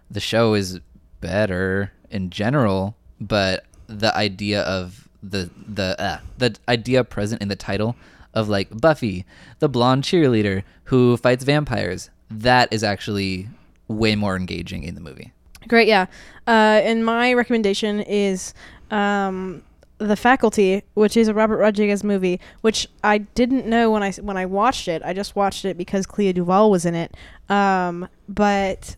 The 0.09 0.21
show 0.21 0.53
is 0.53 0.79
better 1.19 1.91
in 2.09 2.29
general, 2.29 2.95
but 3.19 3.65
the 3.87 4.15
idea 4.15 4.61
of 4.61 5.09
the 5.21 5.49
the 5.67 6.01
uh, 6.01 6.19
the 6.37 6.55
idea 6.69 7.03
present 7.03 7.41
in 7.41 7.49
the 7.49 7.57
title 7.57 7.97
of 8.33 8.47
like 8.47 8.69
Buffy, 8.79 9.25
the 9.59 9.67
blonde 9.67 10.05
cheerleader 10.05 10.63
who 10.85 11.17
fights 11.17 11.43
vampires, 11.43 12.09
that 12.31 12.71
is 12.71 12.85
actually 12.85 13.49
way 13.89 14.15
more 14.15 14.37
engaging 14.37 14.83
in 14.83 14.95
the 14.95 15.01
movie. 15.01 15.33
Great, 15.67 15.89
yeah. 15.89 16.05
Uh, 16.47 16.79
and 16.85 17.03
my 17.03 17.33
recommendation 17.33 17.99
is 17.99 18.53
um, 18.91 19.61
The 20.07 20.15
Faculty, 20.15 20.83
which 20.93 21.15
is 21.17 21.27
a 21.27 21.33
Robert 21.33 21.57
Rodriguez 21.57 22.03
movie, 22.03 22.39
which 22.61 22.87
I 23.03 23.19
didn't 23.19 23.65
know 23.65 23.89
when 23.91 24.03
I 24.03 24.11
when 24.13 24.37
I 24.37 24.45
watched 24.45 24.87
it. 24.87 25.01
I 25.03 25.13
just 25.13 25.35
watched 25.35 25.65
it 25.65 25.77
because 25.77 26.05
Clea 26.05 26.33
Duvall 26.33 26.69
was 26.71 26.85
in 26.85 26.95
it. 26.95 27.15
Um, 27.49 28.07
but 28.27 28.95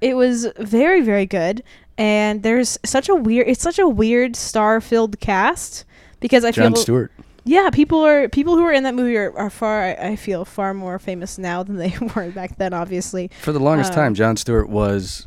it 0.00 0.14
was 0.16 0.46
very 0.58 1.00
very 1.00 1.26
good, 1.26 1.62
and 1.96 2.42
there's 2.42 2.78
such 2.84 3.08
a 3.08 3.14
weird. 3.14 3.48
It's 3.48 3.62
such 3.62 3.78
a 3.78 3.88
weird 3.88 4.36
star-filled 4.36 5.20
cast 5.20 5.84
because 6.20 6.44
I 6.44 6.50
Jon 6.50 6.72
feel 6.74 6.82
Stewart. 6.82 7.12
yeah, 7.44 7.70
people 7.70 8.04
are 8.04 8.28
people 8.28 8.56
who 8.56 8.64
are 8.64 8.72
in 8.72 8.82
that 8.84 8.94
movie 8.94 9.16
are, 9.16 9.36
are 9.38 9.50
far. 9.50 9.84
I 10.00 10.16
feel 10.16 10.44
far 10.44 10.74
more 10.74 10.98
famous 10.98 11.38
now 11.38 11.62
than 11.62 11.76
they 11.76 11.94
were 12.14 12.30
back 12.30 12.56
then. 12.58 12.72
Obviously, 12.74 13.30
For 13.42 13.52
the 13.52 13.60
longest 13.60 13.90
Um, 13.92 13.96
time, 13.96 14.14
Jon 14.14 14.36
Stewart 14.36 14.68
was 14.68 15.26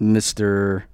Mr. 0.00 0.84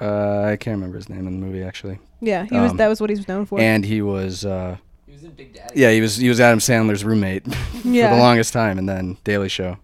Uh, 0.00 0.42
I 0.42 0.56
can't 0.56 0.74
remember 0.76 0.96
his 0.96 1.08
name 1.08 1.26
in 1.26 1.40
the 1.40 1.46
movie 1.46 1.62
actually. 1.62 1.98
Yeah, 2.20 2.44
he 2.44 2.56
was. 2.58 2.72
Um, 2.72 2.76
That 2.78 2.88
was 2.88 3.00
what 3.00 3.10
he 3.10 3.16
was 3.16 3.28
known 3.28 3.46
for. 3.46 3.60
And 3.60 3.84
he 3.84 4.02
was. 4.02 4.44
Uh, 4.44 4.76
He 5.06 5.12
was 5.12 5.22
in 5.24 5.30
Big 5.32 5.54
Daddy. 5.54 5.80
yeah, 5.80 5.90
he 5.92 6.00
was. 6.00 6.16
He 6.16 6.28
was 6.28 6.40
Adam 6.40 6.58
Sandler's 6.58 7.04
roommate 7.04 7.44
for 7.82 7.88
Yeah. 7.88 8.14
the 8.14 8.20
longest 8.20 8.52
time, 8.52 8.78
and 8.78 8.88
then 8.88 9.16
Daily 9.24 9.48
Show. 9.48 9.76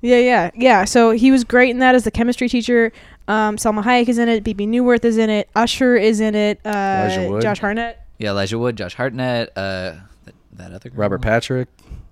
Yeah, 0.00 0.18
yeah, 0.18 0.50
yeah. 0.54 0.84
So 0.84 1.12
he 1.12 1.30
was 1.30 1.44
great 1.44 1.70
in 1.70 1.78
that 1.78 1.94
as 1.94 2.04
the 2.04 2.10
chemistry 2.10 2.48
teacher. 2.48 2.92
Um, 3.26 3.56
Salma 3.56 3.82
Hayek 3.82 4.08
is 4.08 4.18
in 4.18 4.28
it. 4.28 4.44
Bebe 4.44 4.66
Neuwirth 4.66 5.04
is 5.04 5.16
in 5.16 5.30
it. 5.30 5.48
Usher 5.56 5.96
is 5.96 6.20
in 6.20 6.34
it. 6.34 6.60
Elijah 6.64 7.26
Uh, 7.26 7.30
Wood. 7.30 7.42
Josh 7.42 7.58
Hartnett. 7.60 8.00
Yeah, 8.18 8.30
Elijah 8.30 8.58
Wood, 8.58 8.76
Josh 8.76 8.94
Hartnett, 8.94 9.48
uh, 9.56 9.94
that, 10.26 10.34
that 10.52 10.72
other 10.72 10.90
girl. 10.90 10.98
Robert 10.98 11.22
Patrick, 11.22 11.68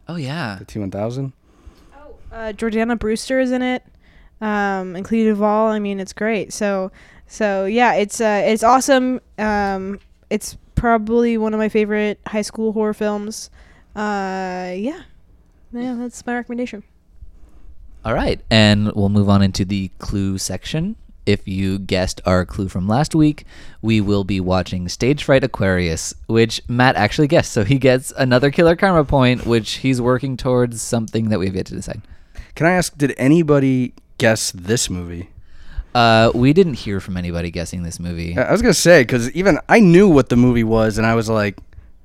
Oh 0.09 0.17
yeah. 0.17 0.57
the 0.59 0.65
T 0.65 0.79
one 0.79 0.91
thousand. 0.91 1.33
Uh, 2.33 2.53
Jordana 2.55 2.99
Brewster 2.99 3.41
is 3.41 3.53
in 3.53 3.61
it. 3.61 3.83
Um, 4.41 4.97
and 4.97 5.05
Clea 5.05 5.25
Duvall. 5.25 5.69
I 5.69 5.79
mean, 5.79 6.01
it's 6.01 6.13
great. 6.15 6.53
So, 6.53 6.91
so 7.33 7.65
yeah, 7.65 7.95
it's 7.95 8.21
uh, 8.21 8.43
it's 8.45 8.63
awesome. 8.63 9.19
Um, 9.39 9.99
it's 10.29 10.59
probably 10.75 11.39
one 11.39 11.55
of 11.55 11.59
my 11.59 11.71
favorite 11.71 12.21
high 12.27 12.43
school 12.43 12.73
horror 12.73 12.93
films. 12.93 13.49
Uh, 13.97 14.77
yeah, 14.77 15.01
yeah, 15.73 15.95
that's 15.99 16.27
my 16.27 16.35
recommendation. 16.35 16.83
All 18.05 18.13
right, 18.13 18.39
and 18.51 18.93
we'll 18.93 19.09
move 19.09 19.31
on 19.31 19.41
into 19.41 19.65
the 19.65 19.91
clue 19.99 20.37
section. 20.37 20.97
If 21.25 21.49
you 21.49 21.79
guessed 21.79 22.21
our 22.27 22.45
clue 22.45 22.69
from 22.69 22.87
last 22.87 23.15
week, 23.15 23.47
we 23.81 24.03
will 24.03 24.25
be 24.25 24.39
watching 24.39 24.87
Stage 24.91 25.25
Fright 25.25 25.43
Aquarius, 25.43 26.13
which 26.27 26.61
Matt 26.69 26.97
actually 26.97 27.29
guessed. 27.29 27.53
So 27.53 27.65
he 27.65 27.79
gets 27.79 28.13
another 28.19 28.51
killer 28.51 28.77
karma 28.77 29.05
point, 29.05 29.47
which 29.47 29.77
he's 29.77 30.03
working 30.03 30.37
towards 30.37 30.83
something 30.83 31.31
that 31.31 31.39
we 31.39 31.47
have 31.47 31.57
yet 31.57 31.65
to 31.67 31.75
decide. 31.75 32.03
Can 32.57 32.67
I 32.67 32.73
ask? 32.73 32.99
Did 32.99 33.15
anybody 33.17 33.95
guess 34.19 34.51
this 34.51 34.91
movie? 34.91 35.31
Uh, 35.95 36.31
we 36.35 36.53
didn't 36.53 36.75
hear 36.75 37.01
from 37.01 37.17
anybody 37.17 37.51
guessing 37.51 37.83
this 37.83 38.01
movie. 38.01 38.37
I 38.37 38.45
I 38.45 38.53
was 38.53 38.63
gonna 38.63 38.75
say 38.75 39.03
because 39.03 39.31
even 39.33 39.59
I 39.69 39.81
knew 39.81 40.09
what 40.09 40.29
the 40.29 40.37
movie 40.37 40.65
was, 40.65 40.97
and 40.99 41.07
I 41.07 41.15
was 41.15 41.29
like, 41.29 41.59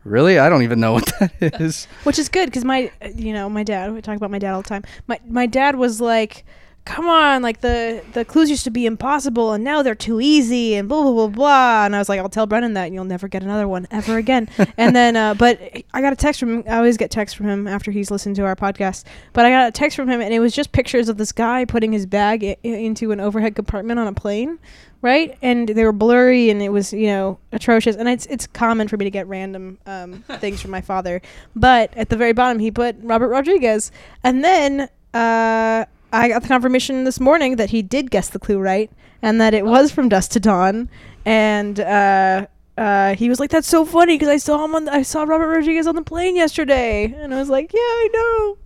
"Really? 0.04 0.40
I 0.40 0.50
don't 0.50 0.64
even 0.64 0.80
know 0.80 0.94
what 0.94 1.06
that 1.20 1.32
is." 1.62 1.88
Which 2.04 2.20
is 2.20 2.28
good 2.30 2.48
because 2.48 2.66
my, 2.66 2.92
uh, 3.02 3.10
you 3.16 3.32
know, 3.34 3.50
my 3.50 3.64
dad. 3.64 3.94
We 3.94 4.02
talk 4.02 4.18
about 4.18 4.32
my 4.32 4.40
dad 4.40 4.54
all 4.54 4.62
the 4.62 4.70
time. 4.70 4.84
My 5.08 5.20
my 5.28 5.46
dad 5.46 5.78
was 5.78 6.02
like 6.02 6.44
come 6.88 7.10
on, 7.10 7.42
like 7.42 7.60
the 7.60 8.02
the 8.14 8.24
clues 8.24 8.50
used 8.50 8.64
to 8.64 8.72
be 8.72 8.86
impossible 8.86 9.52
and 9.52 9.62
now 9.62 9.84
they're 9.84 9.94
too 9.94 10.22
easy 10.22 10.74
and 10.76 10.88
blah 10.88 11.04
blah 11.04 11.12
blah 11.12 11.28
blah. 11.28 11.86
And 11.86 11.94
I 11.94 12.00
was 12.00 12.08
like, 12.08 12.20
I'll 12.20 12.30
tell 12.30 12.48
Brennan 12.48 12.74
that 12.76 12.86
and 12.86 12.96
you'll 12.96 13.04
never 13.04 13.28
get 13.28 13.44
another 13.44 13.68
one 13.68 13.88
ever 13.92 14.18
again. 14.18 14.48
and 14.78 14.96
then, 14.96 15.18
uh, 15.18 15.34
but 15.34 15.60
I 15.94 16.02
got 16.02 16.14
a 16.14 16.16
text 16.16 16.40
from 16.40 16.60
him. 16.60 16.64
I 16.66 16.78
always 16.78 16.96
get 16.96 17.12
texts 17.12 17.36
from 17.36 17.48
him 17.48 17.68
after 17.68 17.92
he's 17.92 18.10
listened 18.10 18.38
to 18.38 18.46
our 18.46 18.56
podcast. 18.56 19.04
But 19.34 19.46
I 19.46 19.50
got 19.50 19.68
a 19.68 19.72
text 19.72 19.98
from 19.98 20.10
him 20.10 20.22
and 20.22 20.34
it 20.34 20.40
was 20.40 20.56
just 20.56 20.72
pictures 20.72 21.10
of 21.10 21.18
this 21.18 21.34
guy 21.34 21.66
putting 21.66 21.92
his 21.92 22.06
bag 22.06 22.44
I- 22.46 22.58
into 22.64 23.12
an 23.12 23.20
overhead 23.20 23.54
compartment 23.56 24.00
on 24.00 24.08
a 24.08 24.14
plane. 24.14 24.58
Right, 25.00 25.38
and 25.44 25.70
they 25.70 25.84
were 25.84 25.92
blurry, 25.92 26.50
and 26.50 26.60
it 26.60 26.70
was 26.70 26.92
you 26.92 27.06
know 27.06 27.38
atrocious. 27.52 27.96
And 27.96 28.10
it's 28.10 28.26
it's 28.26 28.48
common 28.48 28.88
for 28.88 28.98
me 28.98 29.06
to 29.06 29.12
get 29.12 29.28
random 29.28 29.78
um, 29.86 30.24
things 30.40 30.60
from 30.60 30.72
my 30.72 30.82
father, 30.82 31.22
but 31.56 31.96
at 31.96 32.10
the 32.10 32.18
very 32.18 32.34
bottom 32.34 32.58
he 32.58 32.72
put 32.72 32.96
Robert 33.04 33.28
Rodriguez, 33.28 33.92
and 34.24 34.44
then 34.44 34.90
uh, 35.14 35.86
I 36.14 36.30
got 36.30 36.42
the 36.42 36.48
confirmation 36.48 37.04
this 37.04 37.20
morning 37.20 37.58
that 37.58 37.70
he 37.70 37.82
did 37.82 38.12
guess 38.12 38.30
the 38.30 38.40
clue 38.40 38.60
right, 38.60 38.90
and 39.22 39.42
that 39.42 39.54
it 39.54 39.66
was 39.66 39.92
from 39.92 40.10
Dust 40.10 40.32
to 40.34 40.40
Dawn, 40.40 40.90
and 41.26 41.80
uh, 41.80 42.48
uh, 42.78 43.16
he 43.16 43.30
was 43.30 43.40
like, 43.40 43.50
"That's 43.50 43.68
so 43.68 43.86
funny 43.86 44.16
because 44.16 44.30
I 44.30 44.38
saw 44.38 44.64
him 44.64 44.76
on 44.76 44.88
I 44.90 45.02
saw 45.02 45.24
Robert 45.24 45.48
Rodriguez 45.48 45.88
on 45.88 45.96
the 45.96 46.02
plane 46.02 46.36
yesterday," 46.36 47.14
and 47.18 47.34
I 47.34 47.40
was 47.40 47.50
like, 47.50 47.74
"Yeah, 47.74 47.80
I 47.80 48.10
know." 48.14 48.58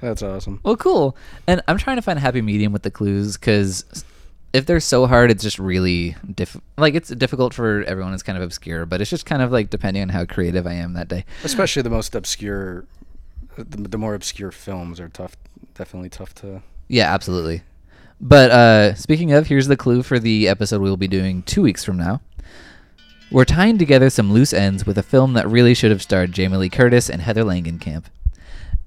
That's 0.00 0.22
awesome. 0.22 0.60
Well, 0.62 0.76
cool. 0.76 1.16
And 1.46 1.60
I'm 1.66 1.78
trying 1.78 1.96
to 1.96 2.02
find 2.02 2.18
a 2.18 2.22
happy 2.22 2.40
medium 2.40 2.72
with 2.72 2.82
the 2.82 2.90
clues 2.90 3.36
because 3.36 3.84
if 4.52 4.66
they're 4.66 4.80
so 4.80 5.06
hard, 5.06 5.30
it's 5.30 5.42
just 5.42 5.58
really 5.58 6.16
diff. 6.34 6.56
Like 6.76 6.94
it's 6.94 7.08
difficult 7.08 7.52
for 7.52 7.82
everyone. 7.82 8.14
It's 8.14 8.22
kind 8.22 8.38
of 8.38 8.44
obscure, 8.44 8.86
but 8.86 9.00
it's 9.00 9.10
just 9.10 9.26
kind 9.26 9.42
of 9.42 9.50
like 9.50 9.70
depending 9.70 10.02
on 10.02 10.08
how 10.10 10.24
creative 10.24 10.66
I 10.66 10.74
am 10.74 10.92
that 10.94 11.08
day. 11.08 11.24
Especially 11.42 11.82
the 11.82 11.90
most 11.90 12.14
obscure, 12.14 12.84
the, 13.56 13.88
the 13.88 13.98
more 13.98 14.14
obscure 14.14 14.52
films 14.52 15.00
are 15.00 15.08
tough. 15.08 15.36
Definitely 15.78 16.08
tough 16.08 16.34
to. 16.36 16.62
Yeah, 16.88 17.14
absolutely. 17.14 17.62
But 18.20 18.50
uh, 18.50 18.94
speaking 18.96 19.32
of, 19.32 19.46
here's 19.46 19.68
the 19.68 19.76
clue 19.76 20.02
for 20.02 20.18
the 20.18 20.48
episode 20.48 20.82
we'll 20.82 20.96
be 20.96 21.06
doing 21.06 21.44
two 21.44 21.62
weeks 21.62 21.84
from 21.84 21.96
now. 21.96 22.20
We're 23.30 23.44
tying 23.44 23.78
together 23.78 24.10
some 24.10 24.32
loose 24.32 24.52
ends 24.52 24.84
with 24.84 24.98
a 24.98 25.04
film 25.04 25.34
that 25.34 25.48
really 25.48 25.74
should 25.74 25.92
have 25.92 26.02
starred 26.02 26.32
Jamie 26.32 26.56
Lee 26.56 26.68
Curtis 26.68 27.08
and 27.08 27.22
Heather 27.22 27.44
Langenkamp. 27.44 28.06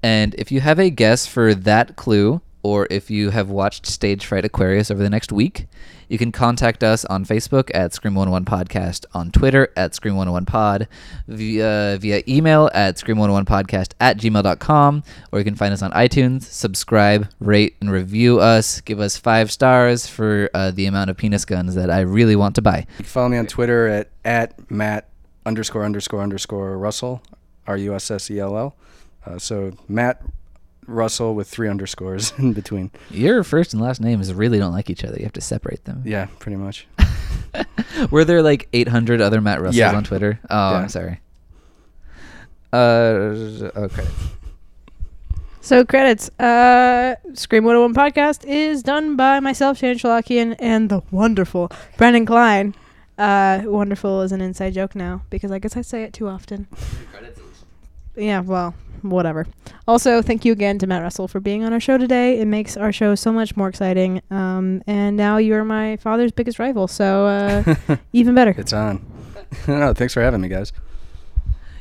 And 0.02 0.34
if 0.34 0.52
you 0.52 0.60
have 0.60 0.78
a 0.78 0.90
guess 0.90 1.26
for 1.26 1.54
that 1.54 1.96
clue, 1.96 2.42
or 2.62 2.86
if 2.90 3.10
you 3.10 3.30
have 3.30 3.50
watched 3.50 3.86
Stage 3.86 4.26
Fright 4.26 4.44
Aquarius 4.44 4.90
over 4.90 5.02
the 5.02 5.10
next 5.10 5.32
week, 5.32 5.66
you 6.08 6.18
can 6.18 6.30
contact 6.30 6.84
us 6.84 7.04
on 7.06 7.24
Facebook 7.24 7.70
at 7.74 7.94
Scream 7.94 8.14
101 8.14 8.44
Podcast, 8.44 9.06
on 9.14 9.30
Twitter 9.30 9.72
at 9.76 9.94
Scream 9.94 10.14
101 10.14 10.44
Pod, 10.44 10.86
via, 11.26 11.96
via 11.98 12.22
email 12.28 12.70
at 12.74 12.98
Scream 12.98 13.16
101 13.18 13.46
Podcast 13.46 13.94
at 13.98 14.18
gmail.com, 14.18 15.02
or 15.32 15.38
you 15.38 15.44
can 15.44 15.54
find 15.54 15.72
us 15.72 15.82
on 15.82 15.90
iTunes, 15.92 16.42
subscribe, 16.42 17.28
rate, 17.40 17.76
and 17.80 17.90
review 17.90 18.40
us. 18.40 18.80
Give 18.82 19.00
us 19.00 19.16
five 19.16 19.50
stars 19.50 20.06
for 20.06 20.50
uh, 20.52 20.70
the 20.70 20.86
amount 20.86 21.08
of 21.08 21.16
penis 21.16 21.44
guns 21.44 21.74
that 21.76 21.90
I 21.90 22.00
really 22.00 22.36
want 22.36 22.54
to 22.56 22.62
buy. 22.62 22.86
You 22.90 22.96
can 22.96 23.04
follow 23.06 23.28
me 23.30 23.38
on 23.38 23.46
Twitter 23.46 23.88
at 23.88 24.10
at 24.24 24.70
Matt 24.70 25.08
underscore 25.46 25.84
underscore 25.84 26.22
underscore 26.22 26.78
Russell, 26.78 27.22
R 27.66 27.76
U 27.76 27.94
S 27.94 28.10
S 28.10 28.30
E 28.30 28.38
L 28.38 28.56
L. 28.56 28.76
Uh, 29.24 29.38
so 29.38 29.72
Matt 29.88 30.22
Russell 30.86 31.34
with 31.34 31.48
three 31.48 31.68
underscores 31.68 32.32
in 32.38 32.52
between. 32.52 32.90
Your 33.10 33.44
first 33.44 33.72
and 33.72 33.82
last 33.82 34.00
names 34.00 34.32
really 34.34 34.58
don't 34.58 34.72
like 34.72 34.90
each 34.90 35.04
other. 35.04 35.16
You 35.16 35.24
have 35.24 35.32
to 35.34 35.40
separate 35.40 35.84
them. 35.84 36.02
Yeah, 36.04 36.26
pretty 36.38 36.56
much. 36.56 36.86
Were 38.10 38.24
there 38.24 38.42
like 38.42 38.68
800 38.72 39.20
other 39.20 39.40
Matt 39.40 39.58
Russells 39.60 39.76
Yeah. 39.76 39.94
on 39.94 40.04
Twitter? 40.04 40.40
Oh, 40.50 40.70
Yeah. 40.72 40.76
I'm 40.78 40.88
sorry. 40.88 41.20
Uh, 42.72 43.70
okay. 43.76 44.04
So 45.60 45.84
credits. 45.84 46.28
Uh, 46.40 47.14
Scream 47.34 47.64
101 47.64 47.94
podcast 47.94 48.44
is 48.46 48.82
done 48.82 49.14
by 49.16 49.38
myself, 49.40 49.78
Shannon 49.78 49.98
Shalakian, 49.98 50.56
and 50.58 50.88
the 50.88 51.02
wonderful 51.10 51.70
Brendan 51.98 52.26
Klein. 52.26 52.74
Uh, 53.18 53.60
wonderful 53.66 54.22
is 54.22 54.32
an 54.32 54.40
inside 54.40 54.72
joke 54.74 54.96
now 54.96 55.22
because 55.30 55.52
I 55.52 55.58
guess 55.58 55.76
I 55.76 55.82
say 55.82 56.02
it 56.02 56.12
too 56.12 56.26
often. 56.28 56.66
Yeah, 58.16 58.40
well, 58.40 58.74
whatever. 59.02 59.46
Also, 59.86 60.22
thank 60.22 60.44
you 60.44 60.52
again 60.52 60.78
to 60.78 60.86
Matt 60.86 61.02
Russell 61.02 61.28
for 61.28 61.40
being 61.40 61.64
on 61.64 61.72
our 61.72 61.80
show 61.80 61.98
today. 61.98 62.40
It 62.40 62.46
makes 62.46 62.76
our 62.76 62.92
show 62.92 63.14
so 63.14 63.32
much 63.32 63.56
more 63.56 63.68
exciting. 63.68 64.22
Um, 64.30 64.82
and 64.86 65.16
now 65.16 65.36
you're 65.36 65.64
my 65.64 65.96
father's 65.96 66.32
biggest 66.32 66.58
rival, 66.58 66.88
so 66.88 67.26
uh, 67.26 67.96
even 68.12 68.34
better. 68.34 68.54
It's 68.56 68.72
on. 68.72 69.04
no, 69.68 69.92
thanks 69.92 70.14
for 70.14 70.22
having 70.22 70.40
me, 70.40 70.48
guys. 70.48 70.72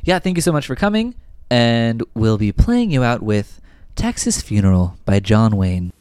Yeah, 0.03 0.19
thank 0.19 0.37
you 0.37 0.41
so 0.41 0.51
much 0.51 0.65
for 0.67 0.75
coming. 0.75 1.15
And 1.49 2.03
we'll 2.13 2.37
be 2.37 2.51
playing 2.51 2.91
you 2.91 3.03
out 3.03 3.21
with 3.21 3.61
Texas 3.95 4.41
Funeral 4.41 4.97
by 5.05 5.19
Jon 5.19 5.57
Wayne. 5.57 5.91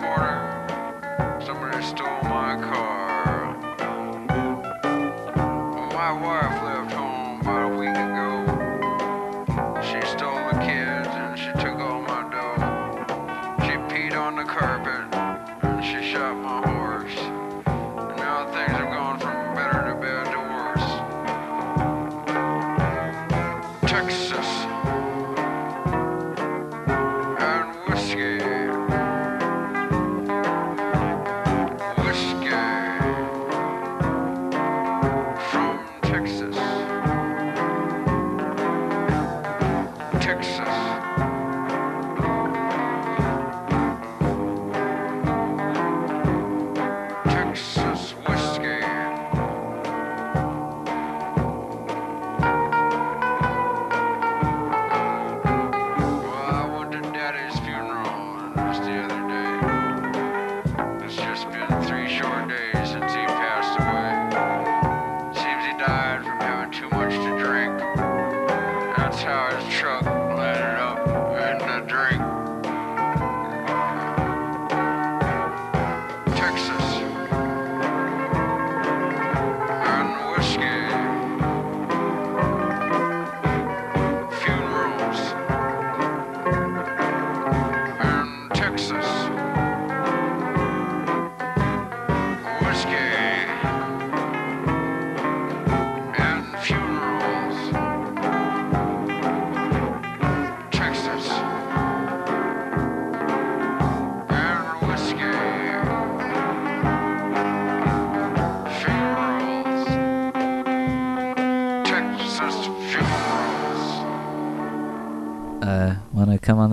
Very 0.00 0.35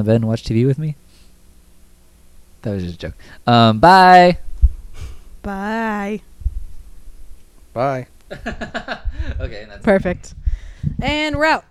the 0.04 0.12
bed 0.12 0.18
and 0.18 0.28
watch 0.28 0.44
TV 0.44 0.66
with 0.66 0.78
me? 0.78 0.96
That 2.62 2.72
was 2.72 2.84
just 2.84 2.96
a 2.96 2.98
joke. 2.98 3.16
Um, 3.46 3.80
bye. 3.80 4.38
Bye. 5.42 6.22
Bye. 7.74 8.08
okay, 8.32 9.66
that's 9.68 9.84
Perfect. 9.84 10.34
And 11.02 11.38
we're 11.38 11.46
out. 11.46 11.66